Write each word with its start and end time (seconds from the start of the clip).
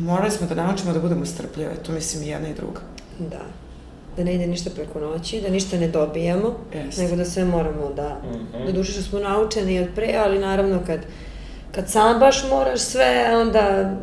morali 0.00 0.30
smo 0.30 0.46
da 0.46 0.54
naučimo 0.54 0.92
da 0.92 1.00
budemo 1.00 1.26
strpljive, 1.26 1.74
to 1.86 1.92
mislim 1.92 2.22
i 2.22 2.28
jedna 2.28 2.48
i 2.48 2.54
druga. 2.54 2.80
Da. 3.18 3.42
Da 4.16 4.24
ne 4.24 4.34
ide 4.34 4.46
ništa 4.46 4.70
preko 4.70 5.00
noći, 5.00 5.40
da 5.40 5.48
ništa 5.48 5.78
ne 5.78 5.88
dobijamo, 5.88 6.54
Jeste. 6.74 7.02
nego 7.02 7.16
da 7.16 7.24
sve 7.24 7.44
moramo 7.44 7.92
da... 7.96 8.20
Mhm. 8.24 8.66
Do 8.66 8.72
duše 8.72 8.92
što 8.92 9.02
smo 9.02 9.18
naučeni 9.18 9.80
od 9.80 9.88
pre, 9.94 10.14
ali 10.18 10.38
naravno 10.38 10.80
kad, 10.86 11.00
kad 11.72 11.90
sam 11.90 12.20
baš 12.20 12.44
moraš 12.50 12.80
sve, 12.80 13.36
onda 13.40 13.96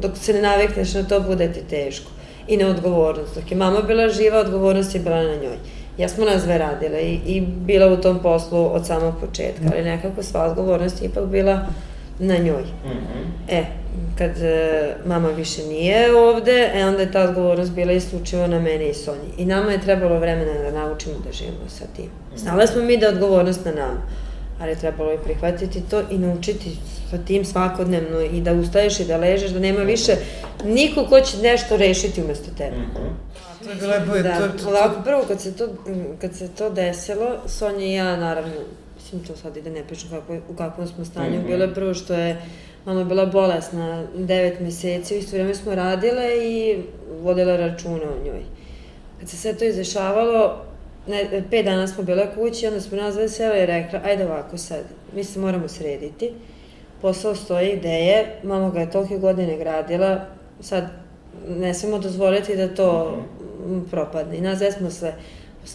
dok 0.00 0.16
se 0.16 0.32
ne 0.32 0.42
navikneš 0.42 0.94
na 0.94 1.02
to, 1.02 1.20
bude 1.20 1.52
ti 1.52 1.60
teško. 1.70 2.10
I 2.48 2.56
neodgovornost. 2.56 3.34
Dok 3.34 3.50
je 3.50 3.56
mama 3.56 3.82
bila 3.82 4.08
živa, 4.08 4.38
odgovornost 4.38 4.94
je 4.94 5.00
bila 5.00 5.22
na 5.22 5.34
njoj. 5.34 5.56
Ja 5.98 6.08
smo 6.08 6.24
nas 6.24 6.42
dve 6.42 6.58
radile 6.58 7.00
i, 7.02 7.20
i 7.26 7.40
bila 7.40 7.92
u 7.92 7.96
tom 7.96 8.18
poslu 8.22 8.74
od 8.74 8.86
samog 8.86 9.14
početka, 9.20 9.64
ali 9.72 9.84
nekako 9.84 10.22
sva 10.22 10.44
odgovornost 10.44 11.02
je 11.02 11.06
ipak 11.08 11.24
bila 11.24 11.66
na 12.18 12.36
njoj. 12.36 12.62
Mhm. 12.84 13.30
E, 13.48 13.64
kad 14.18 14.42
e, 14.42 14.70
mama 15.06 15.28
više 15.28 15.62
nije 15.62 16.16
ovde, 16.16 16.70
e 16.74 16.86
onda 16.86 17.00
je 17.00 17.12
ta 17.12 17.22
odgovornost 17.22 17.72
bila 17.72 17.92
isključivo 17.92 18.46
na 18.46 18.60
mene 18.60 18.88
i 18.88 18.94
Sonji. 18.94 19.30
I 19.38 19.44
nama 19.44 19.72
je 19.72 19.80
trebalo 19.80 20.18
vremena 20.18 20.52
da 20.54 20.70
naučimo 20.72 21.14
da 21.26 21.32
živimo 21.32 21.68
sa 21.68 21.84
tim. 21.96 22.10
Znala 22.36 22.66
smo 22.66 22.82
mi 22.82 22.96
da 22.96 23.06
je 23.06 23.12
odgovornost 23.12 23.64
na 23.64 23.72
nama, 23.72 24.00
ali 24.60 24.70
je 24.70 24.76
trebalo 24.76 25.12
i 25.12 25.18
prihvatiti 25.18 25.82
to 25.90 26.02
i 26.10 26.18
naučiti 26.18 26.76
sa 27.10 27.18
tim 27.18 27.44
svakodnevno 27.44 28.20
i 28.20 28.40
da 28.40 28.52
ustaješ 28.52 29.00
i 29.00 29.04
da 29.04 29.16
ležeš, 29.16 29.50
da 29.50 29.58
nema 29.60 29.80
više 29.80 30.12
niko 30.64 31.04
ko 31.04 31.20
će 31.20 31.38
nešto 31.38 31.76
rešiti 31.76 32.22
umesto 32.22 32.50
tebe. 32.58 32.76
Mhm. 32.76 33.06
To 33.80 34.14
je 34.14 34.22
Da, 34.22 34.38
to, 34.38 34.58
to, 34.58 34.68
ovako 34.68 35.02
prvo 35.04 35.24
kad 35.28 35.40
se 35.40 35.56
to, 35.56 35.68
kad 36.20 36.34
se 36.34 36.48
to 36.48 36.70
desilo, 36.70 37.36
Sonja 37.46 37.86
i 37.86 37.94
ja 37.94 38.16
naravno, 38.16 38.52
mislim 38.96 39.24
to 39.24 39.36
sad 39.36 39.56
ide 39.56 39.70
ne 39.70 39.82
pričam 39.84 40.08
kako, 40.10 40.36
u 40.48 40.56
kakvom 40.56 40.86
smo 40.86 41.04
stanju, 41.04 41.38
Mhm. 41.38 41.46
bilo 41.46 41.64
je 41.64 41.74
prvo 41.74 41.94
što 41.94 42.14
je 42.14 42.36
mama 42.86 43.04
bila 43.04 43.26
bolesna 43.26 44.04
devet 44.14 44.60
meseci, 44.60 45.14
u 45.14 45.18
isto 45.18 45.36
vreme 45.36 45.54
smo 45.54 45.74
radile 45.74 46.36
i 46.46 46.82
vodila 47.22 47.56
računa 47.56 48.02
o 48.02 48.24
njoj. 48.24 48.42
Kad 49.20 49.28
se 49.28 49.36
sve 49.36 49.54
to 49.54 49.64
izdešavalo, 49.64 50.64
ne, 51.06 51.42
pet 51.50 51.64
dana 51.64 51.86
smo 51.86 52.04
bile 52.04 52.34
kući, 52.34 52.66
onda 52.66 52.80
smo 52.80 52.96
nas 52.96 53.14
sele 53.36 53.62
i 53.62 53.66
rekla, 53.66 54.00
ajde 54.04 54.26
ovako 54.26 54.58
sad, 54.58 54.80
mi 55.14 55.24
se 55.24 55.38
moramo 55.38 55.68
srediti, 55.68 56.32
posao 57.02 57.34
stoji 57.34 57.76
gde 57.76 57.88
je, 57.88 58.40
mama 58.42 58.70
ga 58.70 58.80
je 58.80 58.90
tolike 58.90 59.18
godine 59.18 59.56
gradila, 59.58 60.20
sad 60.60 60.84
ne 61.48 61.74
smemo 61.74 61.98
dozvoliti 61.98 62.56
da 62.56 62.74
to 62.74 63.18
mm, 63.66 63.80
propadne. 63.90 64.36
I 64.36 64.40
nas 64.40 64.58
dve 64.58 64.72
smo 64.72 64.90
se 64.90 65.12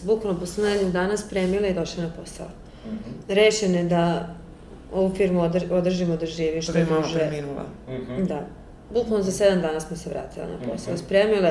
bukvalno 0.02 0.40
posle 0.40 0.64
nedelju 0.64 0.90
dana 0.90 1.16
spremile 1.16 1.68
i 1.68 1.74
došle 1.74 2.02
na 2.02 2.10
posao. 2.20 2.46
Mhm. 2.86 3.10
Rešene 3.28 3.84
da 3.84 4.34
ovu 4.92 5.14
firmu 5.14 5.42
odr 5.42 5.64
održimo 5.70 6.16
da 6.16 6.26
živi 6.26 6.62
što 6.62 6.72
što 6.72 6.78
je 6.78 6.84
mama 6.84 7.00
može. 7.00 7.18
preminula. 7.18 7.64
Mhm. 7.88 8.24
Da. 8.24 8.40
Bukvalno 8.90 9.24
za 9.24 9.32
sedam 9.32 9.60
dana 9.60 9.80
smo 9.80 9.96
se 9.96 10.10
vratile 10.10 10.46
na 10.46 10.72
posao. 10.72 10.94
Mhm. 10.94 11.02
Spremile 11.04 11.50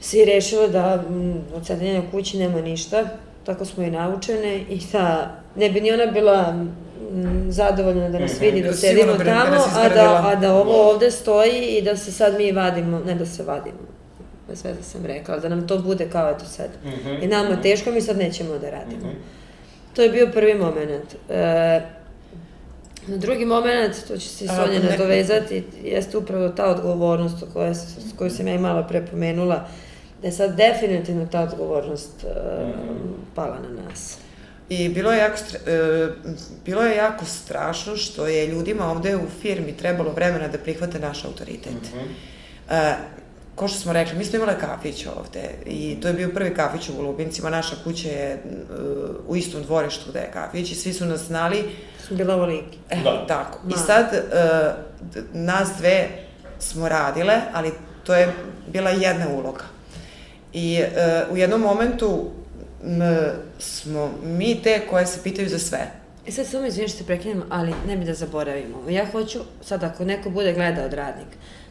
si 0.00 0.24
rešile 0.24 0.68
da 0.68 0.96
mm, 0.98 1.34
od 1.54 1.66
sedenja 1.66 2.02
kući 2.10 2.38
nema 2.38 2.60
ništa, 2.60 3.04
tako 3.44 3.64
smo 3.64 3.84
i 3.84 3.90
naučene 3.90 4.56
i 4.60 4.80
da 4.92 5.34
ne 5.56 5.70
bi 5.70 5.80
ni 5.80 5.92
ona 5.92 6.06
bila 6.06 6.52
mm, 6.52 7.50
zadovoljna 7.50 8.08
da 8.08 8.18
nas 8.18 8.32
Mhm. 8.32 8.40
vidi, 8.40 8.62
da 8.62 8.68
Da 8.68 8.74
sedimo 8.74 9.12
da 9.14 9.24
tamo, 9.24 9.56
a 9.76 9.88
da, 9.88 10.22
a 10.26 10.34
da 10.34 10.54
ovo 10.54 10.90
ovde 10.90 11.10
stoji 11.10 11.66
i 11.68 11.82
da 11.82 11.96
se 11.96 12.12
sad 12.12 12.34
mi 12.36 12.52
vadimo, 12.52 13.00
ne 13.00 13.14
da 13.14 13.26
se 13.26 13.42
vadimo, 13.42 13.78
bez 14.48 14.64
veze 14.64 14.82
sam 14.82 15.06
rekla, 15.06 15.38
da 15.38 15.48
nam 15.48 15.68
to 15.68 15.78
bude 15.78 16.08
kao 16.08 16.30
eto 16.30 16.44
sad. 16.46 16.68
Mhm. 16.84 17.22
I 17.22 17.26
nama 17.26 17.56
teško, 17.56 17.90
mi 17.90 18.00
sad 18.00 18.18
nećemo 18.18 18.50
da 18.52 18.70
radimo. 18.70 19.06
Mhm. 19.06 19.16
To 19.92 20.02
je 20.02 20.08
bio 20.10 20.28
prvi 20.28 20.54
moment. 20.54 21.14
E, 21.30 21.80
na 23.06 23.16
drugi 23.16 23.44
moment, 23.46 24.06
to 24.08 24.16
će 24.16 24.28
se 24.28 24.44
i 24.44 24.48
Sonja 24.48 24.78
ne- 24.80 24.90
nadovezati, 24.90 25.64
jeste 25.84 26.18
upravo 26.18 26.48
ta 26.48 26.64
odgovornost 26.66 27.42
o 27.42 27.46
kojoj, 27.46 27.70
s- 27.70 27.86
koju 28.16 28.30
sam 28.30 28.46
ja 28.48 28.54
i 28.54 28.58
malo 28.58 28.84
pre 28.84 29.06
pomenula, 29.06 29.68
da 30.22 30.28
je 30.28 30.32
sad 30.32 30.56
definitivno 30.56 31.26
ta 31.26 31.40
odgovornost 31.42 32.24
Mhm. 32.24 32.98
pala 33.34 33.58
na 33.60 33.82
nas. 33.82 34.16
I 34.68 34.88
bilo 34.88 35.12
je, 35.12 35.18
jako, 35.18 35.36
stra- 35.38 35.68
e, 35.68 36.08
bilo 36.64 36.82
je 36.82 36.96
jako 36.96 37.24
strašno 37.24 37.96
što 37.96 38.26
je 38.26 38.46
ljudima 38.46 38.90
ovde 38.90 39.16
u 39.16 39.28
firmi 39.42 39.72
trebalo 39.72 40.10
vremena 40.10 40.48
da 40.48 40.58
prihvate 40.58 40.98
naš 40.98 41.24
autoritet. 41.24 41.72
Mhm. 41.84 42.04
E, 42.70 42.94
ko 43.54 43.68
što 43.68 43.78
smo 43.78 43.92
rekli, 43.92 44.18
mi 44.18 44.24
smo 44.24 44.36
imali 44.36 44.58
kafić 44.60 45.06
ovde 45.08 45.40
i 45.66 45.98
to 46.02 46.08
je 46.08 46.14
bio 46.14 46.28
prvi 46.28 46.54
kafić 46.54 46.88
u 46.88 46.94
Golubincima, 46.94 47.50
naša 47.50 47.76
kuća 47.84 48.08
je 48.08 48.24
e, 48.24 48.38
u 49.26 49.36
istom 49.36 49.62
dvorištu 49.62 50.10
gde 50.10 50.18
je 50.18 50.30
kafić 50.32 50.70
i 50.70 50.74
svi 50.74 50.92
su 50.92 51.04
nas 51.04 51.20
znali, 51.20 51.64
Su 52.00 52.14
bila 52.14 52.34
ovoliki. 52.34 52.78
e, 52.90 52.96
Da. 52.96 53.26
tako. 53.26 53.58
I 53.64 53.70
Ma. 53.70 53.76
sad 53.76 54.06
d- 55.04 55.22
nas 55.32 55.68
dve 55.78 56.08
smo 56.58 56.88
radile, 56.88 57.40
ali 57.52 57.70
to 58.04 58.14
je 58.14 58.32
bila 58.68 58.90
jedna 58.90 59.28
uloga. 59.30 59.64
I 60.52 60.74
e, 60.76 60.90
u 61.30 61.36
jednom 61.36 61.60
momentu 61.60 62.30
m, 62.84 63.00
smo 63.58 64.10
mi 64.24 64.62
te 64.62 64.80
koje 64.80 65.06
se 65.06 65.22
pitaju 65.22 65.48
za 65.48 65.58
sve. 65.58 65.90
E 66.26 66.32
sad 66.32 66.46
samo 66.46 66.66
izvijem 66.66 66.88
što 66.88 66.98
te 66.98 67.04
prekinem, 67.04 67.42
ali 67.50 67.74
ne 67.86 67.96
bi 67.96 68.04
da 68.04 68.14
zaboravimo. 68.14 68.78
Ja 68.88 69.06
hoću, 69.06 69.38
sad 69.62 69.84
ako 69.84 70.04
neko 70.04 70.30
bude 70.30 70.52
gledao 70.52 70.84
od 70.84 70.92
radnik, 70.92 71.26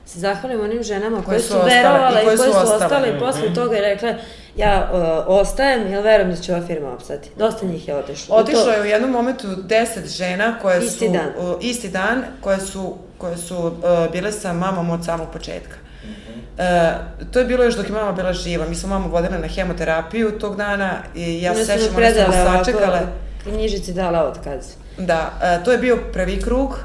se 0.05 0.19
zahvalim 0.19 0.61
onim 0.61 0.83
ženama 0.83 1.15
koje, 1.15 1.25
Koje 1.25 1.39
su 1.39 1.47
su 1.47 1.53
ostale 1.55 1.73
verovale 1.73 2.21
i 2.21 2.25
koje 2.25 2.37
su 2.37 2.43
su 2.43 2.49
ostale. 2.51 2.75
ostale 2.75 3.09
i 3.09 3.19
posle 3.19 3.45
Mhm. 3.45 3.53
toga 3.55 3.77
i 3.77 3.81
rekle 3.81 4.15
ja 4.55 4.89
uh, 4.93 4.99
ostajem 5.29 5.87
jer 5.87 6.03
verujem 6.03 6.31
da 6.31 6.37
će 6.37 6.55
ova 6.55 6.67
firma 6.67 6.91
opstati. 6.91 7.29
Dosta 7.37 7.65
njih 7.65 7.87
je 7.87 7.95
otišlo. 7.95 8.25
I 8.25 8.37
to- 8.37 8.41
Otišlo 8.41 8.71
je 8.71 8.81
u 8.81 8.85
jednom 8.85 9.11
momentu 9.11 9.47
deset 9.57 10.07
žena 10.07 10.59
koje 10.61 10.79
Isti 10.79 11.05
su, 11.07 11.13
dan. 11.13 11.49
uh, 11.49 11.55
isti 11.61 11.89
dan, 11.89 12.23
koje 12.41 12.59
su, 12.59 12.95
koje 13.17 13.37
su 13.37 13.57
uh, 13.57 13.73
bile 14.11 14.31
sa 14.31 14.53
mamom 14.53 14.89
od 14.89 15.05
samog 15.05 15.27
početka. 15.29 15.75
Mhm. 16.03 16.39
E, 16.57 16.93
to 17.31 17.39
je 17.39 17.45
bilo 17.45 17.63
još 17.63 17.75
dok 17.75 17.85
je 17.85 17.91
mama 17.93 18.11
bila 18.11 18.33
živa. 18.33 18.65
Mi 18.65 18.75
smo 18.75 18.89
mamu 18.89 19.09
vodile 19.09 19.39
na 19.39 19.47
hemoterapiju 19.47 20.31
tog 20.31 20.55
dana 20.55 20.91
i 21.15 21.41
ja 21.41 21.55
se 21.55 21.65
sećam, 21.65 21.75
one 21.75 21.81
su 21.81 21.91
nas 21.91 21.95
predale 21.95 22.41
ovako, 22.41 22.63
sačekale. 22.65 22.99
Knjižici 23.45 23.93
dala 23.93 24.23
otkaz. 24.23 24.65
Da, 24.97 25.31
e, 25.41 25.63
to 25.63 25.71
je 25.71 25.77
bio 25.77 25.97
prvi 26.13 26.41
krug 26.41 26.79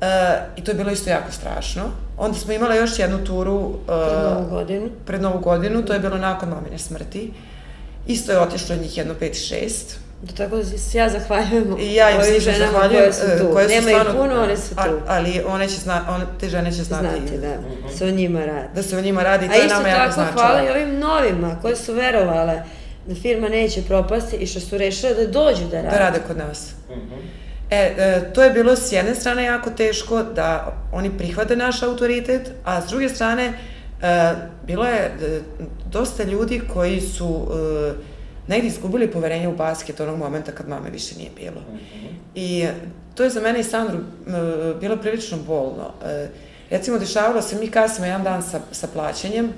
e, 0.00 0.06
i 0.56 0.64
to 0.64 0.70
je 0.70 0.74
bilo 0.74 0.90
isto 0.90 1.10
jako 1.10 1.32
strašno. 1.32 1.82
Onda 2.18 2.38
smo 2.38 2.52
imale 2.52 2.76
još 2.76 2.98
jednu 2.98 3.18
turu 3.18 3.70
e, 3.78 3.86
Pred 3.86 4.24
novu 4.24 4.46
godinu. 4.50 4.88
pred 5.06 5.22
novu 5.22 5.38
godinu, 5.40 5.82
to 5.82 5.92
je 5.92 6.00
bilo 6.00 6.18
nakon 6.18 6.48
mamine 6.48 6.78
smrti. 6.78 7.32
Isto 8.06 8.32
je 8.32 8.40
otišlo 8.40 8.76
njih 8.76 8.96
jedno 8.98 9.14
5-6. 9.14 9.70
Da 10.22 10.32
tako 10.34 10.56
da 10.56 10.64
se 10.64 10.98
ja 10.98 11.08
zahvaljujem 11.08 11.76
I 11.80 11.94
ja 11.94 12.10
im 12.10 12.16
ovim 12.18 12.32
se 12.32 12.40
ženama 12.42 12.72
zahvaljujem, 12.72 13.02
koje 13.02 13.12
su 13.12 13.38
tu. 13.38 13.52
koje 13.52 13.68
su 13.68 13.74
Nema 13.74 13.88
stvarno, 13.88 14.10
ih 14.12 14.16
puno, 14.18 14.34
ali 14.36 14.56
su 14.56 14.74
a- 14.76 14.84
tu. 14.84 14.90
ali 15.08 15.42
one 15.46 15.68
će 15.68 15.74
zna, 15.76 16.04
one, 16.10 16.24
te 16.40 16.48
žene 16.48 16.72
će 16.72 16.82
znati, 16.82 17.06
Znate, 17.06 17.38
da, 17.38 17.48
Mhm. 17.58 17.96
se 17.96 18.04
o 18.04 18.10
njima 18.10 18.40
radi. 18.40 18.68
da 18.74 18.82
se 18.82 18.96
o 18.96 19.00
njima 19.00 19.22
radi 19.22 19.46
to 19.46 19.52
A 19.52 19.56
je 19.56 19.64
isto 19.64 19.76
nama 19.76 19.88
jako 19.88 20.00
tako 20.00 20.14
značilo. 20.14 20.42
hvala 20.42 20.62
i 20.62 20.70
ovim 20.70 20.98
novima 20.98 21.56
koje 21.62 21.76
su 21.76 21.92
verovale 21.94 22.62
da 23.06 23.14
firma 23.14 23.48
neće 23.48 23.82
propasti 23.82 24.36
i 24.36 24.46
što 24.46 24.60
su 24.60 24.78
rešile 24.78 25.14
da 25.14 25.26
dođu 25.26 25.64
da 25.70 25.76
rade. 25.76 25.90
Da 25.90 25.98
rade 25.98 26.20
kod 26.26 26.36
nas. 26.36 26.70
Mhm. 26.90 27.14
E, 27.70 27.76
e, 27.76 28.32
to 28.34 28.42
je 28.42 28.50
bilo 28.50 28.76
s 28.76 28.92
jedne 28.92 29.14
strane 29.14 29.44
jako 29.44 29.70
teško 29.70 30.22
da 30.22 30.76
oni 30.92 31.18
prihvate 31.18 31.56
naš 31.56 31.82
autoritet, 31.82 32.50
a 32.64 32.82
s 32.82 32.88
druge 32.88 33.08
strane 33.08 33.44
e, 34.02 34.32
bilo 34.66 34.84
je 34.84 35.00
e, 35.00 35.40
dosta 35.90 36.24
ljudi 36.24 36.62
koji 36.72 37.00
su 37.00 37.48
e, 37.50 37.92
negdje 38.48 38.68
izgubili 38.68 39.10
poverenje 39.10 39.48
u 39.48 39.56
basket 39.56 40.00
onog 40.00 40.18
momenta 40.18 40.52
kad 40.52 40.68
mame 40.68 40.90
više 40.90 41.16
nije 41.16 41.30
bilo. 41.36 41.60
Mhm. 41.74 42.06
I 42.34 42.66
to 43.14 43.24
je 43.24 43.30
za 43.30 43.40
mene 43.40 43.60
i 43.60 43.64
Sandru 43.64 43.98
e, 43.98 44.00
bilo 44.80 44.96
prilično 44.96 45.38
bolno. 45.46 45.92
E, 46.04 46.28
recimo, 46.70 46.98
dešavalo 46.98 47.42
se, 47.42 47.56
mi 47.56 47.66
kasnimo 47.66 48.06
jedan 48.06 48.22
dan 48.22 48.42
sa, 48.42 48.60
sa 48.72 48.86
plaćanjem, 48.92 49.52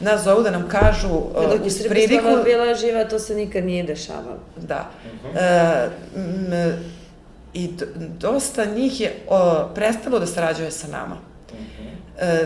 nas 0.00 0.24
zovu 0.24 0.42
da 0.42 0.50
nam 0.50 0.68
kažu 0.68 1.08
e, 1.08 1.46
Dok 1.46 1.60
je 1.60 1.66
uz 1.66 1.76
Srbislava 1.76 1.90
pridiku... 1.90 2.44
bila 2.44 2.74
živa, 2.74 3.04
to 3.04 3.18
se 3.18 3.34
nikad 3.34 3.64
nije 3.64 3.82
dešavalo. 3.82 4.38
Da. 4.56 4.90
Mhm. 5.06 5.36
E, 5.36 5.88
m, 6.16 6.96
I 7.54 7.70
dosta 8.18 8.64
njih 8.64 9.00
je 9.00 9.14
o, 9.28 9.64
prestalo 9.74 10.18
da 10.18 10.26
sarađuje 10.26 10.70
sa 10.70 10.88
nama. 10.88 11.16
Mhm. 11.52 11.88
E, 12.20 12.44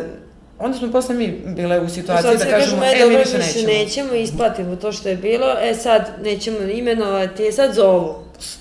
onda 0.58 0.78
smo 0.78 0.92
posle 0.92 1.14
mi 1.14 1.42
bile 1.46 1.80
u 1.80 1.88
situaciji 1.88 2.36
da 2.38 2.44
kažemo, 2.44 2.84
e, 2.84 2.88
e, 3.02 3.06
mi 3.08 3.16
više 3.16 3.38
nećemo. 3.38 3.66
nećemo, 3.66 4.14
isplatimo 4.14 4.76
to 4.76 4.92
što 4.92 5.08
je 5.08 5.16
bilo, 5.16 5.46
e 5.62 5.74
sad 5.74 6.02
nećemo 6.22 6.58
imenovati, 6.58 7.46
e 7.46 7.52
sad 7.52 7.74
zovu. 7.74 8.14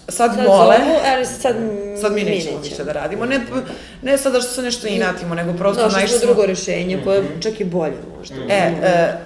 Sad, 0.07 0.35
Sad 0.35 0.45
mole, 0.45 0.75
zovu, 0.77 0.95
ali 1.13 1.25
sad, 1.25 1.55
sad 2.01 2.13
mi 2.13 2.23
nećemo 2.23 2.59
više 2.63 2.83
da 2.83 2.91
radimo. 2.91 3.25
Ne, 3.25 3.39
ne 4.01 4.17
sad 4.17 4.33
da 4.33 4.41
što 4.41 4.51
se 4.51 4.61
nešto 4.61 4.87
inatimo, 4.87 5.35
nego 5.35 5.53
prosto 5.53 5.83
Našli 5.83 6.07
smo 6.07 6.19
drugo 6.25 6.45
rešenje, 6.45 7.01
koje 7.03 7.17
je 7.17 7.23
čak 7.41 7.59
i 7.59 7.63
bolje 7.63 7.97
možda. 8.17 8.35
E, 8.49 8.55
e, 8.83 9.17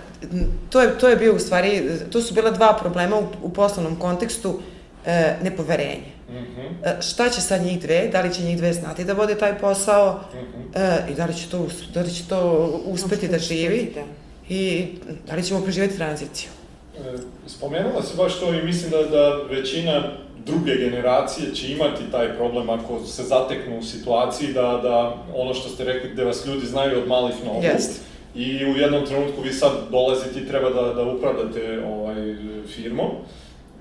to, 0.69 0.81
je, 0.81 0.97
to 0.99 1.09
je 1.09 1.15
bio 1.15 1.35
u 1.35 1.39
stvari, 1.39 1.89
to 2.11 2.21
su 2.21 2.33
bila 2.33 2.51
dva 2.51 2.77
problema 2.81 3.19
u, 3.19 3.23
u 3.41 3.49
poslovnom 3.53 3.95
kontekstu, 3.95 4.59
e, 5.05 5.35
nepoverenje. 5.43 6.13
Mhm. 6.29 6.61
E, 6.83 7.01
šta 7.01 7.29
će 7.29 7.41
sad 7.41 7.61
njih 7.61 7.81
dve, 7.81 8.07
da 8.07 8.21
li 8.21 8.33
će 8.33 8.41
njih 8.43 8.57
dve 8.57 8.73
znati 8.73 9.03
da 9.03 9.13
vode 9.13 9.35
taj 9.35 9.57
posao 9.59 10.19
Mhm. 10.33 10.61
e, 10.75 10.97
i 11.11 11.15
da 11.15 11.25
li 11.25 11.33
će 11.35 11.49
to, 11.49 11.67
da 11.93 12.01
li 12.01 12.11
će 12.13 12.23
to 12.29 12.41
uspeti 12.85 13.27
da 13.27 13.39
živi 13.39 13.91
Da. 13.95 14.01
i 14.49 14.87
da 15.27 15.35
li 15.35 15.43
ćemo 15.43 15.61
preživjeti 15.61 15.95
tranziciju. 15.97 16.49
E, 16.97 17.17
Spomenula 17.47 18.03
si 18.03 18.17
baš 18.17 18.39
to 18.39 18.53
i 18.53 18.61
mislim 18.63 18.91
da, 18.91 19.03
da 19.03 19.29
većina 19.49 20.11
druge 20.45 20.75
generacije 20.75 21.56
će 21.56 21.72
imati 21.72 22.12
taj 22.12 22.36
problem 22.36 22.69
ako 22.69 23.06
se 23.06 23.24
zateknu 23.24 23.80
u 23.80 23.84
situaciji 23.84 24.54
da, 24.54 24.80
da 24.84 25.16
ono 25.36 25.54
što 25.54 25.69
ste 25.69 25.84
rekli, 25.84 26.10
gde 26.10 26.24
vas 26.24 26.45
ljudi 26.45 26.66
znaju 26.66 27.00
od 27.00 27.07
malih 27.07 27.36
nogu. 27.45 27.63
Jest. 27.63 28.01
I 28.36 28.66
u 28.66 28.78
jednom 28.78 29.06
trenutku 29.06 29.42
vi 29.42 29.54
sad 29.54 29.72
dolazite 29.92 30.40
i 30.40 30.48
treba 30.48 30.69
da, 30.69 30.94
da 30.94 31.04
upravljate 31.04 31.84
ovaj, 31.88 32.36
firmom. 32.68 33.10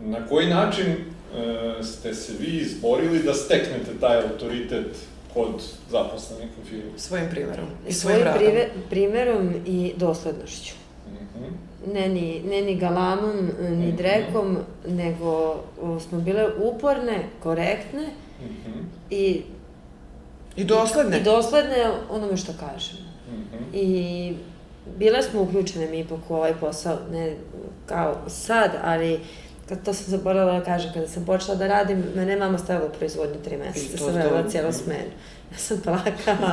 Na 0.01 0.27
koji 0.27 0.47
način 0.47 0.87
e, 0.87 1.83
ste 1.83 2.15
se 2.15 2.33
vi 2.41 2.57
izborili 2.57 3.23
da 3.23 3.35
steknete 3.35 3.91
taj 4.01 4.17
autoritet 4.23 4.97
kod 5.35 5.63
zaposlenih 5.91 6.49
u 6.63 6.67
firmi? 6.67 6.91
Svojim 6.97 7.27
primjerom 7.31 7.67
i 7.89 7.93
Svojim 7.93 8.19
svojim 8.19 8.25
radom. 8.25 8.39
prive, 8.39 8.69
primerom 8.91 9.55
i 9.67 9.93
doslednošću. 9.97 10.75
Mhm. 11.09 11.45
Ne 11.87 12.09
ni, 12.09 12.43
ne 12.43 12.63
ni 12.63 12.77
galamom, 12.77 13.37
ni 13.61 13.87
Mhm. 13.87 13.97
drekom, 13.97 14.59
nego 14.87 15.31
o, 15.83 16.01
smo 16.01 16.21
bile 16.21 16.47
uporne, 16.57 17.19
korektne 17.41 18.07
Mhm. 18.41 18.79
i, 19.11 19.43
I 20.57 20.65
dosledne. 20.65 21.19
i 21.19 21.23
dosledne 21.23 21.77
onome 22.11 22.37
što 22.37 22.53
kažemo. 22.55 23.09
Mhm. 23.29 23.65
I 23.75 24.33
bile 24.89 25.23
smo 25.23 25.43
uključene 25.43 25.87
mi 25.87 25.99
ipak 25.99 26.19
u 26.29 26.35
ovaj 26.35 26.55
posao, 26.55 26.99
ne 27.13 27.37
kao 27.87 28.17
sad, 28.29 28.71
ali 28.85 29.21
kad 29.69 29.85
to 29.85 29.93
sam 29.93 30.05
zaboravila 30.09 30.59
da 30.59 30.65
kažem, 30.65 30.91
kada 30.93 31.09
sam 31.09 31.25
počela 31.25 31.55
da 31.55 31.67
radim, 31.67 32.05
mene 32.15 32.37
mama 32.37 32.59
stavila 32.59 32.87
u 32.87 32.99
proizvodnju 32.99 33.37
tri 33.45 33.57
meseca, 33.57 33.99
sam 33.99 34.07
to- 34.07 34.13
radila 34.13 34.49
cijelu 34.49 34.73
smenu. 34.73 35.11
Ja 35.55 35.59
sam 35.59 35.81
plakala. 35.81 36.53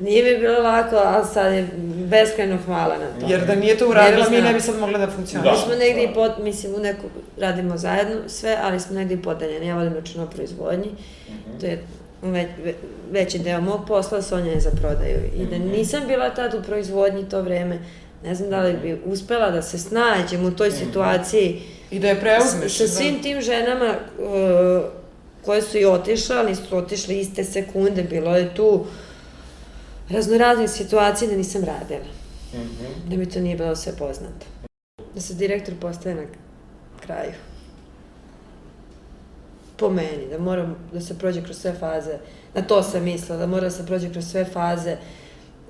Nije 0.00 0.24
mi 0.24 0.40
bilo 0.40 0.58
lako, 0.60 0.96
ali 0.96 1.24
sad 1.26 1.52
je 1.52 1.68
beskrajno 2.04 2.58
hvala 2.58 2.94
na 2.96 3.20
to. 3.20 3.26
Jer 3.28 3.40
da 3.40 3.54
nije 3.54 3.76
to 3.76 3.88
uradila, 3.88 4.30
mi 4.30 4.36
ne 4.38 4.54
bi 4.54 4.60
sad 4.60 4.78
mogla 4.78 4.98
da 4.98 5.06
Da. 5.06 5.12
funkcionišemo. 5.12 5.52
Mi 5.52 5.62
smo 5.62 5.74
negdje 5.76 6.04
i 6.04 6.14
pod, 6.14 6.32
mislim, 6.38 6.74
u 6.74 6.78
neku, 6.78 7.06
radimo 7.38 7.76
zajedno 7.76 8.16
sve, 8.26 8.58
ali 8.62 8.80
smo 8.80 8.94
negdje 8.94 9.14
i 9.14 9.22
podeljeni. 9.22 9.66
Ja 9.66 9.76
vodim 9.76 9.94
računa 9.94 10.24
o 10.24 10.28
proizvodnji, 10.28 10.90
Mhm. 11.28 11.58
to 11.60 11.66
je 11.66 11.82
ve, 12.22 12.48
ve, 12.58 12.74
veći 13.10 13.38
deo 13.38 13.60
mog 13.60 13.80
posla, 13.86 14.22
Sonja 14.22 14.52
je 14.52 14.60
za 14.60 14.70
prodaju. 14.72 15.20
I 15.36 15.46
da 15.46 15.56
Mhm. 15.58 15.68
nisam 15.68 16.02
bila 16.06 16.30
tad 16.30 16.54
u 16.54 16.62
proizvodnji 16.62 17.24
to 17.24 17.42
vreme, 17.42 17.78
ne 18.24 18.34
znam 18.34 18.50
da 18.50 18.60
li 18.60 18.72
bi 18.74 19.00
uspela 19.04 19.50
da 19.50 19.62
se 19.62 19.78
snađem 19.78 20.44
u 20.44 20.50
toj 20.50 20.68
Mhm. 20.68 20.76
situaciji 20.78 21.60
I 21.90 21.98
da 21.98 22.08
je 22.08 22.20
preuzmeš. 22.20 22.72
sa 22.72 22.84
da. 22.84 22.88
svim 22.88 23.22
tim 23.22 23.40
ženama 23.40 23.94
uh, 24.18 24.82
koje 25.48 25.62
su 25.62 25.78
i 25.78 25.84
otišle, 25.86 26.36
ali 26.36 26.50
nisu 26.50 26.76
otišle 26.76 27.14
iste 27.16 27.44
sekunde, 27.44 28.02
bilo 28.02 28.36
je 28.36 28.54
tu 28.54 28.84
raznoraznih 30.10 30.70
situacija 30.70 31.30
da 31.30 31.36
nisam 31.36 31.64
radila 31.64 32.10
Mhm. 32.54 33.10
da 33.10 33.16
mi 33.16 33.30
to 33.30 33.40
nije 33.40 33.56
bilo 33.56 33.76
sve 33.76 33.96
poznato. 33.96 34.46
Da 35.14 35.20
se 35.20 35.34
direktor 35.34 35.74
postaje 35.80 36.14
na 36.14 36.22
kraju. 37.00 37.32
Po 39.76 39.90
meni, 39.90 40.28
da 40.30 40.38
moram 40.38 40.76
da 40.92 41.00
se 41.00 41.18
prođe 41.18 41.42
kroz 41.42 41.56
sve 41.56 41.72
faze, 41.72 42.18
na 42.54 42.62
to 42.62 42.82
sam 42.82 43.04
mislila, 43.04 43.38
da 43.38 43.46
mora 43.46 43.62
da 43.62 43.70
se 43.70 43.86
prođe 43.86 44.10
kroz 44.10 44.24
sve 44.26 44.44
faze 44.44 44.96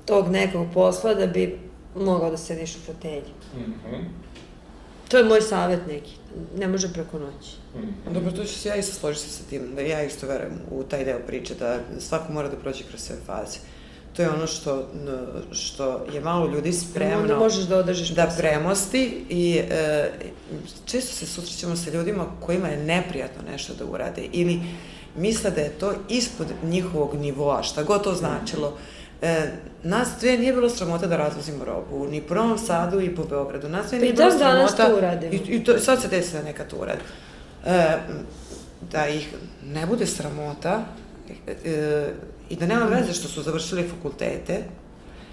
tog 0.04 0.28
nekog 0.28 0.66
posla 0.74 1.14
da 1.14 1.26
bi 1.26 1.58
mogao 1.96 2.30
da 2.30 2.36
sediš 2.36 2.76
u 2.76 2.80
fotelji. 2.80 3.32
Mhm. 3.56 4.02
To 5.08 5.18
je 5.18 5.24
moj 5.24 5.40
savjet 5.40 5.86
neki, 5.86 6.16
ne 6.58 6.68
može 6.68 6.92
preko 6.92 7.18
noći. 7.18 7.50
Mhm. 7.76 8.14
Dobro, 8.14 8.30
tu 8.30 8.44
ću 8.44 8.54
se 8.54 8.68
ja 8.68 8.76
isto 8.76 8.94
složiti 8.94 9.28
sa 9.28 9.42
tim, 9.50 9.74
da 9.74 9.80
ja 9.80 10.02
isto 10.02 10.26
verujem 10.26 10.58
u 10.70 10.82
taj 10.82 11.04
deo 11.04 11.18
priče, 11.26 11.54
da 11.54 11.78
svako 11.98 12.32
mora 12.32 12.48
da 12.48 12.56
prođe 12.56 12.84
kroz 12.88 13.00
sve 13.00 13.16
faze. 13.26 13.58
To 14.16 14.22
je 14.22 14.30
ono 14.30 14.46
što, 14.46 14.88
što 15.52 16.06
je 16.12 16.20
malo 16.20 16.46
ljudi 16.46 16.72
spremno 16.72 17.38
možeš 17.38 17.64
da 17.64 17.76
održiš 17.76 18.08
da 18.08 18.32
premosti 18.38 19.24
i 19.28 19.60
e, 19.70 20.10
često 20.86 21.14
se 21.14 21.26
susrećemo 21.26 21.76
sa 21.76 21.90
ljudima 21.90 22.26
kojima 22.40 22.68
je 22.68 22.84
neprijatno 22.84 23.42
nešto 23.50 23.74
da 23.74 23.84
urade 23.84 24.28
ili 24.32 24.60
misle 25.16 25.50
da 25.50 25.60
je 25.60 25.70
to 25.70 25.92
ispod 26.08 26.46
njihovog 26.64 27.14
nivoa, 27.14 27.62
šta 27.62 27.82
god 27.82 28.04
to 28.04 28.14
značilo. 28.14 28.78
E, 29.22 29.46
nas 29.82 30.08
dve 30.20 30.38
nije 30.38 30.52
bilo 30.52 30.70
sramota 30.70 31.06
da 31.06 31.16
razvozimo 31.16 31.64
robu, 31.64 32.06
ni 32.06 32.20
po 32.20 32.34
Novom 32.34 32.58
Sadu 32.58 33.00
i 33.00 33.14
po 33.14 33.24
Beogradu. 33.24 33.68
Nas 33.68 33.86
dve 33.86 33.98
Pa 33.98 34.02
nije 34.02 34.10
i 34.10 34.12
bilo 34.12 34.30
dan 34.30 34.38
danas 34.38 34.70
sramota. 34.70 34.88
to 34.88 34.98
uradimo. 34.98 35.32
I, 35.32 35.36
i 35.36 35.64
to, 35.64 35.78
sad 35.78 36.02
se 36.02 36.08
desi 36.08 36.32
da 36.32 36.42
neka 36.42 36.64
to 36.64 36.76
urade. 36.76 37.00
E, 37.66 37.96
da 38.92 39.08
ih 39.08 39.28
ne 39.64 39.86
bude 39.86 40.06
sramota 40.06 40.84
e, 41.64 42.06
i 42.48 42.56
da 42.56 42.66
nema 42.66 42.84
veze 42.86 43.12
što 43.12 43.28
su 43.28 43.42
završili 43.42 43.88
fakultete, 43.88 44.62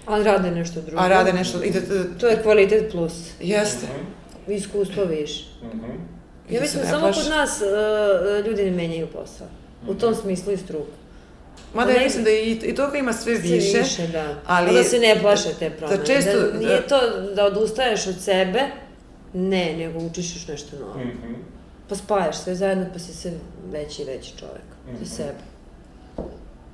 Ali 0.06 0.24
rade 0.24 0.50
nešto 0.50 0.80
drugo. 0.80 1.02
a 1.02 1.08
rade 1.08 1.32
nešto... 1.32 1.62
I 1.62 1.70
da, 1.70 1.80
da, 1.80 2.18
To 2.18 2.28
je 2.28 2.42
kvalitet 2.42 2.92
plus. 2.92 3.12
jeste. 3.40 3.86
Iskustvo 4.48 5.04
više. 5.04 5.44
Mhm. 5.64 5.84
I 6.50 6.54
Ja 6.54 6.58
da 6.58 6.64
mislim, 6.64 6.82
ne 6.84 6.90
samo 6.90 7.06
kod 7.06 7.26
nas 7.30 7.60
uh, 7.60 8.46
ljudi 8.46 8.62
ne 8.64 8.70
menjaju 8.70 9.06
posao. 9.06 9.46
U 9.88 9.94
tom 9.94 10.14
smislu 10.14 10.52
i 10.52 10.56
struku. 10.56 10.86
Mada 11.74 11.92
ja 11.92 12.02
mislim 12.02 12.24
da 12.24 12.30
i, 12.30 12.50
i 12.52 12.74
toga 12.74 12.98
ima 12.98 13.12
sve 13.12 13.36
Sve 13.36 13.48
više. 13.48 13.78
više, 13.78 14.06
da. 14.06 14.34
ali- 14.46 14.74
da 14.74 14.84
se 14.84 14.98
ne 14.98 15.18
plaše 15.20 15.48
te 15.58 15.70
promene. 15.70 15.98
da 15.98 16.04
često- 16.04 16.40
da 16.42 16.58
nije 16.58 16.76
da- 16.76 16.86
to 16.88 16.98
da 17.34 17.44
odustaješ 17.44 18.06
od 18.06 18.20
sebe, 18.20 18.60
ne, 19.32 19.74
nego 19.74 19.98
učiš 20.00 20.36
još 20.36 20.48
nešto 20.48 20.76
novo. 20.78 20.98
Mhm. 20.98 21.32
Pa 21.88 21.94
spajaš 21.94 22.38
sve 22.38 22.54
zajedno, 22.54 22.86
pa 22.92 22.98
si 22.98 23.14
sve 23.14 23.30
veći 23.66 24.02
i 24.02 24.04
veći 24.04 24.32
čovek. 24.38 24.66
Mhm. 24.86 24.96
Za 24.98 25.16
sebe. 25.16 25.38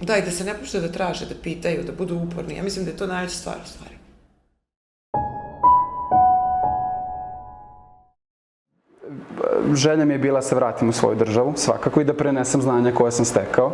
Da, 0.00 0.16
i 0.16 0.22
da 0.22 0.30
se 0.30 0.44
ne 0.44 0.54
puštaju 0.54 0.82
da 0.82 0.92
traže, 0.92 1.26
da 1.26 1.34
pitaju, 1.42 1.82
da 1.82 1.92
budu 1.92 2.16
uporni. 2.16 2.56
Ja 2.56 2.62
mislim 2.62 2.84
da 2.84 2.90
je 2.90 2.96
to 2.96 3.06
najveća 3.06 3.34
stvar 3.34 3.56
u 3.56 3.68
stvari. 3.68 3.96
želja 9.74 10.04
mi 10.04 10.14
je 10.14 10.18
bila 10.18 10.34
da 10.34 10.42
se 10.42 10.54
vratim 10.54 10.88
u 10.88 10.92
svoju 10.92 11.16
državu, 11.16 11.52
svakako, 11.56 12.00
i 12.00 12.04
da 12.04 12.14
prenesem 12.14 12.62
znanja 12.62 12.92
koje 12.92 13.12
sam 13.12 13.24
stekao. 13.24 13.72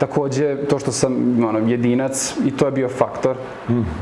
Takođe, 0.00 0.56
to 0.68 0.78
što 0.78 0.92
sam 0.92 1.44
ono, 1.44 1.58
jedinac, 1.58 2.34
i 2.44 2.56
to 2.56 2.66
je 2.66 2.72
bio 2.72 2.88
faktor, 2.88 3.36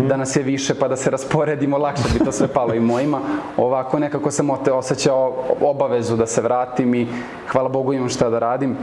da 0.09 0.17
nas 0.17 0.37
je 0.37 0.43
više 0.43 0.75
pa 0.75 0.89
da 0.89 0.97
se 0.97 1.11
rasporedimo, 1.11 1.79
lakše 1.79 2.03
bi 2.12 2.25
to 2.25 2.33
sve 2.33 2.49
palo 2.49 2.75
i 2.75 2.81
mojima. 2.81 3.21
Ovako 3.56 3.99
nekako 3.99 4.31
sam 4.31 4.50
osjećao 4.73 5.33
obavezu 5.61 6.17
da 6.17 6.27
se 6.27 6.41
vratim 6.41 6.95
i 6.95 7.06
hvala 7.49 7.69
Bogu 7.69 7.93
imam 7.93 8.09
šta 8.09 8.31
da 8.31 8.39
radim. 8.39 8.77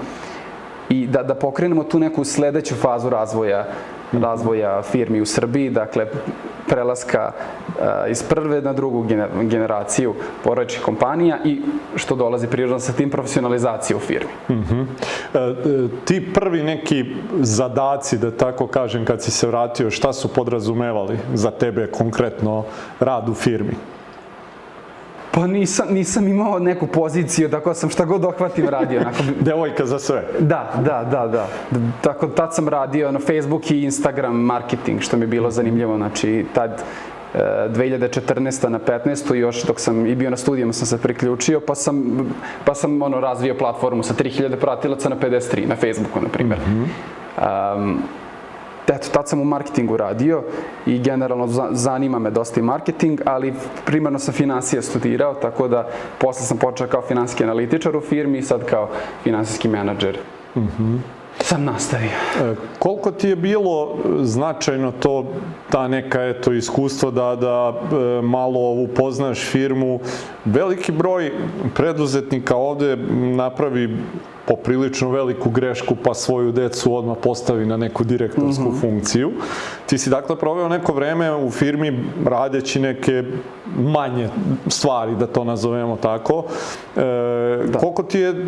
I 0.90 1.07
da, 1.07 1.24
da 1.24 1.36
pokrenemo 1.36 1.83
tu 1.83 2.00
neku 2.00 2.24
sledeću 2.24 2.76
fazu 2.76 3.09
razvoja 3.09 3.66
razvoja 4.21 4.81
firmi 4.81 5.21
u 5.21 5.26
Srbiji, 5.26 5.69
dakle 5.69 6.07
prelaska 6.68 7.31
a, 7.81 8.07
iz 8.07 8.24
prve 8.24 8.62
na 8.62 8.74
drugu 8.74 9.04
gener- 9.04 9.48
generaciju 9.48 10.14
porodičnih 10.44 10.83
kompanija 10.86 11.38
i 11.45 11.62
što 11.95 12.16
dolazi 12.16 12.48
prirodno 12.48 12.80
sa 12.80 12.94
tim 12.94 13.09
profesionalizacije 13.09 13.98
u 13.98 14.00
firmi. 14.00 14.31
E, 14.50 14.54
e, 15.40 15.54
ti 16.06 16.33
prvi 16.33 16.64
neki 16.64 17.06
zadaci, 17.40 18.18
da 18.18 18.31
tako 18.31 18.68
kažem, 18.68 19.06
kad 19.06 19.24
si 19.24 19.31
se 19.31 19.48
vratio, 19.48 19.92
šta 19.92 20.14
su 20.14 20.33
podrazumevali 20.33 21.18
za 21.33 21.52
tebe 21.52 21.88
konkretno 21.88 22.64
rad 23.00 23.30
u 23.30 23.33
firmi? 23.33 23.76
Pa 25.35 25.47
nisam, 25.47 25.87
nisam 25.89 26.27
imao 26.27 26.59
neku 26.59 26.87
poziciju, 26.87 27.49
tako 27.49 27.69
da 27.69 27.73
sam 27.75 27.89
šta 27.89 28.06
god 28.06 28.21
dohvatim 28.21 28.69
radio. 28.69 29.01
Onako, 29.01 29.18
Devojka 29.45 29.85
za 29.85 29.99
sve. 29.99 30.23
Da, 30.39 30.73
da, 30.85 31.07
da, 31.11 31.27
da. 31.27 31.47
Tako, 32.01 32.27
tad 32.27 32.56
sam 32.56 32.69
radio 32.69 33.11
na 33.11 33.19
Facebook 33.19 33.71
i 33.71 33.83
Instagram 33.83 34.35
marketing, 34.35 35.01
što 35.01 35.18
mi 35.18 35.23
je 35.23 35.27
bilo 35.27 35.51
zanimljivo. 35.51 35.97
Znači, 35.97 36.45
tad 36.54 36.83
e, 37.33 37.37
2014. 37.69 38.69
na 38.69 38.80
15. 38.80 39.33
još 39.33 39.63
dok 39.63 39.80
sam 39.80 40.06
i 40.06 40.15
bio 40.15 40.30
na 40.30 40.37
studijama 40.37 40.73
sam 40.73 40.87
se 40.87 40.97
priključio, 40.97 41.59
pa 41.59 41.75
sam, 41.75 42.27
pa 42.65 42.75
sam 42.75 43.01
ono, 43.01 43.19
razvio 43.19 43.56
platformu 43.56 44.04
sa 44.04 44.13
3000 44.13 44.56
pratilaca 44.56 45.09
na 45.09 45.15
53, 45.15 45.68
na 45.68 45.75
Facebooku, 45.75 46.21
na 46.21 46.30
primjer. 46.30 46.59
Um, 47.37 47.99
Eto, 48.87 49.07
tad 49.11 49.30
sam 49.30 49.42
u 49.42 49.45
marketingu 49.45 49.97
radio 49.97 50.44
i 50.85 50.99
generalno 50.99 51.47
za- 51.47 51.69
zanima 51.71 52.19
me 52.19 52.30
dosta 52.31 52.59
i 52.59 52.63
marketing, 52.63 53.21
ali 53.25 53.54
primarno 53.85 54.19
sam 54.19 54.33
finansije 54.33 54.81
studirao, 54.81 55.33
tako 55.33 55.68
da 55.68 55.87
posle 56.18 56.45
sam 56.45 56.57
počeo 56.57 56.87
kao 56.87 57.01
finansijski 57.01 57.44
analitičar 57.44 57.95
u 57.95 58.01
firmi 58.01 58.37
i 58.37 58.42
sad 58.42 58.65
kao 58.65 58.89
finansijski 59.23 59.68
menadžer. 59.68 60.18
Sam 61.39 61.63
nastavio. 61.63 62.07
E, 62.42 62.56
koliko 62.80 63.11
ti 63.11 63.27
je 63.27 63.35
bilo 63.35 63.95
značajno 64.21 64.92
to, 64.92 65.25
ta 65.69 65.87
neka 65.87 66.23
eto 66.23 66.51
iskustvo 66.54 67.11
da, 67.11 67.35
da 67.35 67.73
e, 67.73 68.21
malo 68.21 68.59
upoznaš 68.71 69.39
firmu? 69.51 69.99
Veliki 70.45 70.92
broj 70.92 71.31
preduzetnika 71.75 72.56
ovde 72.56 72.95
napravi 73.35 73.97
poprilično 74.47 75.09
veliku 75.09 75.49
grešku 75.49 75.95
pa 76.04 76.14
svoju 76.14 76.52
decu 76.52 76.95
odmah 76.95 77.18
postavi 77.23 77.66
na 77.66 77.78
neku 77.78 78.04
direktorsku 78.04 78.73
funkciju. 78.81 79.31
Ti 79.85 79.97
si 79.97 80.09
dakle 80.09 80.35
proveo 80.35 80.69
neko 80.69 80.94
vreme 80.94 81.35
u 81.35 81.52
firmi 81.52 82.04
radeći 82.25 82.80
neke 82.80 83.23
manje 83.78 84.30
stvari, 84.68 85.16
da 85.16 85.28
to 85.28 85.44
nazovemo 85.44 85.97
tako. 85.97 86.44
E, 86.95 87.02
Koliko 87.80 88.04
ti 88.04 88.19
je 88.19 88.45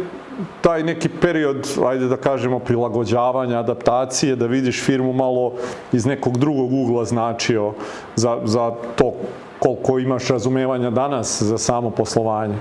taj 0.62 0.84
neki 0.84 1.10
period, 1.10 1.68
ajde 1.86 2.08
da 2.08 2.18
kažemo, 2.18 2.60
prilagođavanja, 2.60 3.60
adaptacije, 3.60 4.36
da 4.36 4.46
vidiš 4.46 4.84
firmu 4.84 5.14
malo 5.14 5.54
iz 5.92 6.06
nekog 6.06 6.38
drugog 6.38 6.74
ugla 6.74 7.06
značio 7.06 7.74
za, 8.16 8.38
za 8.44 8.72
to 8.96 9.14
koliko 9.60 10.00
imaš 10.00 10.28
razumevanja 10.28 10.90
danas 10.90 11.42
za 11.42 11.58
samo 11.58 11.90
poslovanje? 11.90 12.56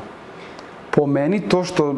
Po 0.97 1.07
meni 1.07 1.41
to 1.41 1.65
što, 1.65 1.95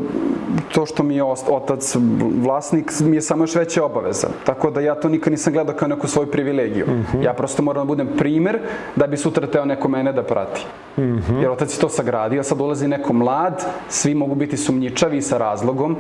to 0.75 0.87
što 0.87 1.03
mi 1.03 1.17
je 1.17 1.25
otac 1.51 1.97
vlasnik 2.43 2.93
mi 3.01 3.17
je 3.17 3.23
samo 3.23 3.43
još 3.43 3.55
veća 3.55 3.85
obaveza. 3.85 4.29
Tako 4.45 4.71
da 4.71 4.81
ja 4.81 4.95
to 4.95 5.09
nikad 5.09 5.31
nisam 5.31 5.53
gledao 5.53 5.75
kao 5.75 5.89
neku 5.89 6.09
svoju 6.09 6.27
privilegiju. 6.31 6.87
Ja 7.23 7.33
prosto 7.33 7.63
moram 7.63 7.87
da 7.87 7.89
budem 7.89 8.09
primer 8.19 8.59
da 8.97 9.07
bi 9.07 9.17
sutra 9.17 9.47
teo 9.47 9.65
neko 9.65 9.89
mene 9.89 10.13
da 10.13 10.23
prati. 10.23 10.67
Jer 11.41 11.51
otac 11.51 11.77
je 11.77 11.81
to 11.81 11.89
sagradio, 11.89 12.43
sad 12.43 12.61
ulazi 12.61 12.89
neko 12.89 13.13
mlad, 13.13 13.65
svi 13.89 14.15
mogu 14.15 14.35
biti 14.35 14.57
sumnjičavi 14.57 15.23
sa 15.23 15.39
razlogom 15.39 15.97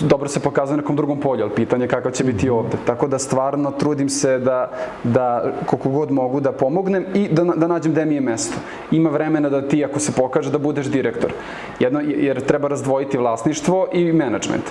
dobro 0.00 0.28
se 0.28 0.40
pokazuje 0.40 0.76
na 0.76 0.82
nekom 0.82 0.96
drugom 0.96 1.20
polju, 1.20 1.42
ali 1.42 1.54
pitanje 1.54 1.84
je 1.84 1.88
kakav 1.88 2.12
će 2.12 2.24
biti 2.24 2.50
ovde. 2.50 2.76
Tako 2.86 3.06
da 3.06 3.18
stvarno 3.18 3.70
trudim 3.70 4.08
se 4.08 4.38
da, 4.38 4.70
da 5.04 5.44
koliko 5.66 5.88
god 5.88 6.10
mogu 6.10 6.40
da 6.40 6.52
pomognem 6.52 7.04
i 7.14 7.28
da, 7.28 7.44
da 7.44 7.66
nađem 7.66 7.92
gde 7.92 8.04
mi 8.04 8.14
je 8.14 8.20
mesto. 8.20 8.56
Ima 8.90 9.10
vremena 9.10 9.48
da 9.48 9.68
ti, 9.68 9.84
ako 9.84 9.98
se 10.00 10.12
pokaže, 10.12 10.50
da 10.50 10.58
budeš 10.58 10.86
direktor. 10.86 11.32
Jedno, 11.78 12.00
jer 12.00 12.40
treba 12.40 12.68
razdvojiti 12.68 13.18
vlasništvo 13.18 13.86
i 13.92 14.12
menadžment. 14.12 14.64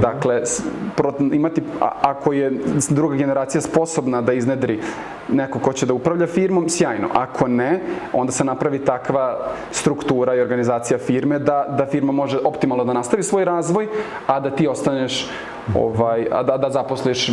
Dakle, 0.00 0.46
s- 0.46 0.62
pro- 0.96 1.14
imati, 1.32 1.62
a, 1.80 1.90
ako 2.02 2.32
je 2.32 2.52
druga 2.90 3.16
generacija 3.16 3.60
sposobna 3.60 4.22
da 4.22 4.32
iznedri 4.32 4.80
neko 5.28 5.58
ko 5.58 5.72
će 5.72 5.86
da 5.86 5.94
upravlja 5.94 6.26
firmom, 6.26 6.68
sjajno. 6.68 7.08
Ako 7.14 7.48
ne, 7.48 7.80
onda 8.12 8.32
se 8.32 8.44
napravi 8.44 8.78
takva 8.78 9.38
struktura 9.70 10.34
i 10.34 10.40
organizacija 10.40 10.98
firme 10.98 11.38
da, 11.38 11.74
da 11.78 11.86
firma 11.86 12.12
može 12.12 12.38
optimalno 12.44 12.84
da 12.84 12.92
nastavi 12.92 13.22
svoj 13.22 13.44
razvoj, 13.44 13.88
a 14.26 14.40
da 14.40 14.50
ti 14.50 14.65
ostaneš 14.68 15.26
ovaj, 15.74 16.26
a 16.32 16.42
da, 16.42 16.56
da 16.56 16.70
zaposliš 16.70 17.30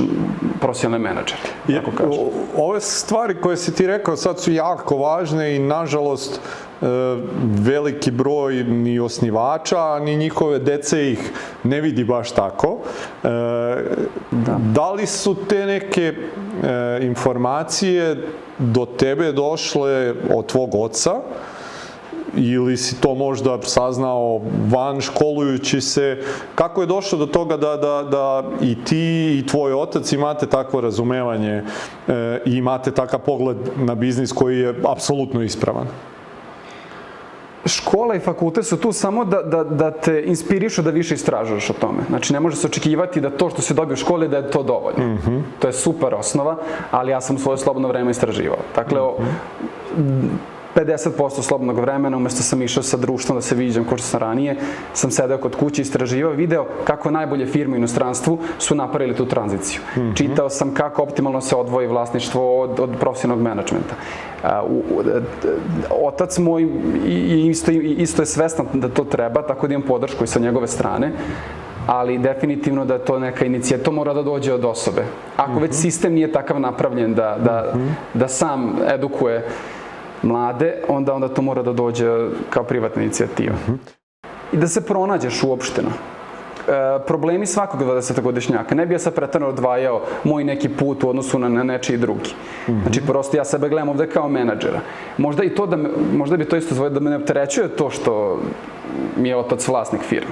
profesionalne 0.62 1.10
menadžere. 1.10 1.42
Tako 1.68 1.92
kažem. 1.92 2.24
ove 2.58 2.82
stvari 2.82 3.42
koje 3.42 3.58
si 3.58 3.76
ti 3.76 3.88
rekao 3.88 4.16
sad 4.16 4.40
su 4.40 4.52
jako 4.52 4.98
važne 4.98 5.56
i 5.56 5.60
nažalost 5.60 6.40
e, 6.40 6.86
veliki 7.44 8.12
broj 8.12 8.64
ni 8.64 9.00
osnivača, 9.00 10.00
ni 10.00 10.16
njihove 10.16 10.60
dece 10.60 11.12
ih 11.12 11.32
ne 11.64 11.82
vidi 11.82 12.04
baš 12.04 12.32
tako. 12.32 12.80
E, 13.24 13.28
da. 14.32 14.92
li 14.92 15.08
su 15.08 15.36
te 15.50 15.66
neke 15.66 16.14
e, 16.14 17.00
informacije 17.02 18.28
do 18.58 18.86
tebe 18.86 19.32
došle 19.32 20.14
od 20.36 20.46
tvog 20.46 20.76
oca 20.76 21.12
ili 22.36 22.78
si 22.78 23.02
to 23.02 23.16
možda 23.16 23.62
saznao 23.62 24.42
van 24.72 25.02
školujući 25.02 25.82
se, 25.82 26.18
kako 26.56 26.82
je 26.82 26.88
došlo 26.88 27.18
do 27.18 27.26
toga 27.26 27.58
da, 27.58 27.78
da, 27.78 28.08
da 28.12 28.44
i 28.62 28.76
ti 28.86 29.38
i 29.40 29.48
tvoj 29.48 29.74
otac 29.74 30.12
imate 30.12 30.46
takvo 30.46 30.82
razumevanje 30.82 31.64
e, 32.08 32.40
i 32.46 32.52
imate 32.52 32.92
takav 32.92 33.20
pogled 33.20 33.58
na 33.76 33.96
biznis 33.96 34.32
koji 34.32 34.60
je 34.60 34.76
apsolutno 34.84 35.42
ispravan? 35.42 35.88
Škola 37.66 38.16
i 38.16 38.20
fakultet 38.20 38.66
su 38.66 38.78
tu 38.78 38.92
samo 38.92 39.26
da, 39.26 39.42
da, 39.42 39.64
da 39.64 39.92
te 39.92 40.24
inspirišu 40.26 40.82
da 40.82 40.90
više 40.90 41.16
istražuješ 41.16 41.70
o 41.70 41.74
tome. 41.74 42.04
Znači, 42.10 42.34
ne 42.34 42.40
može 42.40 42.56
se 42.56 42.68
očekivati 42.68 43.22
da 43.22 43.30
to 43.30 43.50
što 43.50 43.62
si 43.62 43.74
dobio 43.74 43.94
u 43.94 43.98
školi 43.98 44.28
da 44.28 44.38
je 44.38 44.52
to 44.52 44.64
dovoljno. 44.64 45.18
To 45.60 45.68
je 45.68 45.74
super 45.74 46.14
osnova, 46.14 46.58
ali 46.92 47.12
ja 47.12 47.22
sam 47.22 47.38
svoje 47.38 47.58
slobodno 47.58 47.88
vreme 47.88 48.12
istraživao. 48.12 48.60
Dakle, 48.76 49.02
o, 49.02 49.16
50% 50.76 51.42
slobodnog 51.42 51.80
vremena, 51.80 52.18
umesto 52.18 52.44
sam 52.44 52.62
išao 52.62 52.84
sa 52.84 52.98
društvom 52.98 53.38
da 53.38 53.42
se 53.42 53.56
viđam 53.56 53.86
kao 53.86 53.98
što 53.98 54.08
sam 54.08 54.20
ranije, 54.20 54.56
sam 54.94 55.12
sedeo 55.12 55.38
kod 55.38 55.56
kuće, 55.56 55.82
istraživao, 55.82 56.34
video 56.34 56.66
kako 56.84 57.12
najbolje 57.12 57.46
firme 57.46 57.74
u 57.74 57.78
inostranstvu 57.78 58.40
su 58.60 58.76
napravili 58.76 59.16
tu 59.16 59.26
tranziciju. 59.26 59.82
Čitao 60.16 60.50
sam 60.50 60.74
kako 60.74 61.04
optimalno 61.04 61.42
se 61.42 61.56
odvoji 61.56 61.88
vlasništvo 61.88 62.62
od, 62.62 62.80
od 62.80 62.90
profesionalnog 63.00 63.44
menadžmenta. 63.44 63.96
A, 64.44 64.64
u, 64.64 64.78
u, 64.78 65.04
otac 66.08 66.38
moj 66.38 66.68
i, 67.06 67.48
isto, 67.50 67.72
isto 67.72 68.22
je 68.22 68.26
svestan 68.26 68.66
da 68.74 68.90
to 68.90 69.04
treba, 69.04 69.42
tako 69.42 69.68
da 69.68 69.74
imam 69.74 69.88
podršku 69.88 70.24
i 70.24 70.28
sa 70.28 70.40
njegove 70.40 70.68
strane 70.68 71.12
ali 71.88 72.18
definitivno 72.18 72.86
da 72.86 72.94
je 72.94 73.06
to 73.06 73.20
neka 73.20 73.46
inicijativa, 73.46 73.86
to 73.86 73.92
mora 73.92 74.14
da 74.14 74.24
dođe 74.24 74.54
od 74.54 74.66
osobe. 74.66 75.04
Ako 75.38 75.60
već 75.60 75.74
sistem 75.74 76.14
nije 76.14 76.32
takav 76.32 76.60
napravljen 76.60 77.14
da, 77.14 77.38
da, 77.44 77.74
da 78.14 78.28
sam 78.28 78.76
edukuje 78.88 79.48
mlade, 80.24 80.74
onda 80.88 81.14
onda 81.14 81.28
to 81.28 81.42
mora 81.42 81.64
da 81.64 81.74
dođe 81.74 82.30
kao 82.50 82.64
privatna 82.64 83.02
inicijativa. 83.02 83.56
I 84.54 84.58
da 84.58 84.68
se 84.68 84.86
pronađeš 84.86 85.44
uopšteno. 85.44 85.90
E, 86.68 87.06
problemi 87.08 87.46
svakog 87.46 87.82
20-godišnjaka. 87.82 88.76
Ne 88.76 88.86
bi 88.86 88.94
ja 88.94 89.00
sad 89.00 89.14
pretarno 89.16 89.48
odvajao 89.48 90.02
moj 90.24 90.44
neki 90.44 90.70
put 90.70 91.04
u 91.04 91.10
odnosu 91.10 91.40
na, 91.40 91.50
na 91.50 91.64
nečiji 91.64 91.98
drugi. 91.98 92.30
Znači, 92.82 93.02
prosto 93.02 93.38
ja 93.38 93.46
sebe 93.46 93.70
gledam 93.70 93.90
ovde 93.90 94.08
kao 94.10 94.30
menadžera. 94.30 94.80
Možda 95.18 95.44
i 95.44 95.56
to 95.56 95.66
da 95.66 95.76
me, 95.76 95.90
možda 96.14 96.38
bi 96.38 96.46
to 96.46 96.56
isto 96.56 96.76
zvoj 96.76 96.90
da 96.90 97.00
me 97.00 97.10
ne 97.10 97.18
opterećuje 97.18 97.68
to 97.68 97.90
što 97.90 98.40
mi 99.18 99.30
je 99.30 99.38
otac 99.38 99.68
vlasnik 99.68 100.02
firme. 100.02 100.32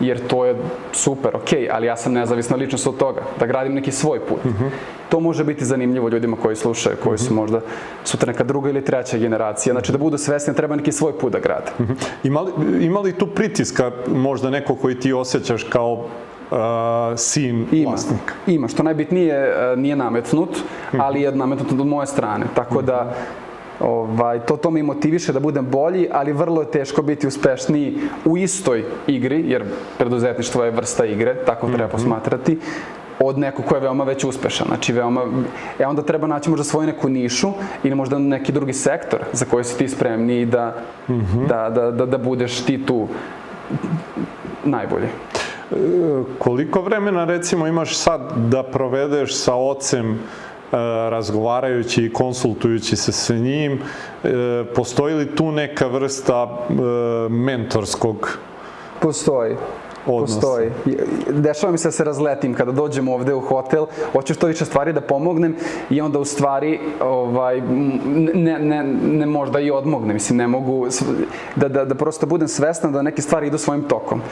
Jer 0.00 0.26
to 0.26 0.44
je 0.44 0.56
super, 0.92 1.36
ok, 1.36 1.48
ali 1.72 1.86
ja 1.86 1.96
sam 1.96 2.12
nezavisna 2.12 2.56
ličnost 2.56 2.86
od 2.86 2.96
toga, 2.96 3.20
da 3.40 3.46
gradim 3.46 3.74
neki 3.74 3.92
svoj 3.92 4.20
put. 4.20 4.38
To 5.08 5.20
može 5.20 5.44
biti 5.44 5.64
zanimljivo 5.64 6.08
ljudima 6.08 6.36
koji 6.36 6.56
slušaju, 6.56 6.96
koji 7.04 7.18
su 7.18 7.34
možda 7.34 7.60
sutra 8.04 8.32
neka 8.32 8.44
druga 8.44 8.70
ili 8.70 8.84
treća 8.84 9.18
generacija. 9.18 9.72
Znači 9.72 9.92
da 9.92 9.98
budu 9.98 10.18
svesni 10.18 10.52
da 10.52 10.56
treba 10.56 10.76
neki 10.76 10.92
svoj 10.92 11.18
put 11.18 11.32
da 11.32 11.38
grade. 11.38 11.70
Ima 12.24 12.40
li, 12.40 12.52
ima 12.80 13.00
li 13.00 13.12
tu 13.12 13.26
pritiska 13.26 13.90
možda 14.08 14.50
neko 14.50 14.74
koji 14.74 15.00
ti 15.00 15.12
osjećaš 15.12 15.62
kao 15.62 15.92
uh, 15.92 16.58
sin 17.16 17.66
Ima, 17.72 17.90
vlasnika? 17.90 18.34
ima. 18.46 18.68
Što 18.68 18.82
najbitnije 18.82 19.54
nije 19.76 19.96
nametnut, 19.96 20.58
ali 20.98 21.20
je 21.20 21.32
nametnut 21.32 21.72
od 21.80 21.86
moje 21.86 22.06
strane. 22.06 22.46
Tako 22.54 22.82
da 22.82 23.14
Ovaj, 23.80 24.40
to, 24.40 24.56
to 24.56 24.70
me 24.70 24.82
motiviše 24.82 25.32
da 25.32 25.40
budem 25.40 25.66
bolji, 25.70 26.08
ali 26.12 26.32
vrlo 26.32 26.60
je 26.60 26.70
teško 26.70 27.02
biti 27.02 27.26
uspešniji 27.26 27.98
u 28.24 28.38
istoj 28.38 28.84
igri, 29.06 29.44
jer 29.46 29.64
preduzetništvo 29.98 30.64
je 30.64 30.70
vrsta 30.70 31.04
igre, 31.04 31.34
tako 31.46 31.68
treba 31.68 31.88
posmatrati, 31.88 32.58
od 33.20 33.38
nekog 33.38 33.64
ko 33.64 33.74
je 33.74 33.80
veoma 33.80 34.04
već 34.04 34.24
uspešan. 34.24 34.66
Znači, 34.66 34.92
veoma, 34.92 35.22
e 35.78 35.86
onda 35.86 36.02
treba 36.02 36.26
naći 36.26 36.50
možda 36.50 36.64
svoju 36.64 36.86
neku 36.86 37.08
nišu 37.08 37.52
ili 37.82 37.94
možda 37.94 38.18
neki 38.18 38.52
drugi 38.52 38.72
sektor 38.72 39.20
za 39.32 39.44
koji 39.44 39.64
si 39.64 39.78
ti 39.78 39.88
spremni 39.88 40.46
da, 40.46 40.74
da, 41.48 41.70
da, 41.70 41.90
da, 41.90 42.06
da 42.06 42.18
budeš 42.18 42.60
ti 42.60 42.86
tu 42.86 43.08
najbolji. 44.64 45.08
Koliko 46.38 46.80
vremena 46.80 47.24
recimo 47.24 47.66
imaš 47.66 47.96
sad 47.96 48.20
da 48.36 48.62
provedeš 48.62 49.36
sa 49.36 49.54
ocem 49.54 50.12
e, 50.12 50.16
razgovarajući 51.10 52.04
i 52.04 52.12
konsultujući 52.12 52.96
se 52.96 53.12
sa 53.12 53.34
njim, 53.34 53.72
e, 54.24 54.28
postoji 54.74 55.14
li 55.14 55.36
tu 55.36 55.52
neka 55.52 55.86
vrsta 55.86 56.48
e, 56.70 56.72
mentorskog 57.28 58.38
Postoji. 59.00 59.56
Odnosa. 60.08 60.40
Postoji. 60.40 60.70
Dešava 61.30 61.72
mi 61.72 61.78
se 61.78 61.88
da 61.88 61.92
se 61.92 62.04
razletim 62.04 62.54
kada 62.54 62.72
dođem 62.72 63.08
ovde 63.08 63.34
u 63.34 63.40
hotel, 63.40 63.86
hoću 64.12 64.34
što 64.34 64.46
više 64.46 64.64
stvari 64.64 64.92
da 64.92 65.00
pomognem 65.00 65.56
i 65.90 66.00
onda 66.00 66.18
u 66.18 66.24
stvari 66.24 66.80
ovaj, 67.00 67.60
ne, 68.34 68.58
ne, 68.58 68.84
ne 69.02 69.26
možda 69.26 69.60
i 69.60 69.70
odmognem, 69.70 70.14
mislim 70.14 70.36
ne 70.36 70.46
mogu 70.46 70.86
da, 71.56 71.68
da, 71.68 71.84
da 71.84 71.94
prosto 71.94 72.26
budem 72.26 72.48
svestan 72.48 72.92
da 72.92 73.02
neke 73.02 73.22
stvari 73.22 73.46
idu 73.46 73.58
svojim 73.58 73.82
tokom. 73.82 74.22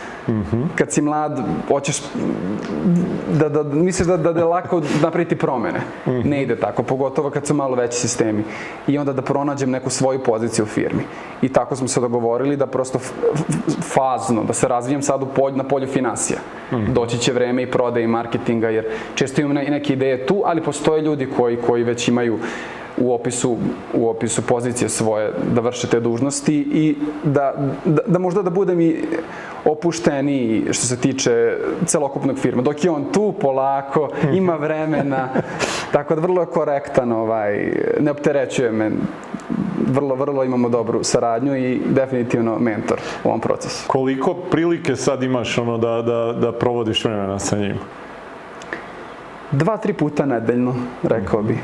Kad 0.75 0.92
si 0.92 1.02
mlad, 1.02 1.40
hoćeš 1.68 2.02
da, 3.38 3.49
da, 3.49 3.62
misliš 3.62 4.09
da, 4.09 4.16
da, 4.16 4.33
da 4.33 4.40
je 4.40 4.45
lako 4.45 4.83
napraviti 5.02 5.37
promene. 5.37 5.80
Ne 6.06 6.42
ide 6.42 6.56
tako, 6.56 6.83
pogotovo 6.83 7.30
kad 7.30 7.47
su 7.47 7.54
malo 7.54 7.76
veći 7.76 7.99
sistemi. 7.99 8.45
I 8.87 8.99
onda 8.99 9.12
da 9.12 9.23
pronađem 9.23 9.71
neku 9.71 9.90
svoju 9.90 10.23
poziciju 10.23 10.64
u 10.64 10.68
firmi. 10.68 11.02
I 11.42 11.49
tako 11.49 11.76
smo 11.76 11.88
se 11.88 12.00
dogovorili 12.00 12.56
da 12.56 12.66
prosto 12.66 12.99
fazno, 13.83 14.45
da 14.45 14.52
se 14.52 14.68
razvijem 14.68 15.02
sad 15.02 15.23
u 15.23 15.26
polju, 15.26 15.56
na 15.56 15.66
polju 15.69 15.87
finansija. 15.87 16.39
Doći 16.89 17.19
će 17.19 17.33
vreme 17.33 17.63
i 17.63 17.71
prodaje 17.71 18.05
i 18.05 18.09
marketinga, 18.09 18.69
jer 18.69 18.85
često 19.15 19.41
imam 19.41 19.55
ne, 19.55 19.65
neke 19.71 19.93
ideje 19.93 20.27
tu, 20.27 20.43
ali 20.45 20.63
postoje 20.63 21.03
ljudi 21.03 21.29
koji, 21.37 21.57
koji 21.57 21.85
već 21.85 22.09
imaju 22.09 22.39
u 22.99 23.13
opisu, 23.15 23.57
u 23.95 24.09
opisu 24.09 24.43
pozicije 24.43 24.89
svoje 24.89 25.33
da 25.55 25.61
vrše 25.61 25.87
te 25.87 26.01
dužnosti 26.01 26.55
i 26.73 26.97
da, 27.25 27.55
da, 27.85 28.03
da 28.07 28.19
možda 28.19 28.43
da 28.43 28.51
budem 28.51 28.81
i 28.81 28.97
opušteniji 29.65 30.65
što 30.71 30.87
se 30.87 30.97
tiče 31.01 31.57
celokupnog 31.87 32.39
firma. 32.39 32.63
Dok 32.63 32.85
je 32.85 32.91
on 32.91 33.05
tu 33.13 33.35
polako, 33.41 34.09
ima 34.33 34.55
vremena, 34.57 35.29
tako 35.93 36.15
da 36.15 36.21
vrlo 36.21 36.41
je 36.41 36.47
korektan, 36.47 37.13
ovaj, 37.13 37.73
ne 38.01 38.11
opterećuje 38.11 38.73
me. 38.73 38.91
Vrlo, 39.87 40.14
vrlo 40.14 40.45
imamo 40.45 40.69
dobru 40.69 41.05
saradnju 41.05 41.57
i 41.57 41.81
definitivno 41.87 42.59
mentor 42.59 42.99
u 43.25 43.28
ovom 43.28 43.40
procesu. 43.40 43.85
Koliko 43.87 44.35
prilike 44.35 44.97
sad 44.97 45.23
imaš 45.23 45.59
ono 45.59 45.78
da, 45.78 46.02
da, 46.02 46.33
da 46.40 46.52
provodiš 46.52 47.05
vremena 47.05 47.38
sa 47.38 47.59
njim? 47.59 47.76
Dva, 49.50 49.76
tri 49.76 49.93
puta 49.93 50.26
nedeljno, 50.26 50.75
rekao 51.02 51.43
bi. 51.43 51.59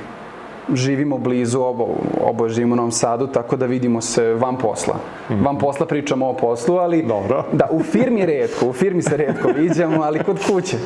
Živimo 0.75 1.19
blizu, 1.19 1.61
obo, 1.61 1.87
oboje 2.21 2.51
živimo 2.51 2.73
u 2.73 2.77
Novom 2.77 2.93
Sadu, 2.93 3.27
tako 3.27 3.57
da 3.57 3.67
vidimo 3.67 4.01
se 4.01 4.35
van 4.35 4.57
posla. 4.57 4.95
Van 5.29 5.59
posla 5.59 5.87
pričamo 5.87 6.29
o 6.29 6.37
poslu, 6.37 6.77
ali 6.77 7.03
Dobro. 7.03 7.45
da, 7.53 7.69
u 7.71 7.83
firmi 7.83 8.27
redko, 8.27 8.67
u 8.67 8.73
firmi 8.73 9.03
se 9.03 9.17
redko 9.17 9.49
viđamo, 9.59 10.03
ali 10.03 10.25
kod 10.25 10.39
kuće 10.47 10.77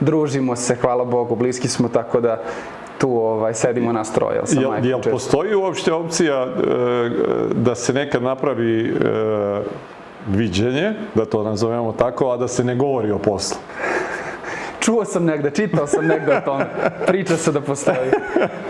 družimo 0.00 0.56
se, 0.56 0.74
hvala 0.74 1.04
Bogu, 1.04 1.36
bliski 1.36 1.68
smo, 1.68 1.88
tako 1.88 2.20
da 2.20 2.42
tu 2.98 3.10
ovaj, 3.10 3.54
sedimo 3.54 3.92
nas 3.92 4.12
troje. 4.12 4.34
jel, 4.34 4.46
Sa 4.46 4.60
Jel, 4.60 4.72
jel 4.82 4.98
često. 4.98 5.10
postoji 5.10 5.54
uopšte 5.54 5.92
opcija 5.92 6.34
e, 6.36 6.48
da 7.52 7.74
se 7.74 7.92
nekad 7.92 8.22
napravi 8.22 8.80
e, 8.82 8.92
viđenje, 10.28 10.92
da 11.14 11.24
to 11.24 11.42
nazovemo 11.42 11.92
tako, 11.92 12.30
a 12.30 12.36
da 12.36 12.48
se 12.48 12.64
ne 12.64 12.74
govori 12.74 13.10
o 13.10 13.18
poslu. 13.18 13.58
Čuo 14.80 15.04
sam 15.04 15.24
negde, 15.24 15.50
čitao 15.50 15.86
sam 15.86 16.06
negde 16.06 16.36
o 16.36 16.40
tome. 16.40 16.66
Priča 17.06 17.36
se 17.36 17.52
da 17.52 17.60
postoji. 17.60 18.10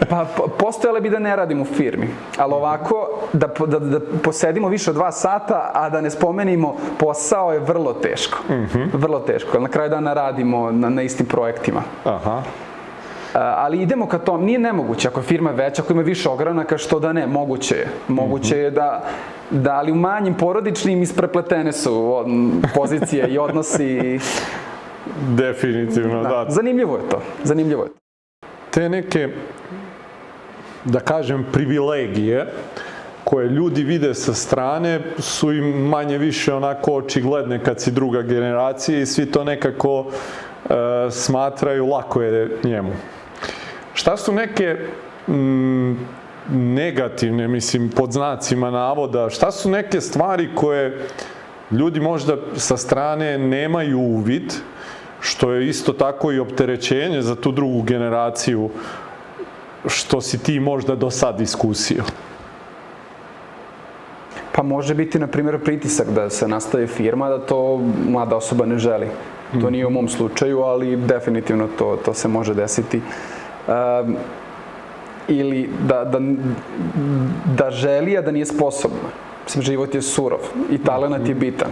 Pa 0.09 0.27
po- 0.37 0.47
postojale 0.49 1.01
bi 1.01 1.11
da 1.11 1.19
ne 1.19 1.37
radim 1.37 1.61
u 1.61 1.67
firmi. 1.67 2.09
Ali 2.39 2.53
ovako, 2.53 3.09
da, 3.33 3.47
da, 3.59 3.79
da 3.79 4.01
posedimo 4.23 4.69
više 4.69 4.91
od 4.91 4.97
dva 4.97 5.13
sata, 5.13 5.71
a 5.75 5.91
da 5.91 6.01
ne 6.01 6.11
spomenimo 6.11 6.77
posao 6.99 7.53
je 7.53 7.59
vrlo 7.59 7.93
teško. 7.93 8.39
Vrlo 8.93 9.21
teško. 9.21 9.59
Na 9.61 9.69
kraju 9.69 9.91
dana 9.91 10.13
radimo 10.13 10.71
na, 10.71 10.89
na 10.89 11.03
istim 11.03 11.27
projektima. 11.27 11.83
Aha. 12.05 12.43
A, 13.37 13.55
ali 13.57 13.83
idemo 13.83 14.07
ka 14.09 14.19
tom, 14.19 14.45
nije 14.45 14.59
nemoguće, 14.59 15.09
ako 15.09 15.21
je 15.21 15.25
firma 15.25 15.51
veća, 15.51 15.83
ako 15.83 15.93
ima 15.93 16.03
više 16.03 16.29
ogranaka, 16.29 16.79
što 16.79 17.01
da 17.01 17.13
ne, 17.13 17.27
moguće 17.27 17.75
je. 17.75 17.89
Moguće 18.09 18.59
je 18.59 18.71
da, 18.71 19.05
da 19.51 19.75
ali 19.75 19.93
u 19.93 19.95
manjim 19.95 20.35
porodičnim 20.35 21.03
isprepletene 21.03 21.73
su 21.73 21.95
o, 21.95 22.25
m, 22.27 22.63
pozicije 22.75 23.29
i 23.29 23.39
odnosi. 23.39 24.19
Definitivno, 25.37 26.23
da. 26.23 26.29
Da, 26.29 26.47
zanimljivo 26.49 26.97
je 26.97 27.09
to, 27.09 27.23
zanimljivo 27.45 27.83
je 27.85 27.89
to. 27.89 27.99
Te 28.71 28.89
neke, 28.89 29.29
da 30.85 31.01
kažem, 31.01 31.47
privilegije 31.53 32.53
koje 33.25 33.49
ljudi 33.49 33.83
vide 33.83 34.15
sa 34.15 34.35
strane 34.35 35.01
su 35.19 35.53
im 35.53 35.65
manje 35.89 36.19
više 36.19 36.55
onako 36.55 36.93
očigledne 36.93 37.65
kad 37.65 37.81
si 37.81 37.91
druga 37.91 38.23
generacija 38.23 38.99
i 38.99 39.07
svi 39.07 39.27
to 39.27 39.45
nekako 39.45 40.07
e, 40.07 40.75
smatraju 41.11 41.87
lako 41.87 42.23
je 42.23 42.51
njemu. 42.65 42.93
Šta 43.97 44.17
su 44.17 44.33
neke 44.33 44.77
mm, 45.29 45.93
negativne, 46.51 47.49
mislim, 47.49 47.91
pod 47.91 48.13
znacima 48.13 48.71
navoda, 48.71 49.31
šta 49.31 49.51
su 49.51 49.71
neke 49.71 50.01
stvari 50.01 50.49
koje 50.55 51.09
ljudi 51.71 52.01
možda 52.01 52.37
sa 52.57 52.77
strane 52.77 53.39
nemaju 53.39 53.99
uvid, 53.99 54.53
što 55.21 55.53
je 55.53 55.69
isto 55.69 55.93
tako 55.93 56.33
i 56.33 56.39
opterećenje 56.39 57.23
za 57.23 57.35
tu 57.35 57.53
drugu 57.53 57.83
generaciju, 57.83 58.71
što 59.87 60.21
si 60.21 60.43
ti 60.43 60.61
možda 60.61 60.95
do 60.95 61.11
sad 61.11 61.41
iskusio? 61.41 62.05
Pa 64.53 64.63
može 64.63 64.95
biti, 64.95 65.19
na 65.19 65.27
primjer, 65.27 65.59
pritisak 65.65 66.09
da 66.11 66.31
se 66.31 66.49
nastaje 66.49 66.87
firma, 66.87 67.29
da 67.29 67.39
to 67.39 67.81
mlada 68.09 68.37
osoba 68.37 68.67
ne 68.67 68.79
želi. 68.79 69.09
To 69.61 69.71
nije 69.71 69.87
u 69.87 69.91
mom 69.91 70.09
slučaju, 70.09 70.61
ali 70.61 70.97
definitivno 70.97 71.69
to, 71.79 71.99
to 72.05 72.15
se 72.15 72.29
može 72.29 72.55
desiti. 72.55 73.01
Um, 73.69 74.17
ili 75.29 75.71
da, 75.89 76.05
da, 76.05 76.19
da 77.57 77.71
želi, 77.71 78.19
a 78.19 78.23
da 78.23 78.31
nije 78.31 78.47
sposobna. 78.47 79.09
Mislim, 79.45 79.63
život 79.63 79.95
je 79.95 80.03
surov 80.03 80.41
i 80.71 80.79
talenat 80.79 81.29
je 81.29 81.35
bitan. 81.35 81.69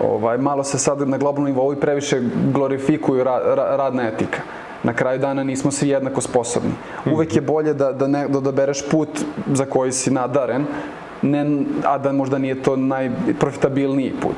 ovaj, 0.00 0.38
malo 0.38 0.64
se 0.64 0.78
sad 0.78 1.08
na 1.08 1.18
globalnom 1.18 1.52
nivou 1.52 1.72
i 1.72 1.80
previše 1.80 2.20
glorifikuju 2.52 3.24
ra, 3.24 3.38
ra, 3.38 3.76
radna 3.76 4.08
etika. 4.08 4.40
Na 4.82 4.92
kraju 4.92 5.18
dana 5.18 5.44
nismo 5.44 5.70
svi 5.70 5.88
jednako 5.88 6.20
sposobni. 6.20 6.72
Uvek 7.12 7.36
je 7.36 7.40
bolje 7.40 7.74
da, 7.74 7.92
da, 7.92 8.06
ne, 8.06 8.28
da 8.28 8.38
odabereš 8.38 8.88
put 8.90 9.08
za 9.52 9.64
koji 9.64 9.92
si 9.92 10.10
nadaren, 10.10 10.66
ne, 11.22 11.46
a 11.84 11.98
da 11.98 12.12
možda 12.12 12.38
nije 12.38 12.62
to 12.62 12.76
najprofitabilniji 12.76 14.12
put. 14.22 14.36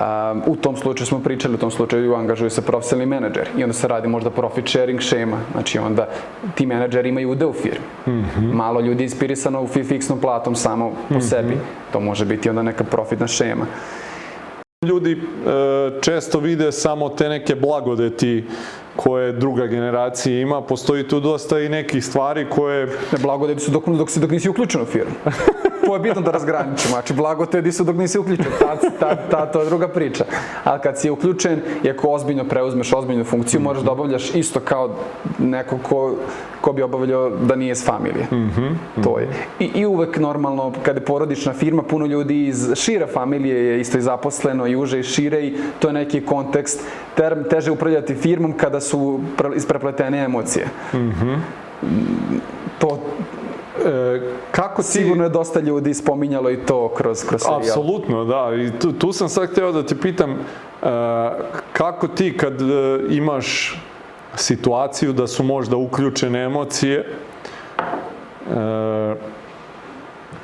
Um, 0.00 0.42
u 0.46 0.56
tom 0.56 0.76
slučaju 0.76 1.06
smo 1.06 1.18
pričali, 1.18 1.54
u 1.54 1.58
tom 1.58 1.70
slučaju 1.70 2.14
angažuju 2.14 2.50
se 2.50 2.62
profesionalni 2.62 3.06
menadžer 3.06 3.48
i 3.56 3.62
onda 3.62 3.72
se 3.72 3.88
radi 3.88 4.08
možda 4.08 4.30
profit 4.30 4.68
sharing 4.68 5.00
šema, 5.00 5.36
znači 5.52 5.78
onda 5.78 6.08
ti 6.54 6.66
menadžeri 6.66 7.08
imaju 7.08 7.30
ude 7.30 7.46
u 7.46 7.52
firmi. 7.52 7.84
Malo 8.52 8.80
ljudi 8.80 9.02
je 9.02 9.06
inspirisano 9.06 9.62
u 9.62 9.66
fi- 9.66 9.84
fiksnom 9.84 10.20
platom 10.20 10.54
samo 10.54 10.92
po 11.08 11.20
sebi, 11.20 11.56
to 11.92 12.00
može 12.00 12.24
biti 12.24 12.48
onda 12.50 12.62
neka 12.62 12.84
profitna 12.84 13.26
šema. 13.26 13.66
Ljudi 14.86 15.12
e, 15.12 15.20
često 16.00 16.38
vide 16.38 16.72
samo 16.72 17.08
te 17.08 17.28
neke 17.28 17.54
blagodeti 17.54 18.44
koje 18.96 19.32
druga 19.32 19.66
generacija 19.66 20.40
ima. 20.40 20.62
Postoji 20.62 21.08
tu 21.08 21.20
dosta 21.20 21.60
i 21.60 21.68
nekih 21.68 22.04
stvari 22.04 22.46
koje 22.50 22.86
Ne, 22.86 23.18
blagodeti 23.22 23.60
su 23.60 23.70
dok, 23.70 23.88
dok, 23.88 24.10
si, 24.10 24.20
dok 24.20 24.30
nisi 24.30 24.48
uključen 24.48 24.82
u 24.82 24.84
firmu. 24.84 25.12
to 25.86 25.94
je 25.94 26.00
bitno 26.00 26.22
da 26.22 26.30
razgraničimo. 26.30 26.90
Znači, 26.90 27.12
blagotedi 27.12 27.72
su 27.72 27.84
dok 27.84 27.96
nisi 27.96 28.18
uključen. 28.18 28.46
Ta, 28.58 28.76
ta, 29.00 29.16
ta, 29.30 29.46
to 29.46 29.60
je 29.60 29.66
druga 29.66 29.88
priča. 29.88 30.24
Ali 30.64 30.80
kad 30.80 30.98
si 30.98 31.10
uključen 31.10 31.60
i 31.84 31.90
ako 31.90 32.08
ozbiljno 32.08 32.44
preuzmeš 32.44 32.92
ozbiljnu 32.92 33.24
funkciju, 33.24 33.60
moraš 33.60 33.82
da 33.82 33.92
obavljaš 33.92 34.34
isto 34.34 34.60
kao 34.60 34.96
neko 35.38 35.78
ko, 35.78 36.14
ko 36.60 36.72
bi 36.72 36.82
obavljao 36.82 37.30
da 37.30 37.56
nije 37.56 37.72
iz 37.72 37.84
familije. 37.84 38.26
To 39.04 39.18
je. 39.18 39.28
I, 39.60 39.70
I 39.74 39.86
uvek 39.86 40.18
normalno, 40.18 40.72
kada 40.82 41.00
je 41.00 41.04
porodična 41.04 41.52
firma, 41.52 41.82
puno 41.82 42.06
ljudi 42.06 42.46
iz 42.46 42.72
šire 42.74 43.06
familije 43.06 43.64
je 43.66 43.80
isto 43.80 43.98
i 43.98 44.00
zaposleno 44.00 44.66
i 44.66 44.76
uže 44.76 45.00
i 45.00 45.02
šire 45.02 45.40
i 45.40 45.54
to 45.78 45.88
je 45.88 45.92
neki 45.92 46.20
kontekst. 46.20 46.80
Ter, 47.14 47.48
teže 47.48 47.70
upravljati 47.70 48.14
firmom 48.14 48.52
kada 48.52 48.80
su 48.80 49.20
pre- 49.36 49.56
isprepletene 49.56 50.24
emocije. 50.24 50.66
To, 52.78 52.98
e, 53.86 54.20
kako 54.50 54.82
ti... 54.82 54.88
Sigurno 54.88 55.24
je 55.24 55.30
dosta 55.30 55.60
ljudi 55.60 55.94
spominjalo 55.94 56.50
i 56.50 56.56
to 56.56 56.88
kroz, 56.88 57.24
kroz 57.24 57.40
serijal. 57.40 57.60
Apsolutno, 57.60 58.24
da. 58.24 58.50
I 58.54 58.70
tu, 58.78 58.92
tu 58.92 59.12
sam 59.12 59.28
sad 59.28 59.50
hteo 59.50 59.72
da 59.72 59.86
te 59.86 59.96
pitam, 59.96 60.30
e, 60.30 60.36
kako 61.72 62.08
ti 62.08 62.36
kad 62.36 62.62
e, 62.62 62.64
imaš 63.10 63.80
situaciju 64.36 65.12
da 65.12 65.26
su 65.26 65.44
možda 65.44 65.76
uključene 65.76 66.44
emocije, 66.44 66.98
e, 66.98 67.04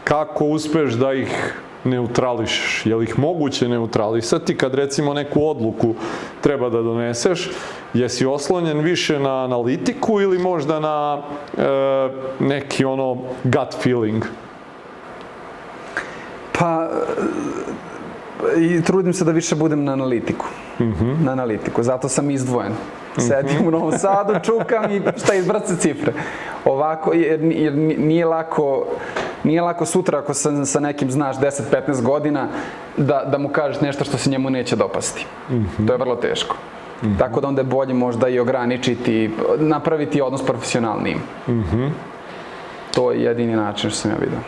kako 0.04 0.44
uspeš 0.44 0.92
da 0.92 1.12
ih 1.12 1.54
neutrališeš? 1.84 2.86
Je 2.86 2.96
li 2.96 3.04
ih 3.04 3.18
moguće 3.18 3.68
neutralisati 3.68 4.56
kad 4.56 4.74
recimo 4.74 5.14
neku 5.14 5.48
odluku 5.48 5.94
treba 6.40 6.68
da 6.68 6.82
doneseš? 6.82 7.50
Jesi 7.94 8.26
oslonjen 8.26 8.80
više 8.80 9.20
na 9.20 9.44
analitiku 9.44 10.20
ili 10.20 10.38
možda 10.38 10.80
na 10.80 11.22
e, 11.58 11.62
neki 12.40 12.84
ono 12.84 13.16
gut 13.44 13.74
feeling? 13.82 14.24
Pa, 16.58 16.88
i 18.58 18.82
trudim 18.82 19.12
se 19.12 19.24
da 19.24 19.32
više 19.32 19.54
budem 19.54 19.84
na 19.84 19.92
analitiku. 19.92 20.46
Na 21.24 21.32
analitiku, 21.32 21.82
zato 21.82 22.08
sam 22.08 22.30
izdvojen. 22.30 22.72
Sedim 23.18 23.66
u 23.66 23.70
Novom 23.70 23.92
Sadu, 23.92 24.34
čukam 24.42 24.90
i 24.90 25.02
šta 25.16 25.34
izbrace 25.34 25.76
cifre. 25.76 26.12
Ovako, 26.64 27.12
jer, 27.12 27.40
jer 27.42 27.74
nije 27.98 28.24
lako, 28.26 28.86
nije 29.44 29.62
lako 29.62 29.86
sutra 29.86 30.18
ako 30.18 30.34
sa, 30.34 30.64
sa 30.64 30.80
nekim 30.80 31.10
znaš 31.10 31.36
10-15 31.36 32.02
godina 32.02 32.48
da, 32.96 33.24
da 33.32 33.38
mu 33.38 33.48
kažeš 33.48 33.80
nešto 33.80 34.04
što 34.04 34.18
se 34.18 34.30
njemu 34.30 34.50
neće 34.50 34.76
dopasti. 34.76 35.26
To 35.86 35.92
je 35.92 35.98
vrlo 35.98 36.16
teško. 36.16 36.56
Tako 37.18 37.40
da 37.40 37.48
onda 37.48 37.60
je 37.60 37.64
bolje 37.64 37.94
možda 37.94 38.28
i 38.28 38.38
ograničiti, 38.38 39.30
napraviti 39.58 40.20
odnos 40.20 40.42
profesionalnijim. 40.46 41.18
To 42.94 43.12
je 43.12 43.22
jedini 43.22 43.56
način 43.56 43.90
što 43.90 43.98
sam 43.98 44.10
ja 44.10 44.16
vidio. 44.16 44.38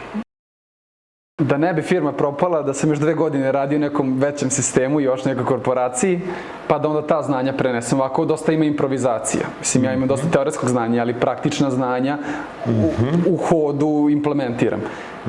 Da 1.38 1.56
ne 1.56 1.72
bi 1.74 1.82
firma 1.82 2.12
propala, 2.12 2.62
da 2.62 2.74
sam 2.74 2.90
još 2.90 2.98
dve 2.98 3.14
godine 3.14 3.52
radio 3.52 3.76
u 3.76 3.80
nekom 3.80 4.18
većem 4.18 4.50
sistemu 4.50 5.00
i 5.00 5.04
još 5.04 5.24
nekoj 5.24 5.44
korporaciji, 5.44 6.20
pa 6.68 6.78
da 6.78 6.88
onda 6.88 7.06
ta 7.06 7.22
znanja 7.22 7.52
prenesem. 7.52 8.00
Ovako 8.00 8.24
dosta 8.24 8.52
ima 8.52 8.64
improvizacija. 8.64 9.42
Mislim, 9.58 9.84
ja 9.84 9.94
imam 9.94 10.08
dosta 10.08 10.26
teoretskog 10.32 10.68
znanja, 10.68 11.02
ali 11.02 11.14
praktična 11.14 11.70
znanja 11.70 12.18
u, 12.66 12.90
u 13.26 13.36
hodu 13.36 14.08
implementiram. 14.10 14.80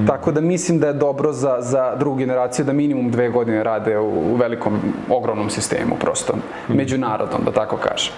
Tako 0.07 0.31
da 0.31 0.41
mislim 0.41 0.79
da 0.79 0.87
je 0.87 0.93
dobro 0.93 1.31
za, 1.31 1.57
za 1.61 1.95
drugu 1.95 2.17
generaciju 2.17 2.65
da 2.65 2.73
minimum 2.73 3.11
dve 3.11 3.29
godine 3.29 3.63
rade 3.63 3.97
u, 3.99 4.33
u 4.33 4.35
velikom, 4.35 4.79
ogromnom 5.09 5.49
sistemu, 5.49 5.95
prosto, 5.99 6.33
međunarodnom, 6.67 7.41
da 7.45 7.51
tako 7.51 7.77
kažem. 7.77 8.13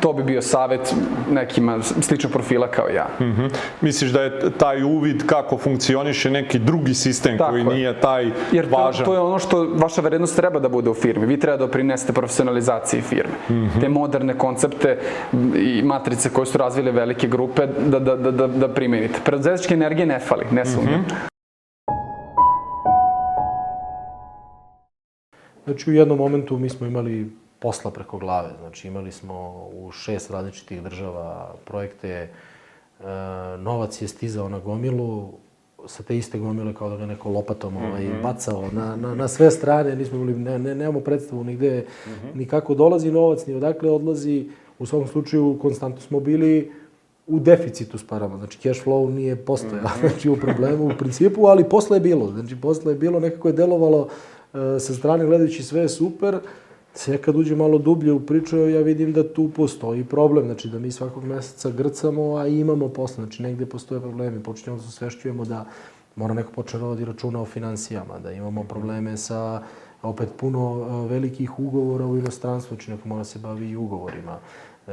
To 0.00 0.12
bi 0.12 0.22
bio 0.22 0.42
savet 0.42 0.94
nekima 1.30 1.82
sličnog 1.82 2.32
profila 2.32 2.68
kao 2.68 2.88
ja. 2.88 3.06
Mhm. 3.20 3.46
Misliš 3.80 4.10
da 4.10 4.22
je 4.22 4.50
taj 4.50 4.82
uvid 4.82 5.26
kako 5.26 5.58
funkcioniše 5.58 6.30
neki 6.30 6.58
drugi 6.58 6.94
sistem 6.94 7.38
Tako 7.38 7.50
koji 7.50 7.60
je. 7.60 7.74
nije 7.74 8.00
taj 8.00 8.30
Jer 8.52 8.70
to, 8.70 8.76
važan? 8.76 9.04
to 9.04 9.12
je 9.14 9.20
ono 9.20 9.38
što 9.38 9.64
vaša 9.74 10.00
vrednost 10.00 10.36
treba 10.36 10.60
da 10.60 10.68
bude 10.68 10.90
u 10.90 10.94
firmi. 10.94 11.26
Vi 11.26 11.40
treba 11.40 11.56
da 11.56 11.66
doprinesete 11.66 12.12
profesionalizaciji 12.12 13.00
firme. 13.02 13.32
Te 13.80 13.88
moderne 13.88 14.38
koncepte 14.38 14.98
i 15.56 15.82
matrice 15.84 16.30
koje 16.30 16.46
su 16.46 16.58
razvile 16.58 16.92
velike 16.92 17.28
grupe 17.28 17.66
da, 17.66 17.98
da, 17.98 18.16
da, 18.16 18.30
da, 18.30 18.46
da 18.46 18.68
primenite. 18.68 19.20
Preduzetničke 19.24 19.74
energije 19.74 20.06
ne 20.06 20.18
fali, 20.18 20.44
ne 20.50 20.66
sumnjam. 20.66 21.04
Znači 25.64 25.90
u 25.90 25.94
jednom 25.94 26.18
momentu 26.18 26.58
mi 26.58 26.68
smo 26.68 26.86
imali 26.86 27.30
posla 27.66 27.90
preko 27.90 28.18
glave. 28.18 28.50
Znači 28.60 28.88
imali 28.88 29.12
smo 29.12 29.68
u 29.72 29.90
šest 29.92 30.30
različitih 30.30 30.82
država 30.82 31.54
projekte, 31.64 32.08
e, 32.10 32.28
novac 33.58 34.02
je 34.02 34.08
stizao 34.08 34.48
na 34.48 34.58
gomilu, 34.58 35.32
sa 35.86 36.02
te 36.02 36.16
iste 36.16 36.38
gomile 36.38 36.74
kao 36.74 36.90
da 36.90 36.96
ga 36.96 37.06
neko 37.06 37.30
lopatom 37.30 37.76
ovaj, 37.76 38.06
bacao 38.22 38.68
na, 38.72 38.96
na, 38.96 39.14
na 39.14 39.28
sve 39.28 39.50
strane, 39.50 39.96
nismo 39.96 40.16
imali, 40.16 40.34
ne, 40.34 40.58
ne, 40.58 40.74
nemamo 40.74 41.00
predstavu 41.00 41.44
nigde, 41.44 41.86
ni 42.34 42.46
kako 42.46 42.74
dolazi 42.74 43.10
novac, 43.10 43.46
ni 43.46 43.54
odakle 43.54 43.90
odlazi. 43.90 44.46
U 44.78 44.86
svakom 44.86 45.08
slučaju, 45.08 45.58
konstantno 45.62 46.00
smo 46.00 46.20
bili 46.20 46.72
u 47.26 47.38
deficitu 47.38 47.98
s 47.98 48.06
parama. 48.06 48.36
Znači, 48.36 48.58
cash 48.58 48.84
flow 48.84 49.10
nije 49.10 49.36
postojao, 49.36 49.88
znači 50.00 50.28
u 50.28 50.36
problemu 50.36 50.86
u 50.86 50.98
principu, 50.98 51.46
ali 51.46 51.64
posle 51.64 51.96
je 51.96 52.00
bilo. 52.00 52.30
Znači, 52.30 52.60
posle 52.60 52.92
je 52.92 52.98
bilo, 52.98 53.20
nekako 53.20 53.48
je 53.48 53.52
delovalo 53.52 54.08
e, 54.54 54.78
sa 54.78 54.94
strane 54.94 55.26
gledajući 55.26 55.62
sve 55.62 55.80
je 55.80 55.88
super, 55.88 56.38
sve 56.96 57.18
kad 57.18 57.36
uđe 57.36 57.56
malo 57.56 57.78
dublje 57.78 58.12
u 58.12 58.20
priču, 58.20 58.68
ja 58.68 58.80
vidim 58.80 59.12
da 59.12 59.32
tu 59.32 59.50
postoji 59.56 60.04
problem, 60.04 60.44
znači 60.46 60.68
da 60.68 60.78
mi 60.78 60.90
svakog 60.92 61.24
meseca 61.24 61.70
grcamo, 61.70 62.36
a 62.36 62.46
imamo 62.46 62.88
posle, 62.88 63.24
znači 63.24 63.42
negde 63.42 63.66
postoje 63.66 64.00
problemi, 64.00 64.42
počinjemo 64.42 64.76
da 64.76 64.82
se 64.82 64.88
osvešćujemo 64.88 65.44
da 65.44 65.64
mora 66.16 66.34
neko 66.34 66.52
počne 66.52 66.80
da 66.80 67.04
računa 67.04 67.42
o 67.42 67.44
financijama, 67.44 68.18
da 68.18 68.32
imamo 68.32 68.64
probleme 68.64 69.16
sa 69.16 69.62
opet 70.02 70.28
puno 70.36 70.86
e, 70.88 71.08
velikih 71.08 71.58
ugovora 71.58 72.06
u 72.06 72.16
inostranstvu, 72.16 72.74
znači 72.74 72.90
neko 72.90 73.08
mora 73.08 73.24
se 73.24 73.38
bavi 73.38 73.68
i 73.70 73.76
ugovorima. 73.76 74.38
E, 74.86 74.90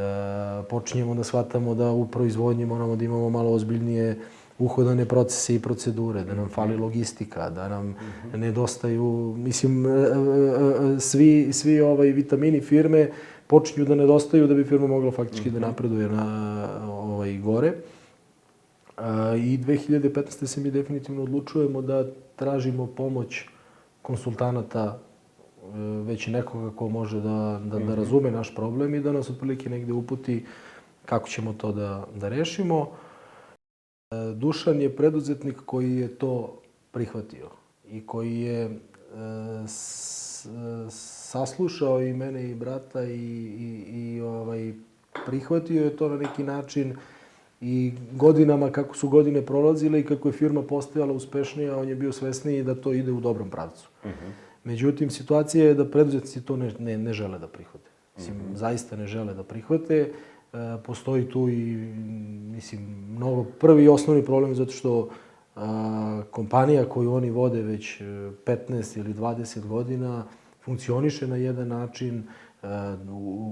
počinjemo 0.69 1.15
da 1.15 1.23
shvatamo 1.23 1.75
da 1.75 1.91
u 1.91 2.07
proizvodnji 2.07 2.65
moramo 2.65 2.95
da 2.95 3.05
imamo 3.05 3.29
malo 3.29 3.51
ozbiljnije 3.51 4.19
uhodane 4.59 5.05
procese 5.05 5.55
i 5.55 5.59
procedure, 5.59 6.23
da 6.23 6.33
nam 6.33 6.49
fali 6.49 6.77
logistika, 6.77 7.49
da 7.49 7.67
nam 7.67 7.95
nedostaju, 8.33 9.35
mislim, 9.37 9.85
e, 9.85 9.89
e, 9.89 9.93
e, 9.93 10.99
svi, 10.99 11.53
svi 11.53 11.81
ovaj 11.81 12.11
vitamini 12.11 12.61
firme 12.61 13.09
počinju 13.47 13.85
da 13.85 13.95
nedostaju 13.95 14.47
da 14.47 14.53
bi 14.53 14.63
firma 14.63 14.87
mogla 14.87 15.11
faktički 15.11 15.49
da 15.49 15.59
napreduje 15.59 16.09
na 16.09 16.67
ovaj 16.89 17.37
gore. 17.37 17.73
I 19.37 19.57
2015. 19.57 20.45
se 20.45 20.61
mi 20.61 20.71
definitivno 20.71 21.23
odlučujemo 21.23 21.81
da 21.81 22.05
tražimo 22.35 22.87
pomoć 22.87 23.45
konsultanata 24.01 24.99
već 26.05 26.27
nekoga 26.27 26.75
ko 26.75 26.89
može 26.89 27.21
da, 27.21 27.61
da, 27.65 27.79
da 27.79 27.95
razume 27.95 28.31
naš 28.31 28.55
problem 28.55 28.95
i 28.95 28.99
da 28.99 29.11
nas 29.11 29.29
otprilike 29.29 29.69
negde 29.69 29.93
uputi 29.93 30.45
kako 31.05 31.29
ćemo 31.29 31.53
to 31.53 31.71
da, 31.71 32.07
da 32.15 32.29
rešimo. 32.29 32.87
Dušan 34.35 34.81
je 34.81 34.95
preduzetnik 34.95 35.55
koji 35.65 35.95
je 35.95 36.07
to 36.07 36.61
prihvatio 36.91 37.49
i 37.89 38.05
koji 38.05 38.39
je 38.39 38.63
e, 38.63 38.69
s, 39.67 40.47
saslušao 40.89 42.01
i 42.01 42.13
mene 42.13 42.49
i 42.49 42.55
brata 42.55 43.03
i, 43.03 43.09
i, 43.09 43.85
i 43.93 44.21
ovaj, 44.21 44.73
prihvatio 45.25 45.83
je 45.83 45.97
to 45.97 46.09
na 46.09 46.17
neki 46.17 46.43
način 46.43 46.95
i 47.61 47.93
godinama, 48.11 48.71
kako 48.71 48.95
su 48.95 49.09
godine 49.09 49.41
prolazile 49.41 49.99
i 49.99 50.05
kako 50.05 50.27
je 50.27 50.31
firma 50.31 50.61
postajala 50.61 51.13
uspešnija, 51.13 51.77
on 51.77 51.89
je 51.89 51.95
bio 51.95 52.11
svesniji 52.11 52.63
da 52.63 52.75
to 52.75 52.93
ide 52.93 53.11
u 53.11 53.19
dobrom 53.19 53.49
pravcu. 53.49 53.89
Uh 54.03 54.11
-huh. 54.11 54.31
Međutim, 54.63 55.09
situacija 55.09 55.65
je 55.65 55.73
da 55.73 55.85
preduzetnici 55.85 56.41
to 56.45 56.57
ne, 56.57 56.71
ne, 56.79 56.97
ne 56.97 57.13
žele 57.13 57.39
da 57.39 57.47
prihvate. 57.47 57.89
Mislim, 58.17 58.35
uh 58.35 58.43
-huh. 58.43 58.55
zaista 58.55 58.95
ne 58.95 59.07
žele 59.07 59.33
da 59.33 59.43
prihvate. 59.43 59.99
E, 59.99 60.11
postoji 60.85 61.29
tu 61.29 61.49
i, 61.49 61.75
mislim, 62.51 62.81
mnogo, 63.09 63.43
prvi 63.43 63.83
i 63.83 63.89
osnovni 63.89 64.25
problem 64.25 64.51
je 64.51 64.55
zato 64.55 64.71
što 64.71 65.09
a, 65.55 66.21
kompanija 66.31 66.89
koju 66.89 67.13
oni 67.13 67.29
vode 67.29 67.61
već 67.61 68.01
15 68.01 68.97
e, 68.97 68.99
ili 68.99 69.13
20 69.13 69.67
godina 69.67 70.25
funkcioniše 70.65 71.27
na 71.27 71.35
jedan 71.35 71.67
način, 71.67 72.23
e, 72.63 72.67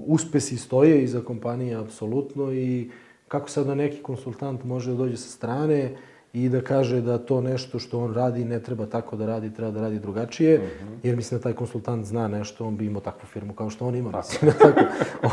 uspesi 0.05 0.57
stoje 0.57 1.03
iza 1.03 1.21
kompanije 1.21 1.75
apsolutno 1.75 2.53
i 2.53 2.91
kako 3.27 3.49
sad 3.49 3.65
da 3.65 3.75
neki 3.75 4.01
konsultant 4.01 4.63
može 4.63 4.91
da 4.91 4.97
dođe 4.97 5.17
sa 5.17 5.29
strane 5.29 5.95
i 6.33 6.49
da 6.49 6.61
kaže 6.61 7.01
da 7.01 7.17
to 7.17 7.41
nešto 7.41 7.79
što 7.79 7.99
on 7.99 8.13
radi 8.13 8.45
ne 8.45 8.59
treba 8.59 8.85
tako 8.85 9.15
da 9.15 9.25
radi, 9.25 9.53
treba 9.53 9.71
da 9.71 9.81
radi 9.81 9.99
drugačije, 9.99 10.57
mm 10.57 10.61
-hmm. 10.61 10.97
jer 11.03 11.15
mislim 11.15 11.39
da 11.39 11.43
taj 11.43 11.53
konsultant 11.53 12.05
zna 12.05 12.27
nešto, 12.27 12.65
on 12.65 12.77
bi 12.77 12.85
imao 12.85 13.01
takvu 13.01 13.27
firmu 13.27 13.53
kao 13.53 13.69
što 13.69 13.87
on 13.87 13.95
ima. 13.95 14.11
Mislim, 14.17 14.51
tako. 14.59 14.79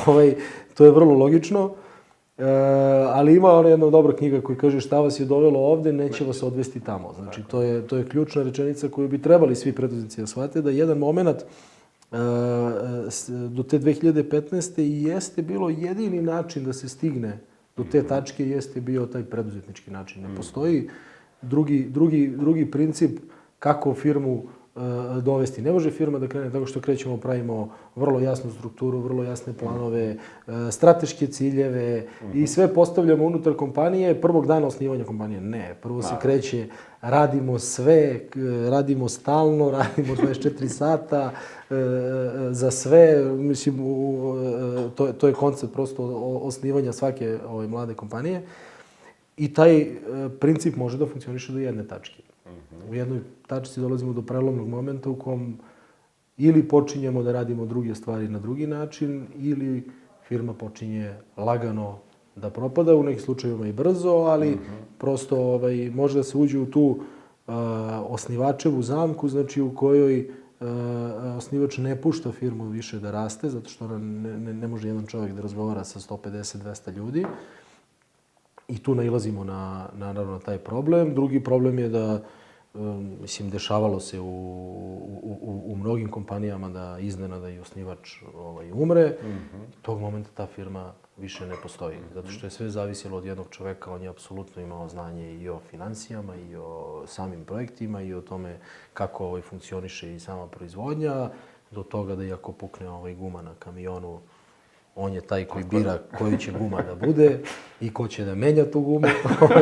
ovaj, 0.06 0.34
to 0.74 0.84
je 0.84 0.90
vrlo 0.90 1.14
logično. 1.14 1.74
E, 2.38 2.44
ali 3.12 3.36
ima 3.36 3.50
ona 3.52 3.68
jedna 3.68 3.90
dobra 3.90 4.16
knjiga 4.16 4.40
koja 4.40 4.58
kaže 4.58 4.80
šta 4.80 5.00
vas 5.00 5.20
je 5.20 5.26
dovelo 5.26 5.60
ovde, 5.60 5.92
neće 5.92 6.24
vas 6.24 6.42
odvesti 6.42 6.80
tamo. 6.80 7.12
Znači, 7.12 7.42
to 7.42 7.62
je, 7.62 7.86
to 7.86 7.96
je 7.96 8.08
ključna 8.08 8.42
rečenica 8.42 8.88
koju 8.88 9.08
bi 9.08 9.22
trebali 9.22 9.56
svi 9.56 9.72
preduzetnici 9.72 10.20
da 10.20 10.26
shvate, 10.26 10.62
da 10.62 10.70
jedan 10.70 10.98
moment 10.98 11.38
e, 11.38 11.44
do 13.48 13.62
te 13.62 13.78
2015. 13.78 14.82
i 14.82 15.02
jeste 15.02 15.42
bilo 15.42 15.70
jedini 15.70 16.22
način 16.22 16.64
da 16.64 16.72
se 16.72 16.88
stigne 16.88 17.38
do 17.78 17.84
te 17.84 18.02
tačke 18.02 18.48
jeste 18.48 18.80
bio 18.80 19.06
taj 19.06 19.24
preduzetnički 19.24 19.90
način. 19.90 20.22
Ne 20.22 20.36
postoji 20.36 20.88
drugi, 21.42 21.86
drugi, 21.90 22.28
drugi 22.36 22.70
princip 22.70 23.20
kako 23.58 23.94
firmu 23.94 24.42
dovesti. 25.22 25.62
Ne 25.62 25.72
može 25.72 25.90
firma 25.90 26.18
da 26.18 26.28
krene 26.28 26.50
tako 26.50 26.66
što 26.66 26.80
krećemo, 26.80 27.16
pravimo 27.16 27.68
vrlo 27.96 28.20
jasnu 28.20 28.50
strukturu, 28.50 28.98
vrlo 28.98 29.24
jasne 29.24 29.52
planove, 29.52 30.04
e, 30.04 30.16
strateške 30.70 31.26
ciljeve 31.26 32.06
i 32.34 32.46
sve 32.46 32.74
postavljamo 32.74 33.24
unutar 33.24 33.56
kompanije 33.56 34.20
prvog 34.20 34.46
dana 34.46 34.66
osnivanja 34.66 35.04
kompanije. 35.04 35.40
Ne, 35.40 35.74
prvo 35.82 36.02
se 36.02 36.14
kreće, 36.22 36.66
radimo 37.00 37.58
sve, 37.58 38.20
radimo 38.70 39.08
stalno, 39.08 39.70
radimo 39.78 40.14
24 40.14 40.68
sata, 40.68 41.30
e, 41.70 41.74
za 42.50 42.70
sve, 42.70 43.24
mislim, 43.34 43.76
to, 44.94 45.12
to 45.12 45.28
je 45.28 45.34
koncept 45.34 45.72
prosto 45.72 46.04
osnivanja 46.42 46.92
svake 46.92 47.38
ove 47.48 47.66
mlade 47.66 47.94
kompanije. 47.94 48.42
I 49.36 49.54
taj 49.54 49.86
princip 50.40 50.76
može 50.76 50.98
da 50.98 51.06
funkcioniše 51.06 51.52
do 51.52 51.58
jedne 51.58 51.88
tačke. 51.88 52.27
U 52.90 52.94
jednoj 52.94 53.20
tačci 53.46 53.80
dolazimo 53.80 54.12
do 54.12 54.22
prelomnog 54.22 54.68
momenta 54.68 55.10
u 55.10 55.16
kom 55.16 55.58
ili 56.36 56.68
počinjemo 56.68 57.22
da 57.22 57.32
radimo 57.32 57.66
druge 57.66 57.94
stvari 57.94 58.28
na 58.28 58.38
drugi 58.38 58.66
način, 58.66 59.26
ili 59.38 59.90
firma 60.28 60.54
počinje 60.54 61.14
lagano 61.36 61.98
da 62.36 62.50
propada, 62.50 62.94
u 62.94 63.02
nekih 63.02 63.22
slučajevima 63.22 63.66
i 63.66 63.72
brzo, 63.72 64.10
ali 64.10 64.50
mm 64.50 64.54
-hmm. 64.54 64.98
prosto 64.98 65.36
ovaj, 65.36 65.90
može 65.94 66.18
da 66.18 66.22
se 66.22 66.38
uđe 66.38 66.58
u 66.58 66.66
tu 66.66 66.82
uh, 66.82 67.54
osnivačevu 68.08 68.82
zamku, 68.82 69.28
znači 69.28 69.60
u 69.60 69.74
kojoj 69.74 70.20
uh, 70.20 70.66
osnivač 71.36 71.78
ne 71.78 72.02
pušta 72.02 72.32
firmu 72.32 72.68
više 72.68 72.98
da 72.98 73.10
raste, 73.10 73.48
zato 73.48 73.68
što 73.68 73.98
ne, 73.98 74.38
ne, 74.38 74.54
ne 74.54 74.68
može 74.68 74.88
jedan 74.88 75.06
čovjek 75.06 75.32
da 75.32 75.42
razgovara 75.42 75.84
sa 75.84 76.00
150-200 76.00 76.96
ljudi. 76.96 77.26
I 78.68 78.78
tu 78.78 78.94
nailazimo 78.94 79.44
na, 79.44 79.88
na, 79.98 80.06
naravno, 80.06 80.32
na 80.32 80.38
taj 80.38 80.58
problem. 80.58 81.14
Drugi 81.14 81.44
problem 81.44 81.78
je 81.78 81.88
da 81.88 82.22
mislim, 83.20 83.50
dešavalo 83.50 84.00
se 84.00 84.20
u, 84.20 84.24
u, 84.24 85.38
u, 85.40 85.72
u 85.72 85.76
mnogim 85.76 86.10
kompanijama 86.10 86.68
da 86.68 86.98
iznenada 87.00 87.48
i 87.50 87.58
osnivač 87.58 88.22
ovaj, 88.34 88.72
umre. 88.72 89.16
Mm 89.22 89.26
-hmm. 89.26 89.82
Tog 89.82 90.00
momenta 90.00 90.30
ta 90.34 90.46
firma 90.46 90.92
više 91.16 91.46
ne 91.46 91.54
postoji. 91.62 91.96
Zato 92.14 92.28
što 92.28 92.46
je 92.46 92.50
sve 92.50 92.70
zavisilo 92.70 93.16
od 93.18 93.24
jednog 93.24 93.46
čoveka. 93.50 93.92
On 93.92 94.02
je 94.02 94.08
apsolutno 94.08 94.62
imao 94.62 94.88
znanje 94.88 95.34
i 95.34 95.48
o 95.48 95.60
financijama, 95.70 96.36
i 96.36 96.56
o 96.56 97.02
samim 97.06 97.44
projektima, 97.44 98.02
i 98.02 98.14
o 98.14 98.20
tome 98.20 98.58
kako 98.94 99.26
ovaj, 99.26 99.42
funkcioniše 99.42 100.14
i 100.14 100.20
sama 100.20 100.46
proizvodnja. 100.46 101.30
Do 101.70 101.82
toga 101.82 102.16
da 102.16 102.24
iako 102.24 102.52
pukne 102.52 102.88
ovaj 102.88 103.14
guma 103.14 103.42
na 103.42 103.54
kamionu, 103.58 104.20
on 104.94 105.12
je 105.12 105.20
taj 105.20 105.44
koji 105.44 105.64
bira 105.64 105.98
koji 106.18 106.38
će 106.38 106.52
guma 106.52 106.82
da 106.82 106.94
bude 106.94 107.40
i 107.80 107.92
ko 107.92 108.08
će 108.08 108.24
da 108.24 108.34
menja 108.34 108.70
tu 108.70 108.80
gumu. 108.80 109.06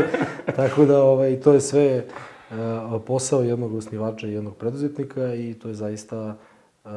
Tako 0.57 0.85
da 0.85 1.03
ovaj, 1.03 1.41
to 1.41 1.53
je 1.53 1.61
sve 1.61 2.07
posao 3.07 3.43
jednog 3.43 3.75
osnivača 3.75 4.27
i 4.27 4.33
jednog 4.33 4.57
preduzetnika 4.57 5.35
i 5.35 5.55
to 5.55 5.69
je 5.69 5.75
zaista 5.75 6.37
e, 6.85 6.89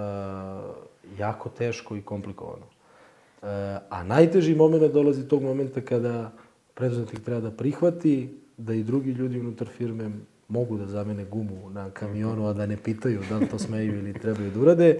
jako 1.17 1.49
teško 1.49 1.95
i 1.95 2.01
komplikovano. 2.01 2.65
E, 2.65 3.45
a 3.89 4.03
najteži 4.03 4.55
moment 4.55 4.93
dolazi 4.93 5.27
tog 5.27 5.43
momenta 5.43 5.81
kada 5.81 6.31
preduzetnik 6.73 7.23
treba 7.23 7.41
da 7.41 7.51
prihvati 7.51 8.39
da 8.57 8.73
i 8.73 8.83
drugi 8.83 9.11
ljudi 9.11 9.39
unutar 9.39 9.67
firme 9.67 10.11
mogu 10.47 10.77
da 10.77 10.85
zamene 10.85 11.25
gumu 11.25 11.69
na 11.69 11.89
kamionu, 11.91 12.47
a 12.47 12.53
da 12.53 12.65
ne 12.65 12.77
pitaju 12.77 13.21
da 13.29 13.37
li 13.37 13.47
to 13.47 13.59
smeju 13.59 13.97
ili 13.97 14.13
trebaju 14.13 14.51
da 14.51 14.59
urade. 14.59 14.99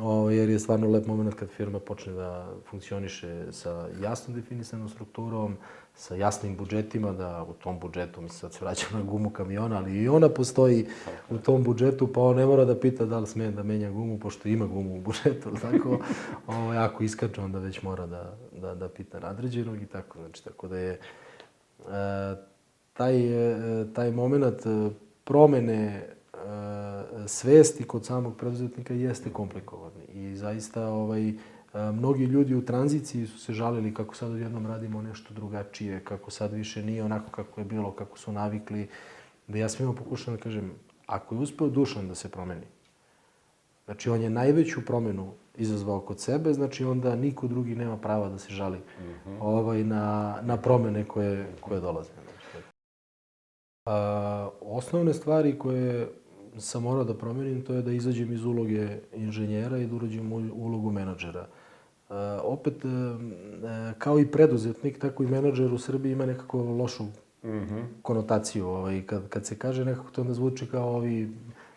O, 0.00 0.30
jer 0.30 0.48
je 0.48 0.58
stvarno 0.58 0.90
lep 0.90 1.06
moment 1.06 1.34
kad 1.34 1.48
firma 1.48 1.78
počne 1.78 2.12
da 2.12 2.48
funkcioniše 2.70 3.52
sa 3.52 3.88
jasno 4.02 4.34
definisanom 4.34 4.88
strukturom, 4.88 5.56
sa 5.96 6.14
jasnim 6.14 6.56
budžetima, 6.56 7.12
da 7.12 7.46
u 7.48 7.52
tom 7.52 7.78
budžetu, 7.80 8.20
mi 8.20 8.28
sad 8.28 8.52
se 8.52 8.64
vraćamo 8.64 8.98
na 8.98 9.04
gumu 9.04 9.30
kamiona, 9.30 9.76
ali 9.76 10.02
i 10.02 10.08
ona 10.08 10.28
postoji 10.28 10.86
u 11.30 11.38
tom 11.38 11.62
budžetu, 11.62 12.12
pa 12.12 12.20
on 12.20 12.36
ne 12.36 12.46
mora 12.46 12.64
da 12.64 12.80
pita 12.80 13.04
da 13.04 13.18
li 13.18 13.26
smije 13.26 13.50
da 13.50 13.62
menja 13.62 13.90
gumu, 13.90 14.18
pošto 14.18 14.48
ima 14.48 14.66
gumu 14.66 14.96
u 14.96 15.00
budžetu, 15.00 15.50
tako, 15.62 15.98
ovo, 16.46 16.70
ako 16.72 17.04
iskače, 17.04 17.40
onda 17.40 17.58
već 17.58 17.82
mora 17.82 18.06
da, 18.06 18.36
da, 18.60 18.74
da 18.74 18.88
pita 18.88 19.20
nadređenog 19.20 19.82
i 19.82 19.86
tako, 19.86 20.18
znači, 20.18 20.44
tako 20.44 20.68
da 20.68 20.78
je 20.78 20.92
e, 20.92 20.98
taj, 22.92 23.16
e, 23.16 23.86
taj 23.92 24.10
moment 24.10 24.66
e, 24.66 24.90
promene 25.24 25.84
e, 25.86 26.08
svesti 27.26 27.84
kod 27.84 28.04
samog 28.04 28.36
preduzetnika 28.36 28.94
jeste 28.94 29.30
komplikovan 29.30 29.92
i 30.14 30.36
zaista 30.36 30.88
ovaj, 30.88 31.32
Mnogi 31.74 32.24
ljudi 32.24 32.54
u 32.54 32.64
tranziciji 32.64 33.26
su 33.26 33.38
se 33.38 33.52
žalili 33.52 33.94
kako 33.94 34.14
sad 34.14 34.30
odjednom 34.30 34.66
radimo 34.66 35.02
nešto 35.02 35.34
drugačije, 35.34 36.04
kako 36.04 36.30
sad 36.30 36.52
više 36.52 36.82
nije 36.82 37.04
onako 37.04 37.30
kako 37.30 37.60
je 37.60 37.64
bilo, 37.64 37.92
kako 37.92 38.18
su 38.18 38.32
navikli. 38.32 38.88
Da 39.48 39.58
ja 39.58 39.68
svima 39.68 39.92
pokušam 39.92 40.34
da 40.34 40.40
kažem, 40.40 40.72
ako 41.06 41.34
je 41.34 41.40
uspeo 41.40 41.68
Dušan 41.68 42.08
da 42.08 42.14
se 42.14 42.28
promeni, 42.28 42.66
Znači, 43.86 44.10
on 44.10 44.22
je 44.22 44.30
najveću 44.30 44.84
promenu 44.86 45.32
izazvao 45.56 46.00
kod 46.00 46.20
sebe, 46.20 46.52
znači 46.52 46.84
onda 46.84 47.16
niko 47.16 47.46
drugi 47.46 47.74
nema 47.74 47.96
prava 47.96 48.28
da 48.28 48.38
se 48.38 48.52
žali 48.52 48.78
ovaj, 49.40 49.84
na, 49.84 50.36
na 50.42 50.56
promene 50.56 51.04
koje, 51.04 51.46
koje 51.60 51.80
dolaze. 51.80 52.10
Znači, 52.12 52.66
a, 53.84 54.48
osnovne 54.60 55.14
stvari 55.14 55.58
koje 55.58 56.08
sam 56.58 56.82
morao 56.82 57.04
da 57.04 57.14
promenim, 57.14 57.62
to 57.62 57.74
je 57.74 57.82
da 57.82 57.92
izađem 57.92 58.32
iz 58.32 58.44
uloge 58.44 58.88
inženjera 59.14 59.78
i 59.78 59.86
da 59.86 59.96
uđem 59.96 60.32
u 60.32 60.36
ulogu 60.54 60.90
menadžera. 60.90 61.46
E, 62.10 62.14
opet, 62.42 62.84
e, 62.84 62.88
e, 62.88 63.92
kao 63.98 64.18
i 64.20 64.26
preduzetnik, 64.26 64.98
tako 64.98 65.22
i 65.22 65.26
menadžer 65.26 65.72
u 65.72 65.78
Srbiji 65.78 66.12
ima 66.12 66.26
nekako 66.26 66.58
lošu 66.62 67.04
konotaciju. 68.02 68.66
Ovaj, 68.66 69.02
kad, 69.06 69.28
kad 69.28 69.46
se 69.46 69.58
kaže 69.58 69.84
nekako 69.84 70.10
to 70.10 70.20
onda 70.20 70.34
zvuči 70.34 70.66
kao 70.66 70.88
ovi 70.96 71.30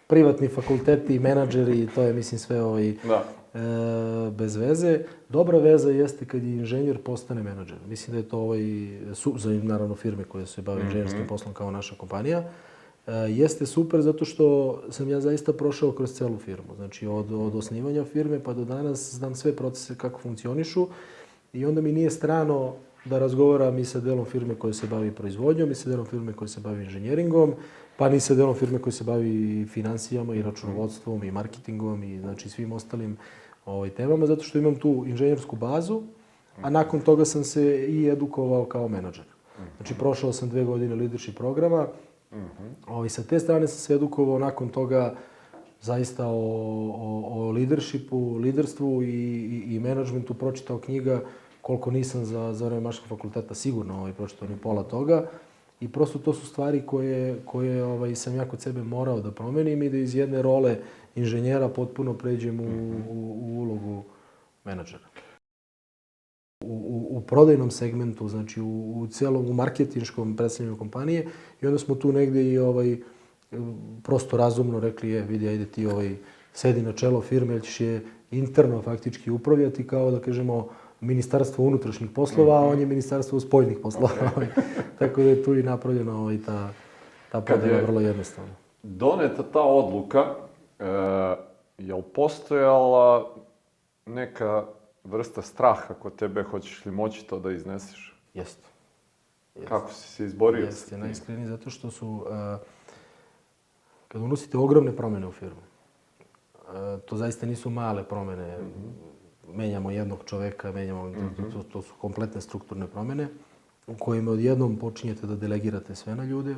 privatni 0.08 0.48
fakulteti, 0.48 1.20
menadžeri, 1.20 1.88
to 1.96 2.02
je 2.02 2.14
mislim 2.14 2.40
sve 2.40 2.62
ovaj, 2.64 2.94
Da. 3.08 3.24
e, 3.54 4.32
bez 4.32 4.56
veze. 4.56 5.00
Dobra 5.30 5.58
veza 5.58 5.92
jeste 5.92 6.26
kad 6.26 6.44
je 6.44 6.56
inženjer 6.56 6.98
postane 7.04 7.44
menadžer. 7.44 7.78
Mislim 7.88 8.12
da 8.14 8.18
je 8.18 8.30
to 8.30 8.40
ovaj, 8.40 8.62
su, 9.14 9.34
za 9.38 9.50
naravno 9.50 9.96
firme 9.96 10.24
koje 10.24 10.46
se 10.46 10.62
bave 10.62 10.82
inženjerskim 10.82 11.28
poslom 11.28 11.54
kao 11.54 11.72
naša 11.72 11.96
kompanija. 11.96 12.40
E, 12.40 12.69
jeste 13.30 13.66
super 13.66 14.02
zato 14.02 14.26
što 14.26 14.80
sam 14.90 15.10
ja 15.10 15.22
zaista 15.22 15.54
prošao 15.54 15.92
kroz 15.92 16.14
celu 16.14 16.38
firmu. 16.38 16.76
Znači 16.76 17.08
od, 17.08 17.32
od 17.32 17.56
osnivanja 17.56 18.04
firme 18.06 18.44
pa 18.44 18.54
do 18.54 18.66
danas 18.66 19.14
znam 19.14 19.36
sve 19.36 19.56
procese 19.56 19.96
kako 19.98 20.20
funkcionišu 20.20 20.88
i 21.54 21.66
onda 21.66 21.82
mi 21.82 21.92
nije 21.92 22.10
strano 22.10 22.74
da 23.06 23.20
razgovaram 23.20 23.80
i 23.80 23.86
sa 23.86 24.00
delom 24.00 24.26
firme 24.26 24.56
koja 24.56 24.74
se 24.74 24.88
bavi 24.88 25.12
proizvodnjom 25.12 25.72
i 25.72 25.76
sa 25.76 25.90
delom 25.90 26.06
firme 26.06 26.34
koja 26.34 26.48
se 26.48 26.60
bavi 26.60 26.84
inženjeringom, 26.84 27.54
pa 27.98 28.10
ni 28.10 28.20
sa 28.20 28.36
delom 28.36 28.56
firme 28.56 28.80
koja 28.80 28.94
se 28.94 29.04
bavi 29.04 29.66
financijama 29.66 30.36
i 30.36 30.42
računovodstvom 30.42 31.24
i 31.24 31.32
marketingom 31.32 32.04
i 32.04 32.20
znači 32.20 32.50
svim 32.50 32.72
ostalim 32.72 33.18
ovaj, 33.66 33.90
temama, 33.90 34.26
zato 34.26 34.44
što 34.44 34.58
imam 34.58 34.76
tu 34.76 35.04
inženjersku 35.08 35.56
bazu, 35.56 36.02
a 36.62 36.70
nakon 36.70 37.00
toga 37.00 37.26
sam 37.26 37.44
se 37.44 37.88
i 37.90 38.08
edukovao 38.10 38.66
kao 38.66 38.88
menadžer. 38.88 39.26
Znači, 39.78 39.94
prošao 39.94 40.34
sam 40.34 40.50
dve 40.50 40.64
godine 40.64 40.96
leadership 40.96 41.38
programa, 41.38 41.88
ovaj, 42.88 43.10
sa 43.10 43.24
te 43.24 43.40
strane 43.40 43.68
sam 43.68 43.78
se 43.78 43.94
edukovao 43.94 44.40
nakon 44.40 44.70
toga 44.70 45.16
zaista 45.82 46.28
o, 46.28 46.32
o, 46.32 47.24
o 47.32 47.52
leadershipu, 47.52 48.38
liderstvu 48.38 49.04
i, 49.04 49.08
i, 49.08 49.76
i 49.76 49.80
menadžmentu, 49.80 50.34
pročitao 50.34 50.78
knjiga 50.78 51.22
koliko 51.62 51.92
nisam 51.92 52.26
za, 52.26 52.54
za 52.54 52.66
vreme 52.66 52.82
Maškog 52.82 53.08
fakulteta 53.08 53.56
sigurno 53.56 54.00
ovaj, 54.00 54.14
pročitao 54.14 54.48
ni 54.48 54.58
pola 54.58 54.84
toga. 54.84 55.26
I 55.80 55.88
prosto 55.88 56.20
to 56.20 56.34
su 56.34 56.46
stvari 56.46 56.82
koje, 56.86 57.40
koje 57.46 57.84
ovaj, 57.84 58.16
sam 58.16 58.36
ja 58.36 58.46
kod 58.46 58.62
sebe 58.62 58.84
morao 58.84 59.20
da 59.20 59.32
promenim 59.32 59.84
i 59.84 59.90
da 59.90 59.98
iz 59.98 60.16
jedne 60.16 60.42
role 60.42 60.78
inženjera 61.16 61.70
potpuno 61.70 62.14
pređem 62.14 62.60
u, 62.60 62.64
u, 63.10 63.38
u 63.42 63.60
ulogu 63.62 64.04
menadžera. 64.66 65.04
U, 66.66 67.08
u, 67.10 67.22
prodajnom 67.22 67.72
segmentu, 67.72 68.28
znači 68.28 68.62
u, 68.62 68.94
u 68.96 69.08
celom, 69.08 69.46
u 69.50 69.54
marketinškom 69.54 70.36
predstavljanju 70.36 70.78
kompanije 70.78 71.28
i 71.62 71.66
onda 71.68 71.80
smo 71.80 71.96
tu 71.96 72.12
negde 72.12 72.44
i 72.44 72.58
ovaj, 72.58 72.98
prosto 74.04 74.38
razumno 74.38 74.80
rekli, 74.80 75.10
je, 75.10 75.22
vidi, 75.22 75.48
ajde 75.48 75.66
ti 75.66 75.86
ovaj, 75.86 76.16
sedi 76.54 76.82
na 76.82 76.92
čelo 76.94 77.22
firme, 77.22 77.54
jer 77.54 77.62
ćeš 77.62 77.80
je 77.80 78.02
interno 78.32 78.82
faktički 78.82 79.32
upravljati 79.32 79.88
kao 79.88 80.12
da 80.12 80.20
kažemo 80.20 80.68
ministarstvo 81.02 81.66
unutrašnjih 81.66 82.10
poslova, 82.12 82.56
a 82.56 82.66
on 82.66 82.80
je 82.80 82.86
ministarstvo 82.86 83.40
spoljnih 83.40 83.78
poslova. 83.84 84.10
Okay. 84.36 84.48
Tako 85.00 85.22
da 85.22 85.30
je 85.30 85.44
tu 85.44 85.56
i 85.56 85.64
napravljena 85.64 86.20
ovaj, 86.22 86.38
ta, 86.46 86.70
ta 87.32 87.42
podela 87.42 87.78
je- 87.78 87.84
vrlo 87.84 88.02
jednostavno. 88.02 88.52
Doneta 88.84 89.44
ta 89.44 89.62
odluka, 89.62 90.26
e, 90.80 90.86
je 91.78 91.94
li 91.94 92.04
postojala 92.14 93.36
neka 94.06 94.66
vrsta 95.10 95.42
straha 95.42 95.94
kod 95.94 96.16
tebe, 96.16 96.44
hoćeš 96.44 96.86
li 96.86 96.92
moći 96.92 97.26
to 97.26 97.40
da 97.40 97.52
izneseš? 97.52 98.16
Jeste. 98.34 98.68
Jeste. 99.56 99.70
Kako 99.70 99.94
si 99.94 100.10
se 100.10 100.26
izborio? 100.26 100.66
Jeste, 100.66 100.98
najiskreniji 100.98 101.48
zato 101.48 101.70
što 101.70 101.92
su, 101.92 102.08
uh, 102.08 102.26
kad 104.08 104.22
unosite 104.22 104.58
ogromne 104.58 104.96
promene 104.96 105.28
u 105.28 105.32
firmu, 105.32 105.62
uh, 105.62 107.02
to 107.06 107.18
zaista 107.18 107.46
nisu 107.46 107.70
male 107.70 108.04
promene, 108.04 108.58
menjamo 109.48 109.92
jednog 109.92 110.20
čoveka, 110.26 110.72
menjamo, 110.72 111.12
to, 111.54 111.64
to 111.64 111.82
su 111.82 111.94
kompletne 112.02 112.42
strukturne 112.42 112.88
promene, 112.88 113.28
u 113.88 113.96
kojima 113.96 114.32
odjednom 114.32 114.78
počinjete 114.78 115.28
da 115.28 115.36
delegirate 115.36 115.96
sve 115.96 116.16
na 116.16 116.24
ljude. 116.24 116.56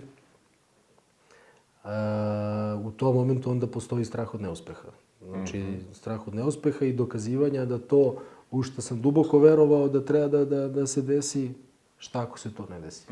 Uh, 1.84 1.90
u 2.86 2.92
tom 2.92 3.16
momentu 3.16 3.52
onda 3.52 3.68
postoji 3.68 4.06
strah 4.06 4.34
od 4.34 4.42
neuspeha. 4.42 4.90
Znači, 5.30 5.80
strah 5.94 6.28
od 6.28 6.36
neuspeha 6.36 6.86
i 6.86 6.94
dokazivanja 6.94 7.66
da 7.66 7.78
to 7.78 8.16
u 8.52 8.64
što 8.64 8.82
sam 8.82 9.02
duboko 9.02 9.40
verovao 9.40 9.88
da 9.88 10.06
treba 10.06 10.28
da, 10.28 10.46
da, 10.46 10.68
da 10.68 10.88
se 10.88 11.02
desi, 11.02 11.52
šta 11.98 12.22
ako 12.22 12.40
se 12.40 12.54
to 12.54 12.66
ne 12.70 12.80
desi? 12.80 13.08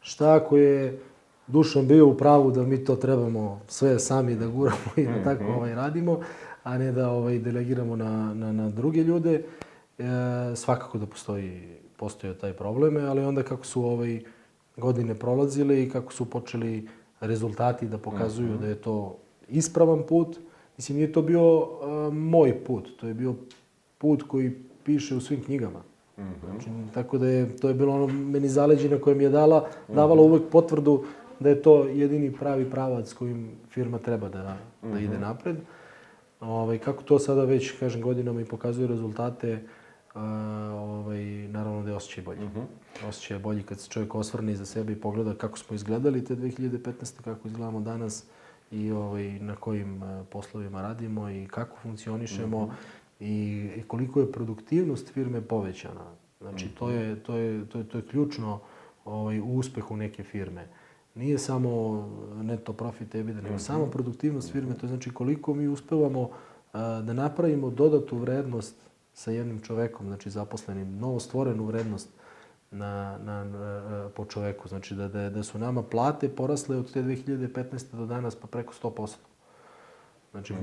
Šta 0.00 0.34
ako 0.34 0.56
je 0.56 0.98
Dušan 1.46 1.86
bio 1.86 2.08
u 2.08 2.14
pravu 2.14 2.50
da 2.50 2.62
mi 2.62 2.84
to 2.84 2.96
trebamo 2.96 3.60
sve 3.68 3.98
sami 3.98 4.34
da 4.34 4.46
guramo 4.46 4.92
i 4.96 5.06
da 5.06 5.24
tako 5.24 5.44
ovaj, 5.44 5.74
radimo, 5.74 6.20
a 6.62 6.78
ne 6.78 6.92
da 6.92 7.10
ovaj, 7.10 7.38
delegiramo 7.38 7.96
na, 7.96 8.34
na, 8.34 8.52
na 8.52 8.68
druge 8.70 9.02
ljude. 9.02 9.44
E, 9.98 10.04
svakako 10.56 10.98
da 10.98 11.06
postoji, 11.06 11.78
postoji 11.96 12.34
taj 12.34 12.52
probleme, 12.52 13.00
ali 13.00 13.24
onda 13.24 13.42
kako 13.42 13.66
su 13.66 13.84
ovaj, 13.84 14.20
godine 14.76 15.14
prolazile 15.14 15.82
i 15.82 15.90
kako 15.90 16.12
su 16.12 16.24
počeli 16.24 16.88
rezultati 17.20 17.86
da 17.86 17.98
pokazuju 17.98 18.56
da 18.56 18.66
je 18.66 18.74
to 18.74 19.18
ispravan 19.48 20.02
put, 20.08 20.38
mislim 20.76 20.96
nije 20.96 21.12
to 21.12 21.22
bio 21.22 21.40
e, 21.40 22.14
moj 22.14 22.64
put, 22.64 22.88
to 23.00 23.08
je 23.08 23.14
bio 23.14 23.34
put 23.98 24.22
koji 24.22 24.52
piše 24.84 25.16
u 25.16 25.20
svim 25.20 25.44
knjigama. 25.44 25.82
Znači, 26.44 26.70
tako 26.94 27.18
da 27.18 27.28
je, 27.28 27.56
to 27.56 27.68
je 27.68 27.74
bilo 27.74 27.94
ono 27.94 28.06
meni 28.06 28.48
zaleđe 28.48 29.00
koje 29.00 29.16
mi 29.16 29.24
je 29.24 29.30
dala, 29.30 29.68
davala 29.88 30.22
uvek 30.22 30.42
potvrdu 30.52 31.04
da 31.40 31.48
je 31.48 31.62
to 31.62 31.84
jedini 31.84 32.32
pravi 32.32 32.70
pravac 32.70 33.12
kojim 33.12 33.50
firma 33.70 33.98
treba 33.98 34.28
da, 34.28 34.56
da 34.82 34.98
ide 34.98 35.18
napred. 35.18 35.56
Ovaj, 36.40 36.78
kako 36.78 37.02
to 37.02 37.18
sada 37.18 37.44
već, 37.44 37.78
kažem, 37.78 38.02
godinama 38.02 38.40
i 38.40 38.44
pokazuje 38.44 38.88
rezultate, 38.88 39.62
a, 40.14 40.22
ovaj, 40.74 41.24
naravno 41.48 41.82
da 41.82 41.90
je 41.90 41.96
osjećaj 41.96 42.24
bolji. 42.24 42.40
Osjećaj 43.08 43.36
je 43.36 43.40
bolji 43.40 43.62
kad 43.62 43.80
se 43.80 43.88
čovjek 43.88 44.14
osvrne 44.14 44.52
iza 44.52 44.66
sebe 44.66 44.92
i 44.92 45.00
pogleda 45.00 45.34
kako 45.34 45.58
smo 45.58 45.76
izgledali 45.76 46.24
te 46.24 46.36
2015. 46.36 47.22
kako 47.24 47.48
izgledamo 47.48 47.80
danas 47.80 48.24
i 48.70 48.90
ovaj, 48.90 49.38
na 49.40 49.56
kojim 49.56 50.02
poslovima 50.30 50.82
radimo 50.82 51.30
i 51.30 51.46
kako 51.46 51.76
funkcionišemo 51.82 52.70
i, 52.72 52.97
i 53.20 53.82
koliko 53.86 54.20
je 54.20 54.32
produktivnost 54.32 55.12
firme 55.12 55.40
povećana. 55.40 56.14
Znači, 56.40 56.68
to 56.68 56.90
je, 56.90 57.22
to 57.22 57.36
je, 57.36 57.68
to 57.68 57.78
je, 57.78 57.88
to 57.88 57.98
je 57.98 58.06
ključno 58.06 58.60
ovaj, 59.04 59.40
u 59.40 59.44
uspehu 59.44 59.96
neke 59.96 60.22
firme. 60.22 60.68
Nije 61.14 61.38
samo 61.38 62.02
neto 62.42 62.72
profit 62.72 63.14
EBITDA, 63.14 63.40
nego 63.40 63.58
samo 63.58 63.86
produktivnost 63.86 64.52
firme. 64.52 64.74
To 64.74 64.86
je 64.86 64.88
znači 64.88 65.10
koliko 65.10 65.54
mi 65.54 65.68
uspevamo 65.68 66.30
a, 66.72 67.00
da 67.00 67.12
napravimo 67.12 67.70
dodatu 67.70 68.18
vrednost 68.18 68.76
sa 69.12 69.30
jednim 69.30 69.60
čovekom, 69.60 70.06
znači 70.06 70.30
zaposlenim, 70.30 70.98
novo 70.98 71.20
stvorenu 71.20 71.64
vrednost 71.64 72.08
na, 72.70 73.18
na, 73.24 73.44
na, 73.44 74.10
po 74.14 74.24
čoveku. 74.24 74.68
Znači 74.68 74.94
da, 74.94 75.08
da, 75.08 75.30
da 75.30 75.42
su 75.42 75.58
nama 75.58 75.82
plate 75.82 76.28
porasle 76.28 76.76
od 76.76 76.92
te 76.92 77.02
2015. 77.02 77.96
do 77.96 78.06
danas 78.06 78.34
pa 78.34 78.46
preko 78.46 78.74
100%. 78.82 79.16
Znači, 80.30 80.54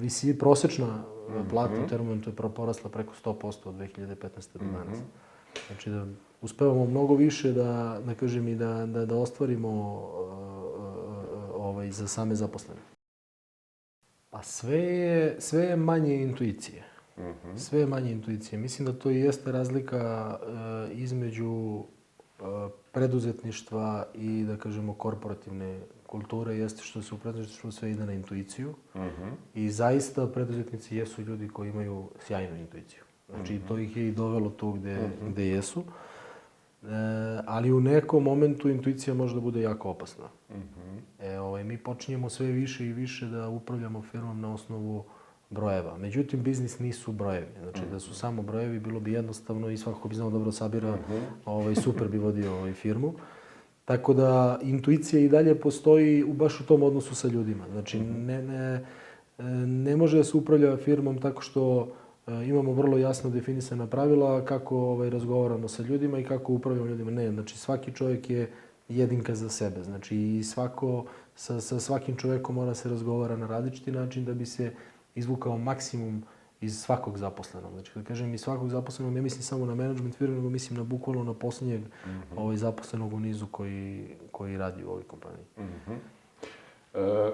visi, 0.00 0.38
prosečna 0.38 1.04
plata 1.50 1.74
u 1.84 1.88
Termomentu 1.88 2.30
je 2.30 2.36
porasla 2.54 2.90
preko 2.90 3.14
100% 3.24 3.68
od 3.68 3.74
2015. 3.74 4.58
do 4.58 4.64
danas. 4.72 4.98
Znači 5.66 5.90
da 5.90 6.06
uspevamo 6.40 6.84
mnogo 6.84 7.14
više 7.14 7.52
da, 7.52 8.00
da 8.06 8.14
kažem 8.14 8.48
i 8.48 8.54
da, 8.54 8.86
da, 8.86 9.06
da 9.06 9.16
ostvarimo 9.16 9.68
uh, 9.68 10.30
uh, 10.78 11.50
ovaj, 11.54 11.90
za 11.90 12.08
same 12.08 12.34
zaposlene. 12.34 12.80
Pa 14.30 14.42
sve 14.42 14.78
je, 14.78 15.40
sve 15.40 15.64
je 15.64 15.76
manje 15.76 16.22
intuicije. 16.22 16.84
Sve 17.56 17.80
je 17.80 17.86
manje 17.86 18.12
intuicije. 18.12 18.58
Mislim 18.58 18.86
da 18.86 18.92
to 18.92 19.10
i 19.10 19.16
jeste 19.16 19.52
razlika 19.52 20.38
uh, 20.42 20.98
između 20.98 21.50
uh, 21.50 21.84
preduzetništva 22.92 24.06
i, 24.14 24.44
da 24.44 24.56
kažemo, 24.56 24.94
korporativne 24.94 25.80
kulture, 26.10 26.56
jeste 26.56 26.82
što 26.82 27.02
se 27.02 27.14
u 27.14 27.18
preduzetništvu 27.18 27.72
sve 27.72 27.90
ide 27.90 28.06
na 28.06 28.12
intuiciju. 28.12 28.74
I 29.54 29.70
zaista 29.70 30.26
preduzetnici 30.26 30.96
jesu 30.96 31.22
ljudi 31.22 31.48
koji 31.48 31.70
imaju 31.70 32.08
sjajnu 32.26 32.56
intuiciju. 32.56 33.02
Znači, 33.28 33.60
to 33.68 33.78
ih 33.78 33.96
je 33.96 34.08
i 34.08 34.12
dovelo 34.12 34.50
tu 34.50 34.72
gde, 34.72 35.10
gde 35.28 35.46
jesu. 35.46 35.84
E, 36.82 36.86
ali 37.46 37.72
u 37.72 37.80
nekom 37.80 38.22
momentu 38.24 38.68
intuicija 38.68 39.14
može 39.14 39.34
da 39.34 39.40
bude 39.40 39.60
jako 39.60 39.90
opasna. 39.90 40.28
E, 41.20 41.38
ovaj, 41.38 41.64
mi 41.64 41.78
počinjemo 41.78 42.30
sve 42.30 42.46
više 42.46 42.86
i 42.86 42.92
više 42.92 43.26
da 43.26 43.48
upravljamo 43.48 44.02
firmom 44.02 44.40
na 44.40 44.54
osnovu 44.54 45.04
brojeva. 45.50 45.98
Međutim, 45.98 46.42
biznis 46.42 46.78
nisu 46.78 47.12
brojevi. 47.12 47.46
Znači, 47.62 47.82
da 47.90 48.00
su 48.00 48.14
samo 48.14 48.42
brojevi, 48.42 48.80
bilo 48.80 49.00
bi 49.00 49.12
jednostavno 49.12 49.70
i 49.70 49.76
svako 49.76 50.00
ko 50.00 50.08
bi 50.08 50.14
znao 50.14 50.30
dobro 50.30 50.52
sabira, 50.52 50.98
ovaj, 51.44 51.74
super 51.74 52.08
bi 52.08 52.18
vodio 52.18 52.56
ovaj, 52.56 52.72
firmu. 52.72 53.14
Tako 53.90 54.14
da 54.14 54.58
intuicija 54.62 55.20
i 55.20 55.28
dalje 55.28 55.54
postoji 55.60 56.24
u 56.24 56.32
baš 56.32 56.60
u 56.60 56.66
tom 56.66 56.82
odnosu 56.82 57.14
sa 57.14 57.28
ljudima. 57.28 57.64
Znači, 57.72 58.00
ne, 58.00 58.42
ne, 58.42 58.84
E, 59.40 59.66
Ne 59.66 59.96
može 59.96 60.16
da 60.16 60.24
se 60.24 60.36
upravlja 60.36 60.76
firmom 60.76 61.18
tako 61.18 61.42
što 61.42 61.88
e, 62.26 62.44
imamo 62.44 62.72
vrlo 62.72 62.98
jasno 62.98 63.30
definisana 63.30 63.86
pravila 63.86 64.44
kako 64.44 64.76
ovaj, 64.76 65.10
razgovaramo 65.10 65.68
sa 65.68 65.82
ljudima 65.82 66.18
i 66.18 66.24
kako 66.24 66.52
upravljamo 66.52 66.86
ljudima. 66.86 67.10
Ne, 67.10 67.30
znači 67.30 67.58
svaki 67.58 67.92
čovjek 67.92 68.30
je 68.30 68.50
jedinka 68.88 69.34
za 69.34 69.48
sebe. 69.48 69.82
Znači 69.82 70.16
i 70.16 70.42
svako, 70.44 71.04
sa, 71.34 71.60
sa 71.60 71.80
svakim 71.80 72.16
čovjekom 72.16 72.54
mora 72.54 72.74
se 72.74 72.88
razgovara 72.88 73.36
na 73.36 73.46
različiti 73.46 73.92
način 73.92 74.24
da 74.24 74.34
bi 74.34 74.46
se 74.46 74.72
izvukao 75.14 75.58
maksimum 75.58 76.22
iz 76.60 76.80
svakog 76.80 77.18
zaposlenog. 77.18 77.72
Znači, 77.72 77.92
kad 77.92 78.04
kažem 78.04 78.34
iz 78.34 78.40
svakog 78.40 78.68
zaposlenog, 78.68 79.14
ne 79.14 79.22
mislim 79.22 79.42
samo 79.42 79.66
na 79.66 79.74
management 79.74 80.16
firme, 80.16 80.36
nego 80.36 80.50
mislim 80.50 80.78
na 80.78 80.84
bukvalno 80.84 81.24
na 81.24 81.34
posljednjeg 81.34 81.80
ovaj, 82.36 82.56
zaposlenog 82.56 83.12
u 83.12 83.20
nizu 83.20 83.46
koji, 83.46 84.16
koji 84.32 84.58
radi 84.58 84.84
u 84.84 84.90
ovoj 84.90 85.02
kompaniji. 85.02 85.44
E, 86.94 87.30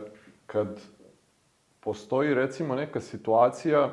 kad 0.47 0.81
postoji 1.81 2.35
recimo 2.35 2.75
neka 2.75 3.01
situacija 3.01 3.93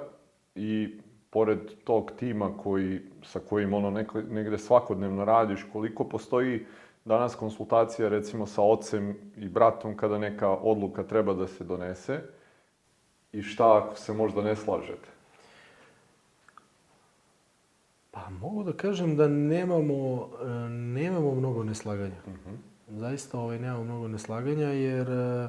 i 0.56 1.00
pored 1.30 1.60
tog 1.84 2.12
tima 2.20 2.58
koji, 2.58 3.02
sa 3.24 3.40
kojim 3.40 3.74
ono 3.74 3.90
neko, 3.90 4.22
negde 4.22 4.58
svakodnevno 4.58 5.26
radiš, 5.26 5.66
koliko 5.74 6.04
postoji 6.04 6.66
danas 7.06 7.36
konsultacija 7.36 8.10
recimo 8.10 8.46
sa 8.46 8.62
ocem 8.62 9.16
i 9.38 9.50
bratom 9.50 9.98
kada 9.98 10.18
neka 10.18 10.50
odluka 10.50 11.04
treba 11.04 11.34
da 11.34 11.48
se 11.48 11.64
donese 11.64 12.22
i 13.32 13.42
šta 13.42 13.78
ako 13.78 13.96
se 13.96 14.14
možda 14.14 14.42
ne 14.42 14.56
slažete? 14.56 15.10
Pa 18.14 18.30
mogu 18.42 18.64
da 18.64 18.74
kažem 18.74 19.16
da 19.16 19.28
nemamo, 19.28 20.30
e, 20.42 20.70
nemamo 20.70 21.36
mnogo 21.36 21.64
neslaganja. 21.64 22.16
Zaista 22.90 23.40
ovaj, 23.40 23.60
nemamo 23.60 23.84
mnogo 23.84 24.08
neslaganja 24.08 24.68
jer 24.68 25.10
e, 25.10 25.48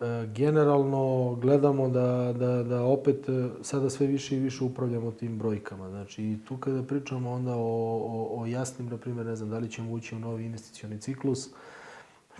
e, 0.00 0.26
generalno 0.34 1.34
gledamo 1.40 1.88
da, 1.88 2.34
da, 2.38 2.62
da 2.62 2.82
opet 2.82 3.26
sada 3.62 3.90
sve 3.90 4.06
više 4.06 4.36
i 4.36 4.40
više 4.40 4.64
upravljamo 4.64 5.10
tim 5.10 5.38
brojkama. 5.38 5.90
Znači 5.90 6.24
i 6.24 6.38
tu 6.48 6.56
kada 6.56 6.82
pričamo 6.82 7.30
onda 7.30 7.54
o, 7.56 7.98
o, 8.06 8.40
o 8.40 8.46
jasnim, 8.46 8.88
na 8.88 8.96
primjer, 8.96 9.26
ne 9.26 9.36
znam, 9.36 9.50
da 9.50 9.58
li 9.58 9.70
ćemo 9.70 9.92
ući 9.92 10.14
u 10.14 10.18
novi 10.18 10.44
investicioni 10.44 11.00
ciklus, 11.00 11.48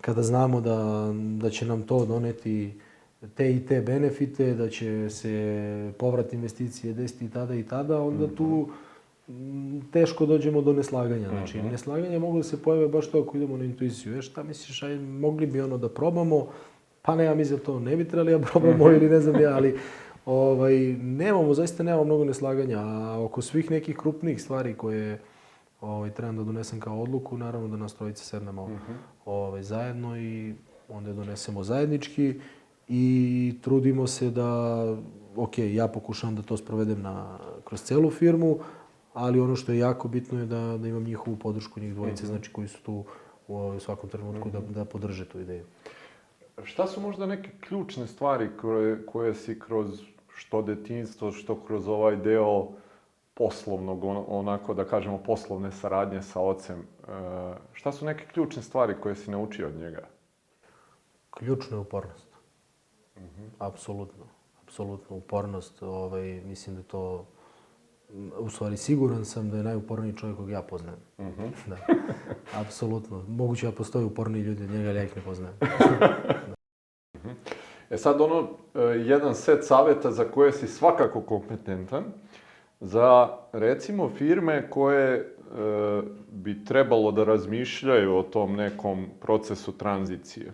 kada 0.00 0.22
znamo 0.22 0.60
da, 0.60 1.10
da 1.38 1.50
će 1.50 1.66
nam 1.66 1.82
to 1.82 2.06
doneti 2.06 2.80
te 3.34 3.56
i 3.56 3.66
te 3.66 3.80
benefite, 3.80 4.54
da 4.54 4.68
će 4.68 5.10
se 5.10 5.92
povrat 5.98 6.32
investicije 6.32 6.92
desiti 6.92 7.24
i 7.24 7.30
tada 7.30 7.54
i 7.54 7.62
tada, 7.62 8.00
onda 8.00 8.34
tu 8.34 8.68
m, 8.68 8.93
teško 9.92 10.26
dođemo 10.26 10.62
do 10.62 10.72
neslaganja. 10.72 11.28
Znači, 11.28 11.62
neslaganja 11.62 12.18
mogu 12.18 12.36
da 12.36 12.42
se 12.42 12.62
pojave 12.62 12.88
baš 12.88 13.10
to 13.10 13.20
ako 13.20 13.36
idemo 13.36 13.56
na 13.56 13.64
intuiciju. 13.64 14.18
E, 14.18 14.22
šta 14.22 14.42
misliš, 14.42 14.82
aj, 14.82 14.98
mogli 14.98 15.46
bi 15.46 15.60
ono 15.60 15.78
da 15.78 15.88
probamo, 15.88 16.46
pa 17.02 17.16
ne, 17.16 17.24
ja 17.24 17.34
mislim 17.34 17.58
da 17.58 17.64
to 17.64 17.80
ne 17.80 17.96
bi 17.96 18.08
trebali 18.08 18.32
da 18.32 18.38
probamo 18.38 18.90
ili 18.90 19.08
ne 19.08 19.20
znam 19.20 19.40
ja, 19.40 19.54
ali 19.54 19.78
ovaj, 20.26 20.78
nemamo, 21.02 21.54
zaista 21.54 21.82
nemamo 21.82 22.04
mnogo 22.04 22.24
neslaganja. 22.24 22.78
A 22.78 23.24
oko 23.24 23.42
svih 23.42 23.70
nekih 23.70 23.96
krupnih 23.96 24.42
stvari 24.42 24.74
koje 24.74 25.20
ovaj, 25.80 26.10
trebam 26.10 26.36
da 26.36 26.44
donesem 26.44 26.80
kao 26.80 27.02
odluku, 27.02 27.38
naravno 27.38 27.68
da 27.68 27.76
nas 27.76 27.94
trojice 27.94 28.24
sednemo 28.24 28.78
ovaj, 29.24 29.62
zajedno 29.62 30.18
i 30.18 30.54
onda 30.88 31.10
je 31.10 31.14
donesemo 31.14 31.64
zajednički 31.64 32.40
i 32.88 33.54
trudimo 33.62 34.06
se 34.06 34.30
da, 34.30 34.84
ok, 35.36 35.58
ja 35.58 35.88
pokušavam 35.88 36.36
da 36.36 36.42
to 36.42 36.56
sprovedem 36.56 37.02
na, 37.02 37.38
kroz 37.64 37.82
celu 37.82 38.10
firmu, 38.10 38.58
ali 39.14 39.40
ono 39.40 39.56
što 39.56 39.72
je 39.72 39.78
jako 39.78 40.08
bitno 40.08 40.40
je 40.40 40.46
da, 40.46 40.78
da 40.78 40.88
imam 40.88 41.02
njihovu 41.04 41.36
podršku, 41.36 41.80
njih 41.80 41.94
dvojice, 41.94 42.26
znači 42.26 42.52
koji 42.52 42.68
su 42.68 42.82
tu 42.82 43.04
u, 43.48 43.80
svakom 43.80 44.08
trenutku 44.10 44.50
da, 44.50 44.60
da 44.60 44.84
podrže 44.84 45.24
tu 45.28 45.40
ideju. 45.40 45.64
Šta 46.62 46.86
su 46.86 47.00
možda 47.00 47.26
neke 47.26 47.50
ključne 47.60 48.06
stvari 48.06 48.50
koje, 48.60 49.06
koje 49.06 49.34
si 49.34 49.58
kroz 49.60 50.02
što 50.28 50.62
detinstvo, 50.62 51.32
što 51.32 51.60
kroz 51.60 51.88
ovaj 51.88 52.16
deo 52.16 52.68
poslovnog, 53.34 54.04
on- 54.04 54.24
onako 54.28 54.74
da 54.74 54.84
kažemo 54.84 55.18
poslovne 55.18 55.72
saradnje 55.72 56.22
sa 56.22 56.40
ocem, 56.40 56.78
e, 56.80 56.84
šta 57.72 57.92
su 57.92 58.04
neke 58.04 58.26
ključne 58.26 58.62
stvari 58.62 58.94
koje 59.00 59.14
si 59.16 59.30
naučio 59.30 59.66
od 59.68 59.74
njega? 59.76 60.08
Ključna 61.30 61.76
je 61.76 61.80
upornost. 61.80 62.26
Apsolutno. 63.58 64.24
Apsolutno 64.62 65.16
upornost. 65.16 65.82
Ovaj, 65.82 66.40
mislim 66.44 66.76
da 66.76 66.82
to 66.82 67.26
u 68.38 68.48
stvari 68.48 68.76
siguran 68.76 69.24
sam 69.24 69.50
da 69.50 69.56
je 69.56 69.62
najuporniji 69.62 70.16
čovjek 70.16 70.36
kog 70.36 70.50
ja 70.50 70.62
poznajem. 70.62 71.00
Da. 71.66 71.76
Apsolutno. 72.54 73.24
Moguće 73.28 73.66
da 73.66 73.72
postoje 73.72 74.04
uporniji 74.04 74.42
ljudi 74.42 74.64
od 74.64 74.70
njega, 74.70 74.88
ali 74.88 74.98
ja 74.98 75.04
ih 75.04 75.16
ne 75.16 75.22
poznajem. 75.22 75.54
E 77.90 77.96
sad 77.96 78.20
ono, 78.20 78.48
e, 78.74 78.80
jedan 78.80 79.34
set 79.34 79.64
savjeta 79.64 80.10
za 80.10 80.24
koje 80.24 80.52
si 80.52 80.66
svakako 80.68 81.20
kompetentan, 81.20 82.04
za 82.80 83.28
recimo 83.52 84.08
firme 84.08 84.70
koje 84.70 85.14
e, 85.14 85.24
bi 86.30 86.64
trebalo 86.64 87.12
da 87.12 87.24
razmišljaju 87.24 88.16
o 88.16 88.22
tom 88.22 88.56
nekom 88.56 89.06
procesu 89.20 89.72
tranzicije. 89.72 90.52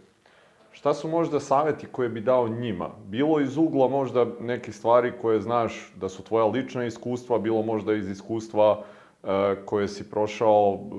Šta 0.80 0.94
su 0.94 1.08
možda 1.08 1.40
savjeti 1.40 1.86
koje 1.86 2.08
bi 2.08 2.20
dao 2.20 2.48
njima? 2.48 2.88
Bilo 3.06 3.40
iz 3.40 3.56
ugla 3.56 3.88
možda 3.88 4.26
neke 4.40 4.72
stvari 4.72 5.12
koje 5.22 5.40
znaš 5.40 5.92
da 5.96 6.08
su 6.08 6.22
tvoja 6.22 6.44
lična 6.44 6.84
iskustva, 6.84 7.38
bilo 7.38 7.62
možda 7.62 7.94
iz 7.94 8.08
iskustva 8.08 8.82
e, 9.24 9.56
koje 9.64 9.88
si 9.88 10.10
prošao, 10.10 10.74
e, 10.74 10.96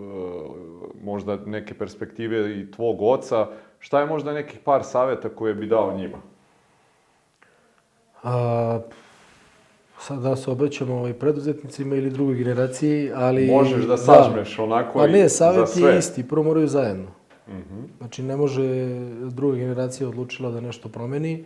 možda 1.04 1.38
neke 1.46 1.74
perspektive 1.74 2.60
i 2.60 2.72
tvog 2.72 3.02
oca. 3.02 3.48
Šta 3.80 4.00
je 4.00 4.06
možda 4.06 4.34
nekih 4.34 4.60
par 4.60 4.84
savjeta 4.84 5.30
koje 5.30 5.54
bi 5.54 5.68
dao 5.68 5.98
njima? 5.98 6.18
A, 8.24 8.80
sad 10.00 10.22
da 10.22 10.36
se 10.36 10.52
obraćamo 10.52 10.96
ovaj 10.96 11.14
preduzetnicima 11.14 11.96
ili 11.96 12.10
drugoj 12.10 12.36
generaciji, 12.36 13.12
ali... 13.16 13.48
Možeš 13.48 13.86
da 13.86 13.98
sažmeš 13.98 14.60
onako 14.60 15.00
Pa 15.00 15.08
i 15.08 15.12
ne, 15.12 15.28
za 15.28 15.66
sve. 15.66 15.92
Je 15.92 16.00
isti, 16.00 16.28
prvo 16.28 16.44
moraju 16.44 16.68
zajedno. 16.68 17.21
Znači 17.98 18.24
ne 18.24 18.36
može 18.38 18.64
druga 19.30 19.58
generacija 19.58 20.10
odlučila 20.10 20.52
da 20.52 20.62
nešto 20.62 20.90
promeni, 20.90 21.46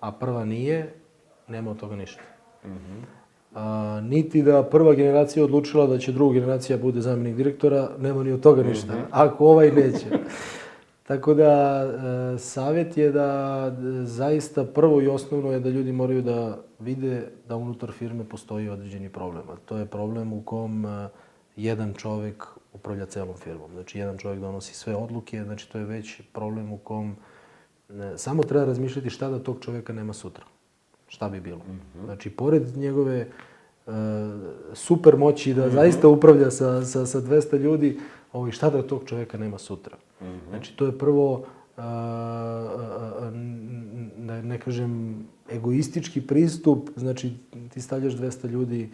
a 0.00 0.12
prva 0.12 0.44
nije, 0.44 0.94
nema 1.48 1.70
od 1.70 1.76
toga 1.80 1.96
ništa. 1.96 2.22
Mhm. 2.64 2.98
A, 3.54 4.00
niti 4.04 4.42
da 4.42 4.62
prva 4.62 4.94
generacija 4.94 5.44
odlučila 5.44 5.86
da 5.86 5.98
će 5.98 6.12
druga 6.12 6.34
generacija 6.34 6.78
bude 6.78 7.00
zamjenik 7.00 7.36
direktora, 7.36 7.90
nema 7.98 8.22
ni 8.22 8.32
od 8.32 8.40
toga 8.40 8.62
ništa, 8.62 8.92
Mhm. 8.92 9.02
ako 9.10 9.46
ovaj 9.46 9.70
neće. 9.70 10.06
Tako 11.08 11.34
da, 11.34 11.84
e, 12.34 12.38
savjet 12.38 12.96
je 12.96 13.12
da 13.12 13.26
e, 13.68 13.72
zaista 14.04 14.64
prvo 14.64 15.02
i 15.02 15.08
osnovno 15.08 15.52
je 15.52 15.60
da 15.60 15.68
ljudi 15.68 15.92
moraju 15.92 16.22
da 16.22 16.58
vide 16.78 17.28
da 17.48 17.56
unutar 17.56 17.92
firme 17.92 18.24
postoji 18.24 18.68
određeni 18.68 19.08
problem. 19.08 19.42
A 19.50 19.56
to 19.64 19.76
je 19.76 19.86
problem 19.86 20.32
u 20.32 20.42
kom 20.42 20.86
e, 20.86 21.08
jedan 21.56 21.94
čovjek 21.94 22.44
upravlja 22.72 23.06
celom 23.06 23.36
firmom. 23.36 23.70
Znači, 23.72 23.98
jedan 23.98 24.18
čovjek 24.18 24.40
donosi 24.40 24.74
sve 24.74 24.94
odluke, 24.96 25.44
znači 25.44 25.72
to 25.72 25.78
je 25.78 25.84
već 25.84 26.20
problem 26.32 26.72
u 26.72 26.78
kom 26.78 27.16
e, 27.90 28.12
samo 28.16 28.42
treba 28.42 28.64
razmišljati 28.64 29.10
šta 29.10 29.28
da 29.28 29.38
tog 29.38 29.56
čovjeka 29.60 29.92
nema 29.92 30.12
sutra. 30.12 30.44
Šta 31.08 31.28
bi 31.28 31.40
bilo. 31.40 31.60
Znači, 32.04 32.30
pored 32.30 32.76
njegove 32.76 33.16
e, 33.16 33.26
super 34.74 35.16
moći 35.16 35.54
da 35.54 35.70
zaista 35.70 36.08
upravlja 36.08 36.50
sa, 36.50 36.84
sa, 36.84 37.06
sa 37.06 37.20
200 37.20 37.58
ljudi, 37.58 37.98
ovaj, 38.32 38.50
šta 38.50 38.70
da 38.70 38.82
tog 38.82 39.02
čovjeka 39.06 39.38
nema 39.38 39.58
sutra. 39.58 39.96
Znači, 40.48 40.76
to 40.76 40.86
je 40.86 40.98
prvo, 40.98 41.44
a, 41.76 41.82
a, 41.82 43.12
a, 43.20 43.30
n- 43.34 44.10
da 44.16 44.42
ne 44.42 44.58
kažem, 44.60 45.18
egoistički 45.50 46.20
pristup, 46.20 46.90
znači 46.96 47.32
ti 47.74 47.80
stavljaš 47.80 48.12
200 48.14 48.48
ljudi 48.48 48.90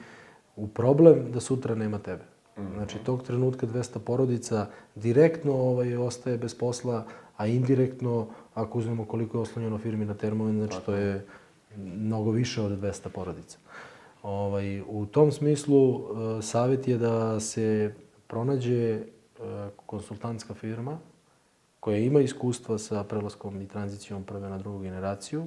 u 0.56 0.68
problem 0.68 1.32
da 1.32 1.40
sutra 1.40 1.74
nema 1.74 1.98
tebe. 1.98 2.24
Znači, 2.56 2.98
tog 2.98 3.22
trenutka 3.22 3.66
200 3.66 3.98
porodica 3.98 4.66
direktno 4.94 5.52
ovaj, 5.52 5.96
ostaje 5.96 6.38
bez 6.38 6.54
posla, 6.54 7.06
a 7.36 7.46
indirektno, 7.46 8.26
ako 8.54 8.78
uzmemo 8.78 9.04
koliko 9.04 9.38
je 9.38 9.42
oslonjeno 9.42 9.78
firmi 9.78 10.04
na 10.04 10.14
termomen, 10.14 10.56
znači 10.56 10.86
to 10.86 10.94
je 10.94 11.26
mnogo 11.76 12.30
više 12.30 12.62
od 12.62 12.72
200 12.72 13.08
porodica. 13.08 13.58
Ovaj, 14.22 14.80
u 14.80 15.06
tom 15.06 15.32
smislu, 15.32 15.94
e, 15.94 16.42
savjet 16.42 16.88
je 16.88 16.98
da 16.98 17.40
se 17.40 17.94
pronađe 18.26 18.92
e, 18.92 19.02
konsultantska 19.86 20.54
firma 20.54 20.98
koja 21.80 21.98
ima 21.98 22.20
iskustva 22.20 22.78
sa 22.78 23.04
prelaskom 23.04 23.60
i 23.60 23.68
tranzicijom 23.68 24.24
prve 24.24 24.48
na 24.48 24.58
drugu 24.58 24.78
generaciju 24.78 25.46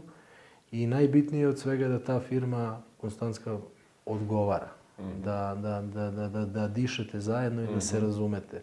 i 0.72 0.88
najbitnije 0.88 1.48
od 1.48 1.60
svega 1.60 1.86
je 1.86 1.90
da 1.90 2.00
ta 2.04 2.20
firma 2.20 2.82
konsultantska 3.02 3.58
odgovara. 4.06 4.83
Da, 4.98 5.58
da, 5.62 5.82
da, 5.82 6.12
da, 6.12 6.28
da, 6.28 6.46
da 6.46 6.68
dišete 6.68 7.20
zajedno 7.20 7.64
i 7.64 7.68
da 7.74 7.82
se 7.82 8.00
razumete. 8.00 8.62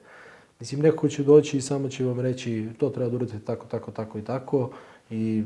Mislim, 0.60 0.80
neko 0.80 1.08
će 1.08 1.24
doći 1.24 1.56
i 1.56 1.60
samo 1.60 1.88
će 1.88 2.04
vam 2.04 2.20
reći 2.20 2.68
to 2.78 2.90
treba 2.90 3.10
da 3.10 3.16
uradite 3.16 3.38
tako, 3.38 3.66
tako, 3.66 3.90
tako 3.90 4.18
i 4.18 4.22
tako 4.22 4.70
i 5.10 5.44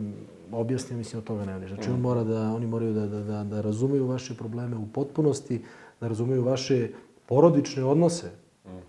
objasnio, 0.52 0.98
mislim, 0.98 1.18
od 1.18 1.24
toga 1.24 1.44
nema 1.44 1.58
ništa. 1.58 1.74
Znači, 1.74 1.90
on 1.90 2.00
mora 2.00 2.24
da, 2.24 2.40
oni 2.40 2.66
moraju 2.66 2.92
da, 2.92 3.06
da, 3.06 3.20
da, 3.20 3.44
da 3.44 3.60
razumeju 3.60 4.06
vaše 4.06 4.36
probleme 4.36 4.76
u 4.76 4.86
potpunosti, 4.86 5.62
da 6.00 6.08
razumeju 6.08 6.44
vaše 6.44 6.88
porodične 7.26 7.84
odnose. 7.84 8.30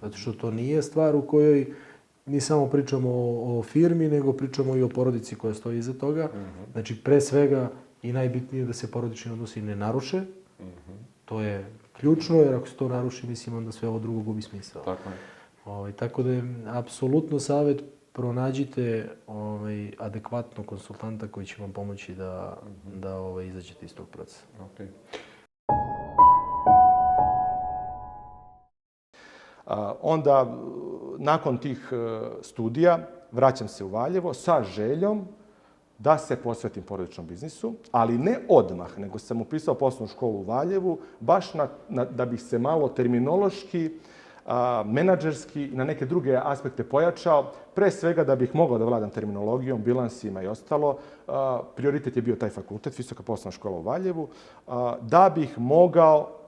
Zato 0.02 0.18
što 0.18 0.34
to 0.34 0.52
nije 0.52 0.82
stvar 0.82 1.16
u 1.16 1.22
kojoj 1.22 1.74
mi 2.26 2.42
samo 2.42 2.68
pričamo 2.68 3.10
o, 3.10 3.60
o 3.60 3.64
firmi, 3.64 4.08
nego 4.08 4.34
pričamo 4.34 4.76
i 4.76 4.84
o 4.84 4.90
porodici 4.90 5.36
koja 5.36 5.54
stoji 5.54 5.78
iza 5.78 5.94
toga. 5.94 6.30
Znači, 6.72 7.04
pre 7.04 7.22
svega, 7.22 7.72
i 8.02 8.14
najbitnije 8.14 8.62
je 8.62 8.66
da 8.66 8.74
se 8.74 8.92
porodični 8.92 9.32
odnosi 9.32 9.62
ne 9.62 9.76
naruše. 9.76 10.22
To 11.26 11.42
je 11.42 11.66
ključno, 12.00 12.38
jer 12.38 12.56
ako 12.56 12.68
se 12.68 12.76
to 12.76 12.88
naruši, 12.88 13.28
mislim, 13.28 13.58
onda 13.58 13.72
sve 13.72 13.90
ovo 13.90 14.00
drugo 14.00 14.22
gubi 14.22 14.42
smisao. 14.42 14.84
Tako 14.84 15.10
je. 15.10 15.16
Ovaj, 15.66 15.92
tako 15.92 16.24
da 16.24 16.32
je 16.32 16.44
apsolutno 16.68 17.40
savjet 17.40 17.84
pronađite 18.14 19.10
ovaj, 19.28 19.92
adekvatnog 20.00 20.66
konsultanta 20.66 21.28
koji 21.28 21.46
će 21.46 21.62
vam 21.62 21.72
pomoći 21.72 22.16
da, 22.16 22.58
da 22.94 23.16
ovaj, 23.18 23.48
izađete 23.48 23.86
iz 23.86 23.94
tog 23.96 24.08
procesa. 24.10 24.44
Okay. 24.60 24.88
A, 29.66 29.94
onda, 30.02 30.58
nakon 31.18 31.58
tih 31.58 31.90
e, 31.92 31.96
studija, 32.42 33.08
vraćam 33.32 33.68
se 33.68 33.84
u 33.84 33.88
Valjevo 33.88 34.34
sa 34.34 34.64
željom 34.64 35.28
da 35.98 36.18
se 36.18 36.36
posvetim 36.36 36.84
porodičnom 36.84 37.28
biznisu, 37.28 37.74
ali 37.92 38.18
ne 38.18 38.40
odmah, 38.50 39.00
nego 39.00 39.20
sam 39.20 39.42
upisao 39.42 39.76
poslovnu 39.76 40.08
školu 40.08 40.40
u 40.40 40.44
Valjevu, 40.44 41.00
baš 41.20 41.54
na, 41.54 41.68
na, 41.90 42.06
da 42.06 42.26
bih 42.26 42.42
se 42.42 42.60
malo 42.60 42.90
terminološki, 42.90 43.92
a, 44.46 44.84
menadžerski 44.86 45.64
i 45.64 45.76
na 45.76 45.84
neke 45.84 46.06
druge 46.06 46.38
aspekte 46.44 46.84
pojačao, 46.84 47.52
pre 47.76 47.92
svega 47.92 48.24
da 48.24 48.36
bih 48.36 48.56
mogao 48.56 48.78
da 48.78 48.86
vladam 48.86 49.10
terminologijom, 49.10 49.84
bilansima 49.84 50.44
i 50.44 50.48
ostalo. 50.48 50.98
A, 51.28 51.62
prioritet 51.76 52.16
je 52.16 52.22
bio 52.22 52.36
taj 52.36 52.50
fakultet, 52.50 52.98
Visoka 52.98 53.24
poslovna 53.24 53.52
škola 53.52 53.78
u 53.78 53.82
Valjevu, 53.82 54.28
a, 54.68 54.96
da 55.02 55.32
bih 55.36 55.60
mogao 55.60 56.45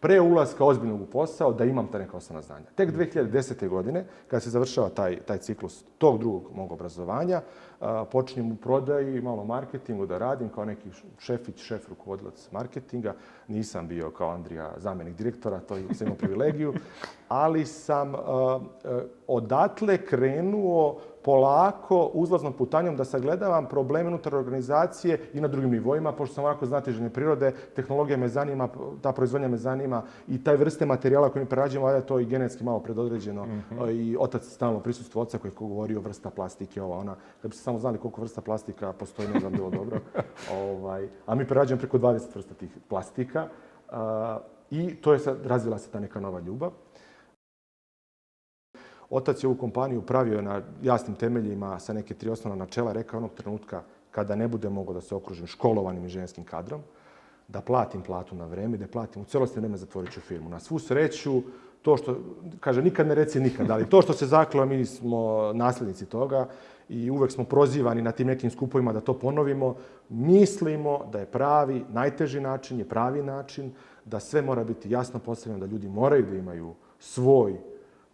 pre 0.00 0.20
ulaska 0.20 0.64
ozbiljnog 0.64 1.00
u 1.00 1.06
posao 1.06 1.52
da 1.52 1.64
imam 1.64 1.86
ta 1.86 1.98
neka 1.98 2.16
osnovna 2.16 2.42
znanja. 2.42 2.66
Tek 2.74 2.90
2010. 2.90 3.68
godine, 3.68 4.04
kada 4.28 4.40
se 4.40 4.50
završava 4.50 4.88
taj, 4.88 5.20
taj 5.20 5.38
ciklus 5.38 5.84
tog 5.98 6.18
drugog 6.18 6.50
mog 6.54 6.72
obrazovanja, 6.72 7.40
a, 7.80 8.04
počinjem 8.04 8.52
u 8.52 8.56
prodaji 8.56 9.16
i 9.16 9.20
malo 9.20 9.44
marketingu 9.44 10.06
da 10.06 10.18
radim 10.18 10.48
kao 10.48 10.64
neki 10.64 10.90
šefić, 11.18 11.62
šef, 11.62 11.88
rukovodilac 11.88 12.48
marketinga. 12.52 13.14
Nisam 13.48 13.88
bio 13.88 14.10
kao 14.10 14.30
Andrija 14.30 14.74
zamjenik 14.76 15.16
direktora, 15.16 15.58
to 15.60 15.74
sam 15.94 16.06
imao 16.06 16.18
privilegiju, 16.18 16.74
ali 17.28 17.66
sam 17.66 18.14
a, 18.14 18.18
a, 18.18 18.60
odatle 19.26 20.06
krenuo 20.06 21.00
polako 21.22 22.10
uzlaznom 22.14 22.52
putanjom 22.52 22.96
da 22.96 23.04
sagledavam 23.04 23.66
probleme 23.66 24.08
unutar 24.08 24.34
organizacije 24.34 25.20
i 25.34 25.40
na 25.40 25.48
drugim 25.48 25.70
nivoima, 25.70 26.12
pošto 26.12 26.34
sam 26.34 26.44
ovako 26.44 26.66
znatižene 26.66 27.10
prirode, 27.10 27.52
tehnologija 27.76 28.16
me 28.16 28.28
zanima, 28.28 28.68
ta 29.02 29.12
proizvodnja 29.12 29.48
me 29.48 29.56
zanima 29.56 30.02
i 30.28 30.44
taj 30.44 30.56
vrste 30.56 30.86
materijala 30.86 31.28
koje 31.28 31.42
mi 31.42 31.48
prerađujemo, 31.48 31.86
ali 31.86 31.98
je 31.98 32.06
to 32.06 32.20
i 32.20 32.26
genetski 32.26 32.64
malo 32.64 32.80
predodređeno. 32.80 33.46
Mm 33.46 33.64
-hmm. 33.70 33.90
I 33.90 34.16
otac 34.20 34.44
stalno 34.44 34.80
prisustvo 34.80 35.22
oca 35.22 35.38
koji 35.38 35.50
je 35.50 35.54
govorio 35.58 36.00
vrsta 36.00 36.30
plastike, 36.30 36.82
ova, 36.82 36.98
ona. 36.98 37.16
Da 37.42 37.48
bi 37.48 37.54
se 37.54 37.62
samo 37.62 37.78
znali 37.78 37.98
koliko 37.98 38.20
vrsta 38.20 38.40
plastika 38.40 38.92
postoji, 38.92 39.28
ne 39.28 39.40
znam 39.40 39.52
bilo 39.52 39.70
dobro. 39.70 40.00
ovaj, 40.62 41.08
a 41.26 41.34
mi 41.34 41.46
prerađujemo 41.46 41.80
preko 41.80 41.98
20 41.98 42.34
vrsta 42.34 42.54
tih 42.54 42.70
plastika. 42.88 43.48
Uh, 43.88 43.96
I 44.70 44.94
to 44.94 45.12
je 45.12 45.18
sad, 45.18 45.46
razvila 45.46 45.78
se 45.78 45.90
ta 45.90 46.00
neka 46.00 46.20
nova 46.20 46.40
ljubav. 46.40 46.70
Otac 49.10 49.42
je 49.42 49.48
ovu 49.48 49.56
kompaniju 49.56 50.02
pravio 50.02 50.42
na 50.42 50.62
jasnim 50.82 51.16
temeljima 51.16 51.78
sa 51.78 51.92
neke 51.92 52.14
tri 52.14 52.30
osnovna 52.30 52.64
načela. 52.64 52.92
Rekao 52.92 53.18
onog 53.18 53.30
trenutka 53.34 53.82
kada 54.10 54.36
ne 54.36 54.48
bude 54.48 54.68
mogao 54.68 54.94
da 54.94 55.00
se 55.00 55.14
okružim 55.14 55.46
školovanim 55.46 56.02
inženjerskim 56.02 56.44
kadrom, 56.44 56.80
da 57.48 57.60
platim 57.60 58.02
platu 58.02 58.34
na 58.34 58.46
vreme, 58.46 58.76
da 58.76 58.86
platim 58.86 59.22
u 59.22 59.24
celosti 59.24 59.60
vreme 59.60 59.76
zatvorit 59.76 60.12
ću 60.12 60.20
firmu. 60.20 60.48
Na 60.48 60.60
svu 60.60 60.78
sreću, 60.78 61.42
to 61.82 61.96
što, 61.96 62.16
kaže, 62.60 62.82
nikad 62.82 63.06
ne 63.06 63.14
reci 63.14 63.40
nikad, 63.40 63.70
ali 63.70 63.88
to 63.88 64.02
što 64.02 64.12
se 64.12 64.26
zaklao, 64.26 64.66
mi 64.66 64.86
smo 64.86 65.52
nasljednici 65.54 66.06
toga 66.06 66.48
i 66.88 67.10
uvek 67.10 67.32
smo 67.32 67.44
prozivani 67.44 68.02
na 68.02 68.12
tim 68.12 68.26
nekim 68.26 68.50
skupovima 68.50 68.92
da 68.92 69.00
to 69.00 69.14
ponovimo. 69.14 69.76
Mislimo 70.08 71.04
da 71.12 71.18
je 71.18 71.26
pravi, 71.26 71.84
najteži 71.88 72.40
način 72.40 72.78
je 72.78 72.88
pravi 72.88 73.22
način, 73.22 73.72
da 74.04 74.20
sve 74.20 74.42
mora 74.42 74.64
biti 74.64 74.90
jasno 74.90 75.20
postavljeno, 75.20 75.66
da 75.66 75.72
ljudi 75.72 75.88
moraju 75.88 76.26
da 76.26 76.36
imaju 76.36 76.74
svoj 76.98 77.58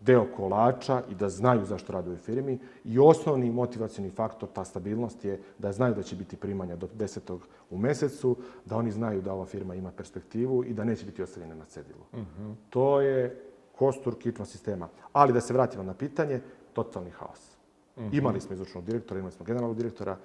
deo 0.01 0.27
kolača 0.37 1.03
i 1.11 1.15
da 1.15 1.29
znaju 1.29 1.65
zašto 1.65 1.93
rade 1.93 2.11
u 2.11 2.17
firmi. 2.17 2.59
I 2.85 2.99
osnovni 2.99 3.51
motivacioni 3.51 4.11
faktor, 4.11 4.49
ta 4.53 4.65
stabilnost 4.65 5.25
je 5.25 5.41
da 5.59 5.73
znaju 5.73 5.95
da 5.95 6.03
će 6.03 6.17
biti 6.17 6.37
primanja 6.37 6.77
do 6.77 6.89
desetog 6.95 7.49
u 7.71 7.79
mesecu, 7.79 8.37
da 8.65 8.77
oni 8.77 8.91
znaju 8.91 9.23
da 9.23 9.33
ova 9.33 9.47
firma 9.47 9.75
ima 9.75 9.91
perspektivu 9.91 10.65
i 10.65 10.75
da 10.75 10.85
neće 10.85 11.07
biti 11.07 11.23
ostavljene 11.23 11.55
na 11.55 11.65
cedilu. 11.65 12.05
Mm 12.13 12.19
-hmm. 12.19 12.55
To 12.71 13.01
je 13.01 13.43
kostur 13.79 14.19
kitnog 14.19 14.49
sistema. 14.49 14.89
Ali 15.13 15.33
da 15.33 15.41
se 15.41 15.53
vratimo 15.53 15.83
na 15.83 15.95
pitanje, 15.95 16.41
totalni 16.73 17.11
haos. 17.11 17.57
Mm 17.97 18.03
-hmm. 18.03 18.19
Imali 18.19 18.41
smo 18.41 18.55
izvršnog 18.55 18.85
direktora, 18.85 19.21
imali 19.21 19.33
smo 19.33 19.45
generalnog 19.45 19.77
direktora, 19.77 20.17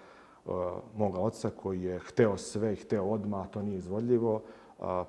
uh, 0.45 0.53
moga 0.97 1.19
oca 1.19 1.49
koji 1.49 1.81
je 1.81 1.99
hteo 1.99 2.37
sve 2.37 2.73
i 2.73 2.75
hteo 2.75 3.03
odmah, 3.03 3.45
a 3.45 3.49
to 3.49 3.61
nije 3.61 3.77
izvodljivo 3.77 4.41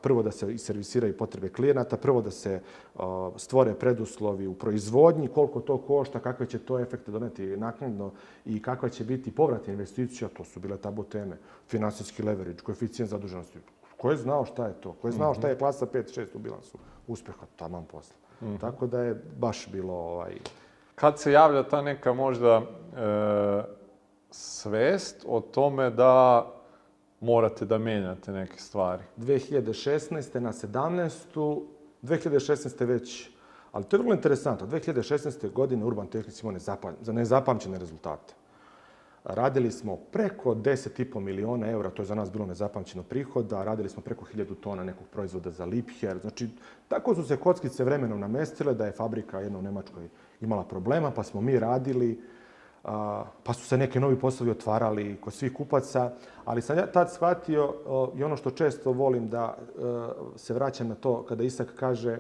prvo 0.02 0.22
da 0.22 0.30
se 0.30 0.58
servisiraju 0.58 1.16
potrebe 1.16 1.48
klijenata, 1.48 1.96
prvo 1.96 2.22
da 2.22 2.30
se 2.30 2.60
stvore 3.36 3.74
preduslovi 3.74 4.46
u 4.46 4.54
proizvodnji, 4.54 5.28
koliko 5.28 5.60
to 5.60 5.78
košta, 5.78 6.20
kakve 6.20 6.46
će 6.46 6.58
to 6.58 6.78
efekte 6.78 7.10
doneti 7.10 7.56
naknadno 7.56 8.12
i 8.44 8.62
kakva 8.62 8.88
će 8.88 9.04
biti 9.04 9.34
povrat 9.34 9.68
investicija, 9.68 10.28
to 10.28 10.44
su 10.44 10.60
bile 10.60 10.76
tabu 10.76 11.02
teme. 11.02 11.36
Finansijski 11.68 12.22
leverage, 12.22 12.62
koeficijent 12.62 13.10
zaduženosti. 13.10 13.58
Ko 13.96 14.10
je 14.10 14.16
znao 14.16 14.44
šta 14.44 14.66
je 14.66 14.74
to? 14.80 14.92
Ko 14.92 15.08
je 15.08 15.12
znao 15.12 15.34
šta 15.34 15.48
je 15.48 15.58
klasa 15.58 15.86
5-6 15.86 16.26
u 16.34 16.38
bilansu 16.38 16.78
uspeha? 17.06 17.46
Taman 17.56 17.84
posla. 17.84 18.16
Mm 18.40 18.46
-hmm. 18.46 18.60
Tako 18.60 18.86
da 18.86 19.00
je 19.00 19.22
baš 19.38 19.68
bilo... 19.72 19.94
Ovaj... 19.94 20.34
Kad 20.94 21.18
se 21.18 21.32
javlja 21.32 21.62
ta 21.62 21.82
neka 21.82 22.12
možda 22.12 22.62
e, 22.62 23.62
svest 24.30 25.24
o 25.28 25.40
tome 25.40 25.90
da 25.90 26.46
morate 27.22 27.64
da 27.64 27.78
menjate 27.78 28.32
neke 28.32 28.58
stvari? 28.58 29.02
2016. 29.16 30.40
na 30.40 30.52
17. 30.52 31.62
2016. 32.02 32.84
već, 32.84 33.30
ali 33.72 33.84
to 33.84 33.96
je 33.96 34.00
vrlo 34.00 34.14
interesantno, 34.14 34.66
2016. 34.66 35.52
godine 35.52 35.84
Urban 35.84 36.06
Tehnici 36.06 36.46
imao 36.46 36.60
za 37.00 37.12
nezapamćene 37.12 37.78
rezultate. 37.78 38.34
Radili 39.24 39.70
smo 39.70 39.96
preko 39.96 40.54
10,5 40.54 41.20
miliona 41.20 41.70
eura, 41.70 41.90
to 41.90 42.02
je 42.02 42.06
za 42.06 42.14
nas 42.14 42.32
bilo 42.32 42.46
nezapamćeno 42.46 43.02
prihoda, 43.02 43.64
radili 43.64 43.88
smo 43.88 44.02
preko 44.02 44.24
1000 44.34 44.54
tona 44.60 44.84
nekog 44.84 45.06
proizvoda 45.12 45.50
za 45.50 45.64
Lipher. 45.64 46.18
Znači, 46.18 46.48
tako 46.88 47.14
su 47.14 47.22
se 47.22 47.36
kockice 47.36 47.84
vremenom 47.84 48.20
namestile 48.20 48.74
da 48.74 48.86
je 48.86 48.92
fabrika 48.92 49.40
jedna 49.40 49.58
u 49.58 49.62
Nemačkoj 49.62 50.08
imala 50.40 50.64
problema, 50.64 51.10
pa 51.10 51.22
smo 51.22 51.40
mi 51.40 51.58
radili 51.58 52.20
pa 53.42 53.52
su 53.52 53.66
se 53.66 53.78
neke 53.78 54.00
novi 54.00 54.18
poslovi 54.18 54.50
otvarali 54.50 55.16
kod 55.20 55.32
svih 55.32 55.52
kupaca, 55.52 56.10
ali 56.44 56.62
sam 56.62 56.78
ja 56.78 56.86
tad 56.86 57.12
shvatio 57.12 57.74
i 58.16 58.24
ono 58.24 58.36
što 58.36 58.50
često 58.50 58.92
volim 58.92 59.28
da 59.28 59.56
e, 59.56 59.82
se 60.36 60.54
vraćam 60.54 60.88
na 60.88 60.94
to 60.94 61.22
kada 61.22 61.44
Isak 61.44 61.74
kaže 61.76 62.18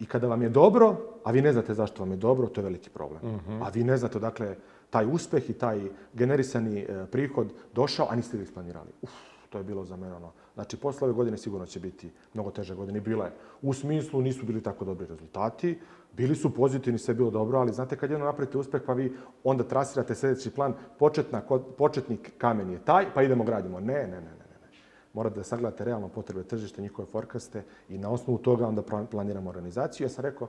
i 0.00 0.06
kada 0.06 0.26
vam 0.26 0.42
je 0.42 0.48
dobro, 0.48 0.96
a 1.24 1.30
vi 1.30 1.42
ne 1.42 1.52
znate 1.52 1.74
zašto 1.74 2.02
vam 2.02 2.10
je 2.10 2.16
dobro, 2.16 2.46
to 2.46 2.60
je 2.60 2.64
veliki 2.64 2.90
problem. 2.90 3.20
Mm 3.22 3.40
-hmm. 3.48 3.66
A 3.66 3.68
vi 3.68 3.84
ne 3.84 3.96
znate 3.96 4.18
dakle 4.18 4.56
taj 4.90 5.06
uspeh 5.12 5.50
i 5.50 5.52
taj 5.52 5.80
generisani 6.12 6.80
e, 6.80 7.06
prihod 7.10 7.52
došao, 7.74 8.06
a 8.10 8.16
niste 8.16 8.36
ga 8.36 8.42
isplanirali. 8.42 8.90
Uf, 9.02 9.10
to 9.52 9.58
je 9.58 9.64
bilo 9.64 9.84
za 9.84 9.96
mene 9.96 10.14
ono. 10.14 10.32
Znači, 10.54 10.76
posle 10.76 11.04
ove 11.04 11.14
godine 11.14 11.38
sigurno 11.38 11.66
će 11.66 11.80
biti 11.80 12.10
mnogo 12.34 12.50
teže 12.50 12.74
godine. 12.74 13.00
Bila 13.00 13.24
je. 13.24 13.32
U 13.62 13.72
smislu 13.72 14.20
nisu 14.22 14.46
bili 14.46 14.62
tako 14.62 14.84
dobri 14.84 15.06
rezultati, 15.06 15.78
bili 16.16 16.34
su 16.36 16.54
pozitivni, 16.54 16.98
sve 16.98 17.12
je 17.12 17.16
bilo 17.16 17.30
dobro, 17.30 17.58
ali 17.58 17.72
znate 17.72 17.96
kad 17.96 18.10
jedno 18.10 18.26
napravite 18.26 18.58
uspeh, 18.58 18.82
pa 18.86 18.92
vi 18.92 19.12
onda 19.44 19.64
trasirate 19.64 20.14
sljedeći 20.14 20.50
plan, 20.50 20.74
početna, 20.98 21.42
početni 21.78 22.16
kamen 22.16 22.70
je 22.70 22.84
taj, 22.84 23.14
pa 23.14 23.22
idemo 23.22 23.44
gradimo. 23.44 23.80
Ne, 23.80 23.94
ne, 23.94 24.06
ne, 24.06 24.20
ne. 24.20 24.20
ne. 24.20 24.68
Morate 25.12 25.36
da 25.36 25.44
sagledate 25.44 25.84
realno 25.84 26.08
potrebe 26.08 26.42
tržišta, 26.42 26.82
njihove 26.82 27.08
forkaste 27.08 27.62
i 27.88 27.98
na 27.98 28.10
osnovu 28.10 28.38
toga 28.38 28.66
onda 28.66 28.82
planiramo 29.10 29.50
organizaciju. 29.50 30.04
Ja 30.04 30.08
sam 30.08 30.24
rekao, 30.24 30.48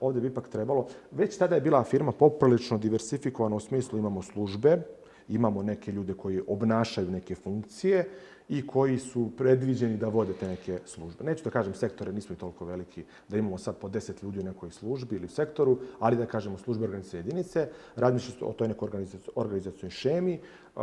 ovde 0.00 0.20
bi 0.20 0.26
ipak 0.26 0.48
trebalo, 0.48 0.86
već 1.10 1.38
tada 1.38 1.54
je 1.54 1.60
bila 1.60 1.84
firma 1.84 2.12
poprilično 2.12 2.78
diversifikovana 2.78 3.56
u 3.56 3.60
smislu 3.60 3.98
imamo 3.98 4.22
službe, 4.22 4.82
imamo 5.28 5.62
neke 5.62 5.92
ljude 5.92 6.14
koji 6.14 6.42
obnašaju 6.46 7.10
neke 7.10 7.34
funkcije, 7.34 8.08
i 8.48 8.66
koji 8.66 8.98
su 8.98 9.30
predviđeni 9.36 9.96
da 9.96 10.08
vode 10.08 10.32
te 10.32 10.48
neke 10.48 10.78
službe. 10.84 11.24
Neću 11.24 11.44
da 11.44 11.50
kažem 11.50 11.74
sektore, 11.74 12.12
nismo 12.12 12.34
i 12.34 12.38
toliko 12.38 12.64
veliki 12.64 13.04
da 13.28 13.38
imamo 13.38 13.58
sad 13.58 13.76
po 13.76 13.88
10 13.88 14.22
ljudi 14.22 14.40
u 14.40 14.44
nekoj 14.44 14.70
službi 14.70 15.16
ili 15.16 15.28
sektoru, 15.28 15.78
ali 15.98 16.16
da 16.16 16.26
kažemo 16.26 16.58
službe 16.58 16.84
organizacije 16.84 17.18
jedinice, 17.18 17.68
razmišljamo 17.96 18.50
o 18.50 18.52
toj 18.52 18.68
nekoj 18.68 18.88
organizacijoj 19.34 19.90
šemi 19.90 20.40
uh, 20.76 20.82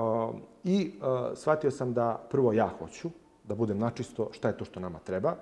i 0.63 0.91
uh, 0.97 1.37
shvatio 1.37 1.71
sam 1.71 1.93
da 1.93 2.27
prvo 2.31 2.53
ja 2.53 2.67
hoću 2.67 3.09
da 3.43 3.55
budem 3.55 3.79
načisto 3.79 4.29
šta 4.31 4.47
je 4.47 4.57
to 4.57 4.65
što 4.65 4.79
nama 4.79 4.99
treba 4.99 5.35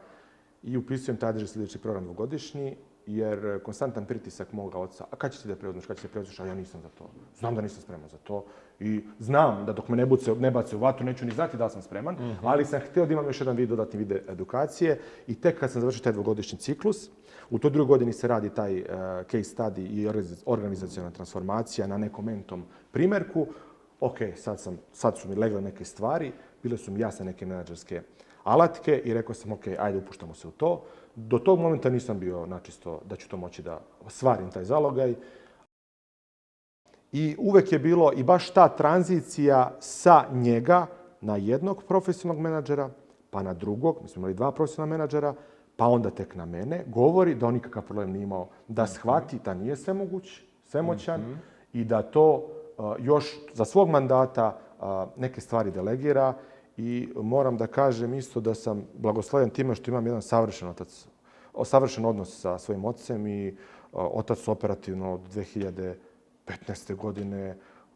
i 0.64 0.78
upisujem 0.78 1.18
taj 1.18 1.30
adres 1.30 1.54
sljedeći 1.54 1.80
program 1.80 2.04
dvogodišnji 2.04 2.76
jer 3.06 3.60
konstantan 3.64 4.06
pritisak 4.06 4.54
moga 4.54 4.78
oca, 4.78 5.06
a 5.12 5.16
kad 5.16 5.32
ćeš 5.32 5.42
ti 5.42 5.48
da 5.48 5.56
preuzmeš, 5.56 5.86
kad 5.86 5.98
ćeš 5.98 6.04
da 6.04 6.10
preuzmeš, 6.10 6.40
a 6.40 6.46
ja 6.46 6.56
nisam 6.56 6.82
za 6.82 6.90
to. 6.90 7.10
Znam 7.40 7.56
da 7.56 7.62
nisam 7.62 7.82
spreman 7.82 8.10
za 8.10 8.18
to 8.18 8.46
i 8.80 9.02
znam 9.20 9.66
da 9.66 9.74
dok 9.74 9.90
me 9.90 9.98
ne, 9.98 10.06
buce, 10.06 10.36
ne 10.36 10.52
bace 10.52 10.76
u 10.76 10.80
vatu, 10.80 11.04
neću 11.04 11.26
ni 11.26 11.32
znati 11.32 11.58
da 11.58 11.70
sam 11.70 11.82
spreman, 11.82 12.16
mm 12.16 12.18
-hmm. 12.18 12.36
ali 12.44 12.66
sam 12.66 12.80
htio 12.80 13.06
da 13.06 13.14
imam 13.14 13.26
još 13.26 13.42
jedan 13.42 13.56
vid, 13.56 13.70
dodatni 13.70 14.00
vid 14.00 14.12
edukacije 14.12 15.00
i 15.28 15.36
tek 15.36 15.60
kad 15.60 15.72
sam 15.72 15.82
završio 15.82 16.04
taj 16.04 16.14
dvogodišnji 16.14 16.60
ciklus, 16.60 17.10
u 17.50 17.60
toj 17.60 17.72
drugoj 17.72 17.88
godini 17.88 18.14
se 18.14 18.28
radi 18.28 18.50
taj 18.50 18.82
uh, 18.82 18.88
case 19.32 19.56
study 19.56 19.88
i 19.92 20.08
organizacijona 20.46 21.12
transformacija 21.12 21.88
na 21.88 21.98
nekom 21.98 22.26
mentom 22.26 22.64
primerku, 22.92 23.48
ok, 24.00 24.18
sad, 24.36 24.60
sam, 24.60 24.78
sad 24.94 25.18
su 25.18 25.30
mi 25.30 25.36
legle 25.36 25.62
neke 25.62 25.86
stvari, 25.86 26.32
bile 26.64 26.78
su 26.78 26.92
mi 26.92 27.00
jasne 27.00 27.26
neke 27.26 27.46
menadžerske 27.46 28.02
alatke 28.44 29.02
i 29.06 29.14
rekao 29.14 29.36
sam, 29.36 29.52
ok, 29.52 29.68
ajde, 29.80 29.98
upuštamo 29.98 30.34
se 30.34 30.48
u 30.48 30.52
to. 30.52 30.84
Do 31.16 31.40
tog 31.40 31.60
momenta 31.60 31.90
nisam 31.90 32.20
bio 32.20 32.46
načisto 32.46 33.02
da 33.10 33.16
ću 33.16 33.30
to 33.30 33.38
moći 33.38 33.62
da 33.62 33.82
stvarim 34.08 34.52
taj 34.52 34.64
zalogaj. 34.64 35.16
I 37.12 37.36
uvek 37.40 37.72
je 37.72 37.80
bilo 37.80 38.12
i 38.16 38.24
baš 38.24 38.50
ta 38.50 38.68
tranzicija 38.68 39.72
sa 39.80 40.26
njega 40.32 40.86
na 41.22 41.36
jednog 41.36 41.84
profesionalnog 41.84 42.44
menadžera, 42.44 42.90
pa 43.30 43.44
na 43.44 43.54
drugog, 43.54 43.98
mi 44.02 44.08
smo 44.08 44.20
imali 44.20 44.34
dva 44.34 44.52
profesionalna 44.52 44.98
menadžera, 44.98 45.34
pa 45.76 45.88
onda 45.88 46.10
tek 46.10 46.36
na 46.36 46.46
mene, 46.46 46.84
govori 46.88 47.36
da 47.36 47.48
on 47.48 47.54
nikakav 47.54 47.84
problem 47.84 48.12
nije 48.12 48.24
imao. 48.24 48.48
Da 48.68 48.88
shvati 48.88 49.40
da 49.46 49.54
nije 49.54 49.76
svemoguć, 49.76 50.42
svemoćan 50.66 51.40
i 51.74 51.84
da 51.84 52.02
to 52.02 52.36
uh, 52.36 52.96
još 53.00 53.40
za 53.54 53.66
svog 53.66 53.90
mandata 53.90 54.58
uh, 54.80 54.86
neke 55.18 55.42
stvari 55.42 55.72
delegira. 55.72 56.34
I 56.78 57.10
moram 57.16 57.58
da 57.58 57.68
kažem 57.68 58.14
isto 58.14 58.40
da 58.40 58.54
sam 58.56 58.84
blagosloven 58.94 59.50
time 59.50 59.76
što 59.76 59.92
imam 59.92 60.06
jedan 60.06 60.22
savršen 60.22 60.68
otac, 60.68 61.08
savršen 61.64 62.06
odnos 62.06 62.42
sa 62.42 62.58
svojim 62.58 62.86
ocem 62.86 63.28
i 63.28 63.50
uh, 63.50 63.56
otac 63.92 64.48
operativno 64.48 65.14
od 65.14 65.28
2015. 66.50 66.96
godine 66.96 67.56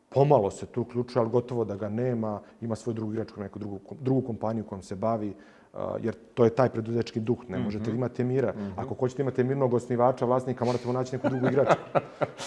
pomalo 0.10 0.52
se 0.52 0.66
tu 0.66 0.82
uključuje, 0.82 1.22
ali 1.22 1.30
gotovo 1.30 1.66
da 1.66 1.76
ga 1.76 1.90
nema. 1.90 2.40
Ima 2.62 2.76
svoju 2.76 2.94
drugu 2.94 3.14
igračku, 3.14 3.42
neku 3.42 3.60
drugu, 3.60 3.80
drugu 4.00 4.22
kompaniju 4.22 4.64
kojom 4.64 4.82
se 4.82 4.96
bavi, 4.96 5.34
uh, 5.74 5.80
jer 6.02 6.16
to 6.34 6.44
je 6.44 6.50
taj 6.50 6.70
preduzetnički 6.70 7.20
duh. 7.20 7.38
Ne 7.50 7.58
možete 7.60 7.92
da 7.92 7.98
imate 7.98 8.24
mira. 8.24 8.54
Ako 8.76 8.94
hoćete 8.94 9.22
imate 9.22 9.44
mirnog 9.44 9.74
osnivača, 9.74 10.26
vlasnika, 10.26 10.66
morate 10.66 10.88
mu 10.88 10.94
naći 10.94 11.16
neku 11.16 11.30
drugu 11.30 11.48
igračku. 11.48 11.84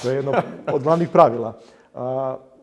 To 0.02 0.10
je 0.10 0.16
jedno 0.16 0.32
od 0.72 0.82
glavnih 0.82 1.08
pravila. 1.08 1.60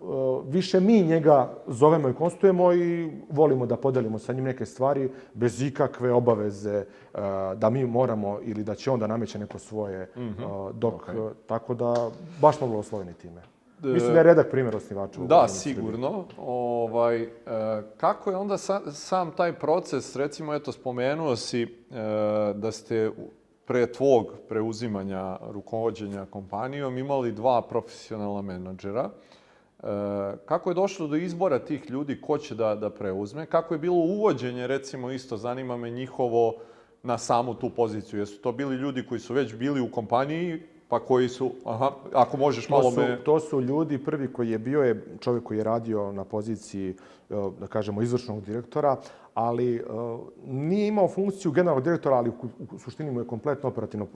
Uh, 0.04 0.44
više 0.48 0.80
mi 0.80 1.02
njega 1.02 1.54
zovemo 1.68 2.10
i 2.10 2.14
konstujemo 2.14 2.74
i 2.74 3.12
volimo 3.30 3.66
da 3.66 3.78
podelimo 3.78 4.20
sa 4.20 4.34
njim 4.34 4.44
neke 4.44 4.66
stvari 4.66 5.12
bez 5.34 5.62
ikakve 5.62 6.12
obaveze 6.12 6.86
uh, 7.14 7.20
da 7.56 7.70
mi 7.70 7.86
moramo 7.86 8.40
ili 8.42 8.64
da 8.64 8.76
će 8.76 8.92
on 8.92 9.00
da 9.00 9.08
nameće 9.08 9.40
neko 9.40 9.60
svoje. 9.60 10.12
uh, 10.16 10.76
Dok, 10.76 10.94
uh, 10.94 11.32
tako 11.48 11.74
da, 11.74 12.10
baš 12.42 12.58
smo 12.58 12.68
blagosloveni 12.68 13.14
time. 13.14 13.42
Mislim 13.84 14.14
da 14.14 14.20
je 14.20 14.24
redak 14.24 14.52
primjer 14.52 14.76
osnivača. 14.76 15.22
Da, 15.22 15.48
sigurno. 15.48 16.26
Ovaj, 16.38 17.30
kako 17.98 18.30
je 18.30 18.38
onda 18.38 18.58
sa, 18.58 18.92
sam 18.92 19.32
taj 19.32 19.54
proces, 19.54 20.16
recimo, 20.16 20.54
eto, 20.54 20.72
spomenuo 20.72 21.36
si 21.36 21.86
da 22.56 22.72
ste 22.72 23.12
pre 23.66 23.92
tvog 23.92 24.34
preuzimanja 24.50 25.38
rukovođenja 25.42 26.26
kompanijom 26.26 26.98
imali 26.98 27.32
dva 27.32 27.62
profesionalna 27.62 28.42
menadžera. 28.42 29.10
Kako 30.46 30.70
je 30.70 30.74
došlo 30.74 31.08
do 31.08 31.16
izbora 31.16 31.60
tih 31.60 31.90
ljudi, 31.90 32.22
ko 32.22 32.38
će 32.38 32.56
da, 32.56 32.76
da 32.76 32.90
preuzme? 32.90 33.46
Kako 33.46 33.74
je 33.74 33.80
bilo 33.80 33.96
uvođenje, 33.96 34.68
recimo, 34.68 35.12
isto 35.12 35.38
zanima 35.38 35.78
me 35.78 35.90
njihovo 35.90 36.56
na 37.04 37.18
samu 37.18 37.54
tu 37.54 37.70
poziciju? 37.70 38.20
Jesu 38.20 38.42
to 38.42 38.52
bili 38.52 38.76
ljudi 38.76 39.06
koji 39.06 39.20
su 39.20 39.34
već 39.34 39.56
bili 39.56 39.82
u 39.82 39.92
kompaniji, 39.92 40.62
pa 40.88 41.00
koji 41.00 41.30
su, 41.30 41.52
aha, 41.66 41.92
ako 42.14 42.38
možeš 42.38 42.70
malo 42.70 42.84
To 42.84 42.92
su, 42.92 43.00
me... 43.00 43.24
to 43.24 43.40
su 43.40 43.62
ljudi, 43.62 43.98
prvi 43.98 44.34
koji 44.34 44.50
je 44.50 44.60
bio 44.60 44.82
je 44.82 45.06
čovjek 45.20 45.44
koji 45.44 45.58
je 45.58 45.64
radio 45.64 46.12
na 46.12 46.24
poziciji, 46.24 46.96
da 47.60 47.68
kažemo, 47.68 48.02
izvršnog 48.02 48.46
direktora, 48.46 48.98
ali 49.34 49.76
e, 49.76 49.82
nije 50.46 50.88
imao 50.88 51.08
funkciju 51.08 51.52
generalnog 51.52 51.84
direktora, 51.84 52.16
ali 52.16 52.30
u, 52.30 52.80
suštini 52.80 53.12
mu 53.12 53.20
je 53.20 53.28
kompletno 53.28 53.70
operativno 53.70 54.06
e, 54.06 54.10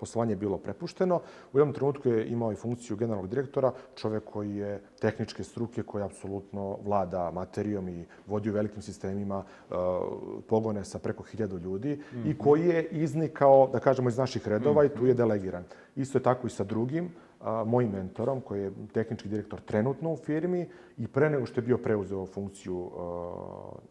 poslovanje 0.00 0.36
bilo 0.36 0.58
prepušteno. 0.58 1.20
U 1.52 1.58
jednom 1.58 1.74
trenutku 1.74 2.08
je 2.08 2.28
imao 2.28 2.52
i 2.52 2.56
funkciju 2.56 2.96
generalnog 2.96 3.30
direktora, 3.30 3.72
čovjek 3.94 4.24
koji 4.24 4.56
je 4.56 4.80
tehničke 5.00 5.44
struke, 5.44 5.82
koji 5.82 6.04
apsolutno 6.04 6.78
vlada 6.84 7.30
materijom 7.30 7.88
i 7.88 8.04
vodi 8.26 8.50
u 8.50 8.52
velikim 8.52 8.82
sistemima 8.82 9.44
e, 9.44 9.74
pogone 10.48 10.84
sa 10.84 10.98
preko 10.98 11.22
hiljadu 11.22 11.58
ljudi 11.58 12.00
i 12.26 12.38
koji 12.38 12.66
je 12.66 12.88
iznikao, 12.88 13.68
da 13.72 13.80
kažemo, 13.80 14.08
iz 14.08 14.18
naših 14.18 14.48
redova 14.48 14.84
i 14.84 14.88
tu 14.88 15.06
je 15.06 15.14
delegiran. 15.14 15.64
Isto 15.96 16.18
je 16.18 16.22
tako 16.22 16.46
i 16.46 16.50
sa 16.50 16.64
drugim, 16.64 17.10
a, 17.44 17.64
mojim 17.64 17.90
mentorom, 17.90 18.40
koji 18.40 18.62
je 18.62 18.72
tehnički 18.92 19.28
direktor 19.28 19.60
trenutno 19.60 20.12
u 20.12 20.16
firmi 20.16 20.68
i 20.98 21.08
pre 21.08 21.30
nego 21.30 21.46
što 21.46 21.60
je 21.60 21.66
bio 21.66 21.78
preuzeo 21.78 22.26
funkciju 22.26 22.90
a, 22.98 23.32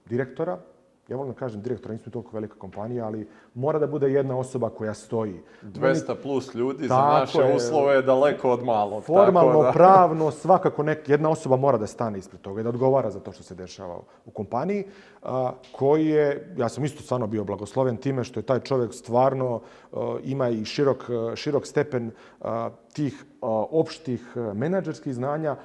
direktora, 0.09 0.59
ja 1.07 1.17
volim 1.17 1.33
da 1.33 1.39
kažem 1.39 1.61
direktora, 1.61 1.93
nismo 1.93 2.11
toliko 2.11 2.31
velika 2.33 2.55
kompanija, 2.59 3.05
ali 3.05 3.27
mora 3.53 3.79
da 3.79 3.87
bude 3.87 4.11
jedna 4.11 4.37
osoba 4.37 4.69
koja 4.69 4.93
stoji. 4.93 5.41
200 5.63 6.15
plus 6.23 6.55
ljudi 6.55 6.87
za 6.87 6.95
Tako 6.95 7.19
naše 7.19 7.37
je. 7.37 7.55
uslove 7.55 7.95
je 7.95 8.01
daleko 8.01 8.51
od 8.51 8.63
malog. 8.63 9.03
Formalno, 9.03 9.51
tako 9.51 9.63
da. 9.63 9.71
pravno, 9.71 10.31
svakako 10.31 10.83
nek, 10.83 11.09
jedna 11.09 11.29
osoba 11.29 11.55
mora 11.55 11.77
da 11.77 11.87
stane 11.87 12.19
ispred 12.19 12.41
toga 12.41 12.61
i 12.61 12.63
da 12.63 12.69
odgovara 12.69 13.11
za 13.11 13.19
to 13.19 13.31
što 13.31 13.43
se 13.43 13.55
dešava 13.55 13.99
u 14.25 14.31
kompaniji, 14.31 14.85
a, 15.23 15.51
koji 15.71 16.05
je, 16.05 16.53
ja 16.57 16.69
sam 16.69 16.85
isto 16.85 17.03
stvarno 17.03 17.27
bio 17.27 17.43
blagosloven 17.43 17.97
time 17.97 18.23
što 18.23 18.39
je 18.39 18.43
taj 18.43 18.59
čovjek 18.59 18.93
stvarno 18.93 19.61
a, 19.93 20.17
ima 20.23 20.49
i 20.49 20.65
širok, 20.65 21.03
širok 21.35 21.67
stepen 21.67 22.11
a, 22.41 22.69
tih 22.93 23.25
a, 23.41 23.47
opštih 23.71 24.37
menadžerskih 24.53 25.13
znanja, 25.13 25.55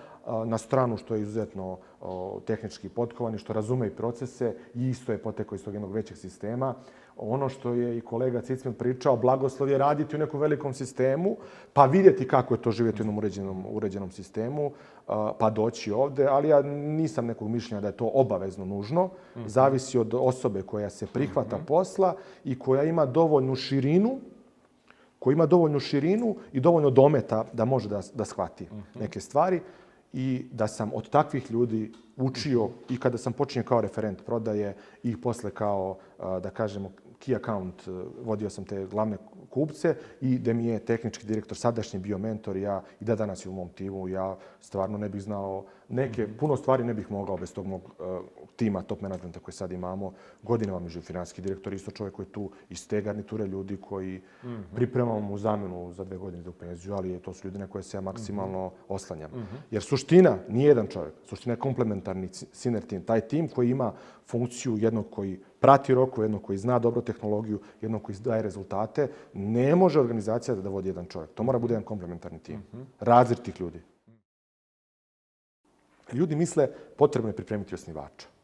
na 0.44 0.58
stranu 0.58 0.96
što 0.96 1.14
je 1.14 1.20
izuzetno 1.20 1.78
tehnički 2.44 2.88
potkovan 2.88 3.34
i 3.34 3.38
što 3.38 3.52
razume 3.52 3.86
i 3.86 3.90
procese 3.90 4.54
i 4.74 4.88
isto 4.88 5.12
je 5.12 5.18
potekao 5.18 5.56
iz 5.56 5.64
tog 5.64 5.74
jednog 5.74 5.92
većeg 5.92 6.16
sistema. 6.16 6.74
Ono 7.16 7.48
što 7.48 7.72
je 7.72 7.98
i 7.98 8.00
kolega 8.00 8.40
Cicmen 8.40 8.74
pričao, 8.74 9.16
blagoslov 9.16 9.68
je 9.68 9.78
raditi 9.78 10.16
u 10.16 10.18
nekom 10.18 10.40
velikom 10.40 10.74
sistemu, 10.74 11.36
pa 11.72 11.86
vidjeti 11.86 12.28
kako 12.28 12.54
je 12.54 12.62
to 12.62 12.70
živjeti 12.70 12.96
u 12.96 13.02
jednom 13.02 13.18
uređenom, 13.18 13.64
uređenom 13.70 14.10
sistemu, 14.10 14.72
pa 15.38 15.50
doći 15.50 15.92
ovde, 15.92 16.26
ali 16.26 16.48
ja 16.48 16.62
nisam 16.62 17.26
nekog 17.26 17.48
mišljenja 17.48 17.80
da 17.80 17.86
je 17.86 17.96
to 17.96 18.10
obavezno 18.14 18.64
nužno. 18.64 19.10
Zavisi 19.46 19.98
od 19.98 20.14
osobe 20.14 20.62
koja 20.62 20.90
se 20.90 21.06
prihvata 21.06 21.58
posla 21.66 22.14
i 22.44 22.58
koja 22.58 22.82
ima 22.82 23.06
dovoljnu 23.06 23.54
širinu 23.54 24.18
koji 25.18 25.34
ima 25.34 25.46
dovoljnu 25.46 25.80
širinu 25.80 26.36
i 26.52 26.60
dovoljno 26.60 26.90
dometa 26.90 27.44
da 27.52 27.64
može 27.64 27.88
da, 27.88 28.00
da 28.14 28.24
shvati 28.24 28.68
neke 29.00 29.20
stvari 29.20 29.60
i 30.12 30.46
da 30.52 30.68
sam 30.68 30.90
od 30.94 31.10
takvih 31.10 31.50
ljudi 31.50 31.92
učio 32.16 32.68
i 32.88 33.00
kada 33.00 33.18
sam 33.18 33.32
počinio 33.32 33.66
kao 33.68 33.80
referent 33.80 34.24
prodaje 34.24 34.76
i 35.02 35.20
posle 35.20 35.50
kao, 35.50 35.98
da 36.18 36.50
kažemo, 36.50 36.92
key 37.26 37.36
account, 37.36 37.88
vodio 38.24 38.50
sam 38.50 38.64
te 38.64 38.86
glavne 38.86 39.16
kupce 39.50 39.94
i 40.20 40.38
da 40.38 40.52
mi 40.52 40.66
je 40.66 40.78
tehnički 40.78 41.26
direktor 41.26 41.56
sadašnji 41.56 41.98
bio 42.00 42.18
mentor 42.18 42.56
i 42.56 42.62
ja 42.62 42.82
i 43.00 43.04
da 43.04 43.16
danas 43.16 43.46
je 43.46 43.50
u 43.50 43.52
mom 43.52 43.68
timu, 43.68 44.08
ja 44.08 44.36
stvarno 44.60 44.98
ne 44.98 45.08
bih 45.08 45.22
znao 45.22 45.64
neke, 45.88 46.28
puno 46.38 46.56
stvari 46.56 46.84
ne 46.84 46.94
bih 46.94 47.10
mogao 47.10 47.36
bez 47.36 47.52
tog 47.52 47.66
mog 47.66 47.94
tima 48.58 48.82
top 48.82 49.00
managementa 49.00 49.40
koji 49.40 49.54
sad 49.54 49.72
imamo. 49.72 50.12
Godinama 50.42 50.88
živi 50.88 51.04
finanski 51.04 51.42
direktor, 51.42 51.72
isto 51.72 51.90
čovjek 51.90 52.14
koji 52.14 52.26
je 52.26 52.32
tu 52.32 52.50
iz 52.68 52.88
te 52.88 53.00
garniture 53.00 53.46
ljudi 53.46 53.76
koji 53.76 54.20
pripremamo 54.74 55.20
mu 55.20 55.38
zamenu 55.38 55.92
za 55.92 56.04
dve 56.04 56.16
godine 56.16 56.48
u 56.48 56.52
penziju, 56.52 56.94
ali 56.94 57.18
to 57.18 57.32
su 57.32 57.46
ljudi 57.46 57.58
na 57.58 57.66
koje 57.66 57.82
se 57.82 57.96
ja 57.96 58.00
maksimalno 58.00 58.72
oslanjam. 58.88 59.30
Jer 59.70 59.82
suština 59.82 60.38
nije 60.48 60.68
jedan 60.68 60.86
čovjek, 60.86 61.14
suština 61.24 61.52
je 61.52 61.58
komplementarni 61.58 62.28
siner 62.32 62.82
tim. 62.82 63.04
Taj 63.04 63.20
tim 63.20 63.48
koji 63.48 63.70
ima 63.70 63.92
funkciju 64.26 64.76
jednog 64.78 65.06
koji 65.10 65.40
prati 65.60 65.94
roku, 65.94 66.22
jednog 66.22 66.42
koji 66.42 66.58
zna 66.58 66.78
dobro 66.78 67.00
tehnologiju, 67.00 67.60
jednog 67.80 68.02
koji 68.02 68.16
daje 68.24 68.42
rezultate, 68.42 69.08
ne 69.34 69.74
može 69.74 70.00
organizacija 70.00 70.54
da 70.54 70.68
vodi 70.68 70.88
jedan 70.88 71.06
čovjek. 71.06 71.30
To 71.34 71.42
mora 71.42 71.58
bude 71.58 71.74
jedan 71.74 71.84
komplementarni 71.84 72.38
tim. 72.38 72.62
Različitih 73.00 73.60
ljudi. 73.60 73.80
Ljudi 76.12 76.36
misle 76.36 76.68
potrebno 76.96 77.30
je 77.30 77.36
pripremiti 77.36 77.74
osnivača. 77.74 78.37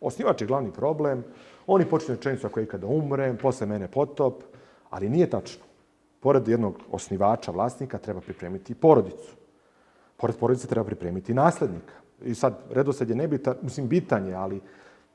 Osnivač 0.00 0.40
je 0.40 0.46
glavni 0.46 0.72
problem, 0.72 1.24
oni 1.66 1.84
počne 1.84 2.14
rečenicu 2.14 2.46
ako 2.46 2.60
ikada 2.60 2.86
umrem, 2.86 3.36
posle 3.36 3.66
mene 3.66 3.88
potop, 3.88 4.42
ali 4.90 5.08
nije 5.08 5.30
tačno. 5.30 5.64
Pored 6.20 6.48
jednog 6.48 6.78
osnivača, 6.90 7.50
vlasnika, 7.50 7.98
treba 7.98 8.20
pripremiti 8.20 8.74
porodicu. 8.74 9.36
Pored 10.16 10.36
porodice 10.36 10.66
treba 10.66 10.84
pripremiti 10.84 11.34
naslednika. 11.34 11.94
I 12.22 12.34
sad, 12.34 12.58
redosled 12.70 13.10
je 13.10 13.16
nebitan, 13.16 13.56
mislim, 13.62 13.88
bitan 13.88 14.26
je, 14.26 14.34
ali 14.34 14.60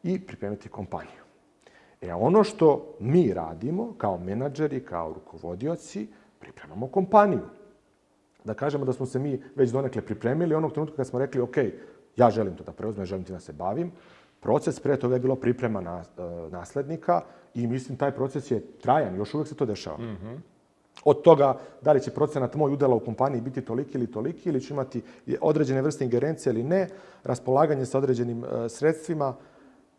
i 0.04 0.20
pripremiti 0.20 0.70
kompaniju. 0.70 1.24
E, 2.02 2.14
ono 2.14 2.44
što 2.44 2.96
mi 3.00 3.34
radimo 3.34 3.94
kao 3.98 4.18
menadžeri, 4.18 4.86
kao 4.86 5.14
rukovodioci, 5.14 6.08
pripremamo 6.40 6.88
kompaniju 6.88 7.42
da 8.44 8.54
kažemo 8.54 8.86
da 8.86 8.94
smo 8.94 9.06
se 9.06 9.20
mi 9.20 9.42
već 9.56 9.72
donekle 9.72 10.02
pripremili 10.02 10.56
onog 10.56 10.74
trenutka 10.74 10.96
kad 10.96 11.08
smo 11.08 11.20
rekli, 11.20 11.42
ok, 11.42 11.58
ja 12.16 12.30
želim 12.30 12.56
to 12.56 12.64
da 12.64 12.72
preuzmem, 12.72 13.06
želim 13.06 13.26
ti 13.26 13.32
da 13.32 13.40
se 13.40 13.54
bavim. 13.54 13.92
Proces 14.44 14.80
pre 14.80 14.98
toga 15.00 15.16
je 15.16 15.20
bilo 15.20 15.36
priprema 15.36 15.82
na, 15.82 16.04
e, 16.18 16.22
naslednika 16.52 17.22
i 17.54 17.68
mislim 17.68 17.98
taj 17.98 18.12
proces 18.12 18.52
je 18.52 18.62
trajan, 18.82 19.16
još 19.16 19.34
uvek 19.34 19.48
se 19.48 19.56
to 19.56 19.66
dešava. 19.66 19.98
Od 21.06 21.22
toga 21.22 21.58
da 21.82 21.92
li 21.92 22.02
će 22.02 22.12
procenat 22.12 22.56
moj 22.56 22.74
udela 22.74 22.96
u 22.96 23.00
kompaniji 23.00 23.42
biti 23.42 23.62
toliki 23.62 23.98
ili 23.98 24.12
toliki 24.12 24.50
ili 24.50 24.62
će 24.62 24.74
imati 24.74 25.02
određene 25.42 25.82
vrste 25.82 26.04
ingerencije 26.04 26.54
ili 26.54 26.64
ne, 26.64 26.88
raspolaganje 27.24 27.86
sa 27.86 27.98
određenim 27.98 28.44
e, 28.44 28.70
sredstvima, 28.70 29.34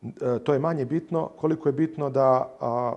e, 0.03 0.39
to 0.45 0.53
je 0.53 0.59
manje 0.59 0.85
bitno 0.85 1.29
koliko 1.37 1.69
je 1.69 1.73
bitno 1.73 2.11
da 2.11 2.57
a, 2.61 2.95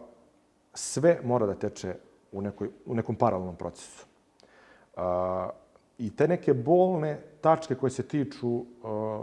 sve 0.74 1.20
mora 1.24 1.46
da 1.46 1.54
teče 1.54 1.96
u, 2.32 2.42
nekoj, 2.42 2.70
u 2.86 2.96
nekom 2.96 3.16
paralelnom 3.16 3.56
procesu. 3.56 4.06
A, 4.96 5.50
I 5.98 6.16
te 6.16 6.28
neke 6.28 6.54
bolne 6.54 7.20
tačke 7.42 7.76
koje 7.76 7.90
se 7.90 8.04
tiču 8.04 8.66
a, 8.84 9.22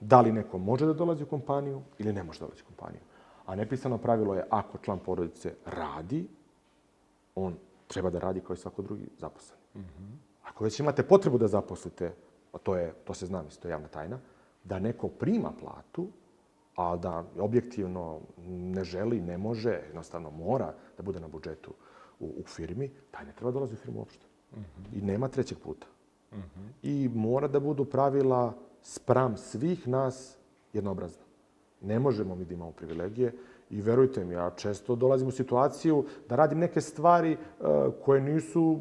Da 0.00 0.20
li 0.20 0.32
neko 0.32 0.58
može 0.58 0.86
da 0.86 0.92
dolazi 0.92 1.22
u 1.22 1.26
kompaniju 1.26 1.82
ili 1.98 2.12
ne 2.12 2.22
može 2.22 2.40
da 2.40 2.46
dolazi 2.46 2.62
u 2.62 2.66
kompaniju. 2.66 3.00
A 3.46 3.54
nepisano 3.54 3.98
pravilo 3.98 4.34
je 4.34 4.44
ako 4.50 4.78
član 4.78 4.98
porodice 4.98 5.54
radi, 5.64 6.28
on 7.34 7.56
treba 7.86 8.10
da 8.10 8.18
radi 8.18 8.40
kao 8.40 8.54
i 8.54 8.56
svako 8.56 8.82
drugi 8.82 9.08
zaposlen. 9.18 9.58
Ako 10.44 10.64
već 10.64 10.80
imate 10.80 11.02
potrebu 11.02 11.38
da 11.38 11.48
zaposlite, 11.48 12.12
a 12.52 12.58
to, 12.58 12.76
je, 12.76 12.94
to 13.04 13.14
se 13.14 13.26
zna, 13.26 13.42
mislim, 13.42 13.62
to 13.62 13.68
je 13.68 13.72
javna 13.72 13.88
tajna, 13.88 14.18
da 14.64 14.78
neko 14.78 15.08
prima 15.08 15.52
platu, 15.60 16.06
a 16.76 16.96
da 16.96 17.24
objektivno 17.38 18.20
ne 18.46 18.84
želi, 18.84 19.20
ne 19.20 19.38
može, 19.38 19.70
jednostavno 19.70 20.30
mora 20.30 20.74
da 20.96 21.02
bude 21.02 21.20
na 21.20 21.28
budžetu 21.28 21.70
u, 22.20 22.26
u 22.26 22.42
firmi, 22.46 22.90
taj 23.10 23.24
ne 23.24 23.32
treba 23.32 23.50
dolazi 23.50 23.74
u 23.74 23.76
firmu 23.76 23.98
uopšte. 23.98 24.26
I 24.92 25.00
nema 25.00 25.28
trećeg 25.28 25.58
puta. 25.58 25.86
I 26.82 27.10
mora 27.14 27.48
da 27.48 27.60
budu 27.60 27.84
pravila 27.84 28.52
spram 28.86 29.36
svih 29.36 29.88
nas 29.88 30.36
jednoobrazna. 30.72 31.22
Ne 31.80 31.98
možemo 31.98 32.34
mi 32.34 32.44
da 32.44 32.54
imamo 32.54 32.72
privilegije 32.72 33.32
i 33.70 33.80
verujte 33.80 34.24
mi, 34.24 34.34
ja 34.34 34.50
često 34.56 34.96
dolazim 34.96 35.28
u 35.28 35.30
situaciju 35.30 36.04
da 36.28 36.36
radim 36.36 36.58
neke 36.58 36.80
stvari 36.80 37.36
uh, 37.36 37.66
koje 38.04 38.20
nisu 38.20 38.80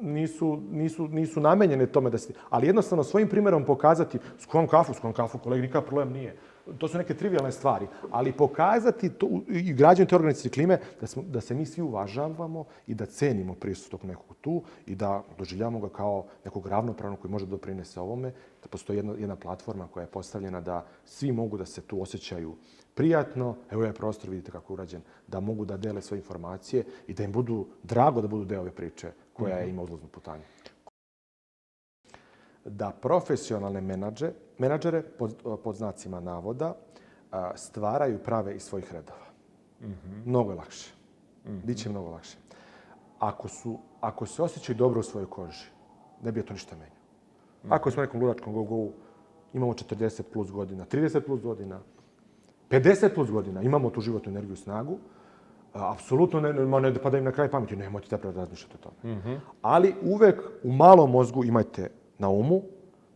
nisu, 0.00 0.62
nisu, 0.70 1.08
nisu 1.08 1.40
namenjene 1.40 1.86
tome 1.86 2.10
da 2.10 2.18
se... 2.18 2.32
Ali 2.50 2.66
jednostavno 2.66 3.04
svojim 3.04 3.28
primjerom 3.28 3.64
pokazati 3.64 4.18
s 4.38 4.46
kojom 4.46 4.68
kafu, 4.68 4.94
s 4.94 5.00
kojom 5.00 5.14
kafu, 5.14 5.38
kolegi, 5.38 5.62
nikakav 5.62 5.82
problem 5.82 6.12
nije. 6.12 6.36
To 6.78 6.88
su 6.88 6.98
neke 6.98 7.14
trivialne 7.14 7.52
stvari, 7.52 7.86
ali 8.10 8.32
pokazati 8.32 9.10
to, 9.10 9.28
i 9.48 9.72
građanju 9.72 10.08
te 10.08 10.16
organizacije 10.16 10.50
klime 10.50 10.78
da, 11.00 11.06
smo, 11.06 11.22
da 11.22 11.40
se 11.40 11.54
mi 11.54 11.66
svi 11.66 11.82
uvažavamo 11.82 12.64
i 12.86 12.94
da 12.94 13.06
cenimo 13.06 13.54
prisustvo 13.54 13.98
tog 13.98 14.08
nekog 14.08 14.36
tu 14.40 14.62
i 14.86 14.94
da 14.94 15.22
doživljavamo 15.38 15.80
ga 15.80 15.88
kao 15.88 16.26
nekog 16.44 16.66
ravnopravnog 16.66 17.20
koji 17.20 17.32
može 17.32 17.46
da 17.46 17.50
doprinese 17.50 18.00
ovome, 18.00 18.32
da 18.62 18.68
postoji 18.68 18.98
jedna, 18.98 19.12
jedna 19.18 19.36
platforma 19.36 19.88
koja 19.88 20.02
je 20.02 20.10
postavljena 20.10 20.60
da 20.60 20.86
svi 21.04 21.32
mogu 21.32 21.56
da 21.58 21.66
se 21.66 21.80
tu 21.80 22.02
osjećaju 22.02 22.54
prijatno, 22.94 23.56
evo 23.70 23.84
je 23.84 23.92
prostor, 23.92 24.30
vidite 24.30 24.52
kako 24.52 24.72
je 24.72 24.74
urađen, 24.74 25.02
da 25.28 25.40
mogu 25.40 25.64
da 25.64 25.76
dele 25.76 26.02
svoje 26.02 26.18
informacije 26.18 26.84
i 27.06 27.14
da 27.14 27.24
im 27.24 27.32
budu 27.32 27.66
drago 27.82 28.20
da 28.20 28.28
budu 28.28 28.44
deo 28.44 28.60
ove 28.60 28.70
priče 28.70 29.12
koja 29.32 29.56
je 29.56 29.70
ima 29.70 29.82
odlaznu 29.82 30.08
putanju. 30.08 30.42
Da 32.64 32.90
profesionalne 32.90 33.80
menadže, 33.80 34.32
menadžere, 34.58 35.02
pod, 35.02 35.34
pod 35.64 35.76
znacima 35.76 36.20
navoda, 36.20 36.74
a, 37.30 37.56
stvaraju 37.56 38.18
prave 38.18 38.54
iz 38.56 38.62
svojih 38.62 38.92
redova. 38.92 39.26
Mnogo 40.24 40.50
je 40.50 40.56
lakše. 40.56 40.90
Biće 41.64 41.88
mnogo 41.90 42.10
lakše. 42.10 42.36
Ako, 43.18 43.48
su, 43.48 43.78
ako 44.00 44.26
se 44.26 44.42
osjećaju 44.42 44.76
dobro 44.76 45.00
u 45.00 45.02
svojoj 45.02 45.30
koži, 45.30 45.64
ne 46.22 46.32
bi 46.32 46.40
ja 46.40 46.44
to 46.44 46.52
ništa 46.52 46.76
menjao. 46.76 47.00
Ako 47.68 47.90
smo 47.90 48.02
nekom 48.02 48.20
ludačkom 48.20 48.52
gogovu, 48.52 48.92
imamo 49.52 49.72
40 49.72 50.22
plus 50.32 50.50
godina, 50.52 50.84
30 50.84 51.20
plus 51.20 51.40
godina, 51.40 51.80
50 52.70 53.14
plus 53.14 53.30
godina, 53.30 53.62
imamo 53.62 53.90
tu 53.90 54.00
životnu 54.00 54.30
energiju 54.30 54.52
i 54.52 54.56
snagu, 54.56 54.98
a, 55.74 55.92
apsolutno 55.92 56.40
ne, 56.40 56.52
ne, 56.52 56.80
ne 56.80 56.94
pada 56.94 57.18
im 57.18 57.24
na 57.24 57.32
kraj 57.32 57.50
pameti, 57.50 57.76
nemojte 57.76 58.16
da 58.16 58.30
razmišljate 58.30 58.74
o 58.74 58.90
tome. 58.90 59.14
Ali 59.62 59.94
uvek 60.02 60.40
u 60.62 60.72
malom 60.72 61.10
mozgu 61.10 61.44
imajte 61.44 61.90
na 62.20 62.28
umu, 62.28 62.62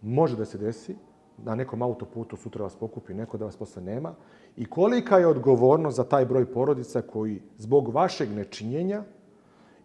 može 0.03 0.37
da 0.37 0.45
se 0.45 0.59
desi 0.59 0.97
na 1.45 1.55
nekom 1.55 1.83
autoputu 1.83 2.37
sutra 2.37 2.65
vas 2.65 2.77
pokupi 2.77 3.15
neko 3.15 3.39
da 3.39 3.45
vas 3.45 3.57
posle 3.57 3.83
nema. 3.83 4.15
I 4.57 4.65
kolika 4.65 5.19
je 5.19 5.27
odgovornost 5.27 5.97
za 5.97 6.05
taj 6.05 6.27
broj 6.27 6.53
porodica 6.53 7.03
koji 7.03 7.43
zbog 7.59 7.89
vašeg 7.95 8.31
nečinjenja 8.31 9.03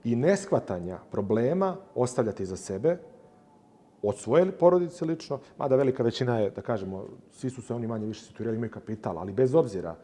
i 0.03 0.15
neshvatanja 0.15 0.99
problema 1.11 1.75
ostavljate 1.95 2.43
iza 2.43 2.57
sebe, 2.57 2.97
od 4.01 4.17
svoje 4.17 4.51
porodice 4.51 5.05
lično, 5.05 5.39
mada 5.57 5.75
velika 5.75 6.03
većina 6.03 6.39
je, 6.39 6.49
da 6.49 6.61
kažemo, 6.61 7.05
svi 7.31 7.49
su 7.49 7.61
se 7.61 7.73
oni 7.73 7.87
manje 7.87 8.05
više 8.05 8.25
situirali, 8.25 8.57
imaju 8.57 8.71
kapital, 8.71 9.17
ali 9.17 9.33
bez 9.33 9.55
obzira, 9.55 9.95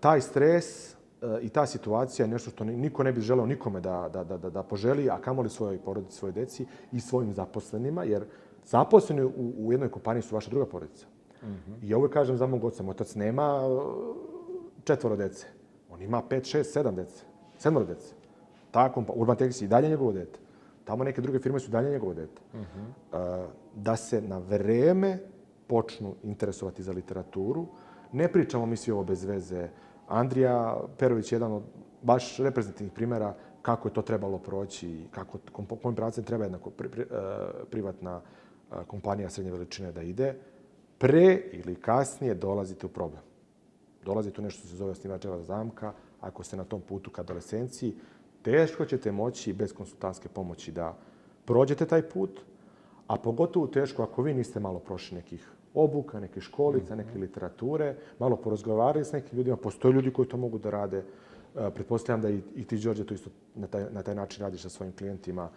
taj 0.00 0.20
stres 0.20 0.96
i 1.42 1.48
ta 1.48 1.66
situacija 1.66 2.26
je 2.26 2.30
nešto 2.32 2.50
što 2.50 2.64
ni- 2.64 2.76
niko 2.76 3.02
ne 3.02 3.12
bi 3.12 3.20
želeo 3.20 3.46
nikome 3.46 3.80
da, 3.80 4.08
da, 4.12 4.24
da, 4.24 4.38
da, 4.38 4.50
da 4.50 4.62
poželi, 4.62 5.10
a 5.10 5.18
kamoli 5.20 5.48
svojoj 5.48 5.78
porodici, 5.78 6.16
svojoj 6.18 6.32
deci 6.32 6.66
i 6.92 7.00
svojim 7.00 7.32
zaposlenima, 7.32 8.04
jer 8.04 8.24
zaposleni 8.66 9.22
u, 9.24 9.32
u 9.58 9.72
jednoj 9.72 9.88
kompaniji 9.88 10.22
su 10.22 10.34
vaša 10.34 10.50
druga 10.50 10.66
porodica. 10.66 11.06
I 11.82 11.88
ja 11.88 11.98
uvek 11.98 12.12
kažem 12.12 12.36
za 12.36 12.46
mog 12.46 12.64
oca, 12.64 12.82
moj 12.82 12.90
otac 12.90 13.14
nema 13.14 13.66
uh, 13.66 13.82
četvoro 14.84 15.16
dece. 15.16 15.46
On 15.90 16.02
ima 16.02 16.22
pet, 16.22 16.44
šest, 16.44 16.72
sedam 16.72 16.94
dece. 16.96 17.24
Sedmoro 17.58 17.84
dece. 17.86 18.14
Ta 18.70 18.92
kompa, 18.92 19.12
Urban 19.16 19.36
je 19.40 19.50
i 19.62 19.68
dalje 19.68 19.88
njegovo 19.88 20.12
dete. 20.12 20.38
Tamo 20.84 21.04
neke 21.04 21.20
druge 21.20 21.38
firme 21.38 21.60
su 21.60 21.70
dalje 21.70 21.90
njegovo 21.90 22.14
dete. 22.14 22.42
Uh, 22.54 23.18
da 23.76 23.96
se 23.96 24.22
na 24.22 24.38
vreme 24.38 25.18
počnu 25.66 26.14
interesovati 26.22 26.82
za 26.82 26.92
literaturu. 26.92 27.66
Ne 28.12 28.32
pričamo 28.32 28.66
mi 28.66 28.76
svi 28.76 28.92
ovo 28.92 29.04
bez 29.04 29.24
veze. 29.24 29.68
Andrija 30.08 30.76
Perović 30.98 31.32
je 31.32 31.36
jedan 31.36 31.52
od 31.52 31.62
baš 32.02 32.36
reprezentativnih 32.36 32.92
primjera 32.92 33.34
kako 33.62 33.88
je 33.88 33.94
to 33.94 34.02
trebalo 34.02 34.38
proći 34.38 34.88
i 34.88 35.04
kako, 35.10 35.38
kojim 35.82 35.96
pravcem 35.96 36.24
treba 36.24 36.44
jedna 36.44 36.58
ko- 36.58 36.70
pri, 36.70 36.88
pri, 36.88 37.02
uh, 37.02 37.08
privatna 37.70 38.20
uh, 38.20 38.84
kompanija 38.86 39.30
srednje 39.30 39.52
veličine 39.52 39.92
da 39.92 40.02
ide. 40.02 40.34
Pre 40.98 41.42
ili 41.52 41.74
kasnije 41.74 42.34
dolazite 42.34 42.86
u 42.86 42.88
problem. 42.88 43.22
Dolazite 44.04 44.40
u 44.40 44.44
nešto 44.44 44.58
što 44.58 44.68
se 44.68 44.76
zove 44.76 44.90
osnivačeva 44.90 45.42
zamka. 45.42 45.92
Ako 46.20 46.42
ste 46.44 46.56
na 46.56 46.64
tom 46.64 46.80
putu 46.80 47.10
ka 47.10 47.22
adolescenciji, 47.22 47.94
teško 48.42 48.84
ćete 48.84 49.12
moći 49.12 49.52
bez 49.52 49.72
konsultantske 49.72 50.28
pomoći 50.28 50.72
da 50.72 50.96
prođete 51.44 51.86
taj 51.86 52.02
put, 52.02 52.40
a 53.06 53.16
pogotovo 53.16 53.66
teško 53.66 54.02
ako 54.02 54.22
vi 54.22 54.34
niste 54.34 54.60
malo 54.60 54.78
prošli 54.78 55.16
nekih 55.16 55.48
obuka, 55.74 56.20
neke 56.20 56.40
školica, 56.40 56.94
neke 56.94 57.18
literature, 57.18 57.96
malo 58.18 58.36
porazgovarali 58.36 59.04
s 59.04 59.12
nekim 59.12 59.38
ljudima. 59.38 59.56
Postoje 59.56 59.92
ljudi 59.92 60.12
koji 60.12 60.28
to 60.28 60.36
mogu 60.36 60.58
da 60.58 60.70
rade. 60.70 60.98
E, 60.98 61.70
Pretpostavljam 61.74 62.20
da 62.20 62.30
i, 62.30 62.40
i 62.54 62.64
ti, 62.64 62.78
Đorđe, 62.78 63.06
to 63.06 63.14
isto 63.14 63.30
na 63.54 63.66
taj, 63.66 63.84
na 63.90 64.02
taj 64.02 64.14
način 64.14 64.42
radiš 64.42 64.62
sa 64.62 64.68
svojim 64.68 64.96
klijentima. 64.96 65.48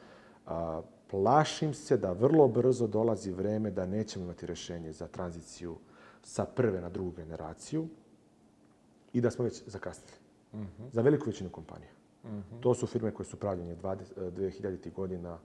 Plašim 1.12 1.74
se 1.74 1.98
da 1.98 2.12
vrlo 2.12 2.48
brzo 2.48 2.88
dolazi 2.88 3.32
vreme 3.32 3.72
da 3.72 3.86
nećemo 3.86 4.26
imati 4.26 4.46
rešenje 4.46 4.92
za 4.92 5.08
tranziciju 5.08 5.76
sa 6.24 6.46
prve 6.46 6.82
na 6.82 6.90
drugu 6.90 7.12
generaciju 7.12 7.88
i 9.14 9.22
da 9.22 9.32
smo 9.32 9.46
već 9.46 9.64
zakasnili. 9.66 10.18
Za 10.92 11.02
veliku 11.02 11.26
većinu 11.26 11.50
kompanija. 11.50 11.92
To 12.60 12.74
su 12.74 12.88
firme 12.88 13.12
koje 13.12 13.26
su 13.26 13.38
pravljene 13.38 13.76
20, 13.76 14.32
2000. 14.32 14.94
godina 14.94 15.38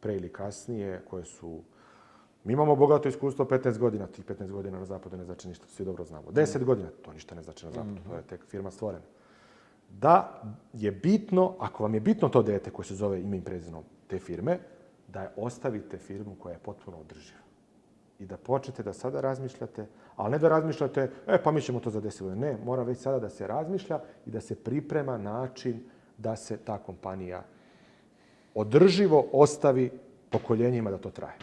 pre 0.00 0.16
ili 0.16 0.32
kasnije, 0.32 1.02
koje 1.10 1.24
su... 1.24 1.60
Mi 2.44 2.52
imamo 2.52 2.76
bogato 2.76 3.08
iskustvo 3.08 3.44
15 3.44 3.78
godina, 3.78 4.06
tih 4.06 4.24
15 4.24 4.50
godina 4.50 4.78
na 4.78 4.84
zapadu 4.84 5.16
ne 5.16 5.24
znači 5.24 5.48
ništa, 5.48 5.66
svi 5.68 5.84
dobro 5.84 6.04
znamo. 6.04 6.30
10 6.30 6.64
godina, 6.64 6.88
to 7.02 7.12
ništa 7.12 7.34
ne 7.34 7.42
znači 7.42 7.66
na 7.66 7.72
zapadu, 7.72 7.96
to 8.08 8.16
je 8.16 8.22
tek 8.22 8.44
firma 8.46 8.70
stvorena. 8.70 9.04
Da 10.00 10.42
je 10.72 10.92
bitno, 10.92 11.54
ako 11.58 11.82
vam 11.82 11.94
je 11.94 12.00
bitno 12.00 12.28
to 12.28 12.42
dete 12.42 12.70
koje 12.70 12.86
se 12.86 12.94
zove 12.94 13.20
ime 13.20 13.36
i 13.36 13.44
prezinom 13.44 13.84
te 14.06 14.18
firme, 14.18 14.58
da 15.08 15.22
je 15.22 15.30
ostavite 15.36 15.98
firmu 15.98 16.36
koja 16.38 16.52
je 16.52 16.58
potpuno 16.58 16.96
održiva. 16.96 17.40
I 18.18 18.26
da 18.26 18.36
počnete 18.36 18.82
da 18.82 18.92
sada 18.92 19.20
razmišljate, 19.20 19.86
ali 20.16 20.30
ne 20.30 20.38
da 20.38 20.48
razmišljate, 20.48 21.10
e 21.26 21.42
pa 21.42 21.50
mi 21.52 21.62
ćemo 21.62 21.80
to 21.80 21.90
za 21.90 22.00
10 22.00 22.22
godina. 22.22 22.46
Ne, 22.46 22.58
mora 22.64 22.82
već 22.82 22.98
sada 22.98 23.18
da 23.18 23.28
se 23.28 23.46
razmišlja 23.46 24.00
i 24.26 24.30
da 24.30 24.40
se 24.40 24.54
priprema 24.54 25.18
način 25.18 25.82
da 26.18 26.36
se 26.36 26.56
ta 26.56 26.78
kompanija 26.78 27.44
održivo 28.54 29.26
ostavi 29.32 29.90
pokoljenjima 30.30 30.90
da 30.90 30.98
to 30.98 31.10
traje. 31.10 31.38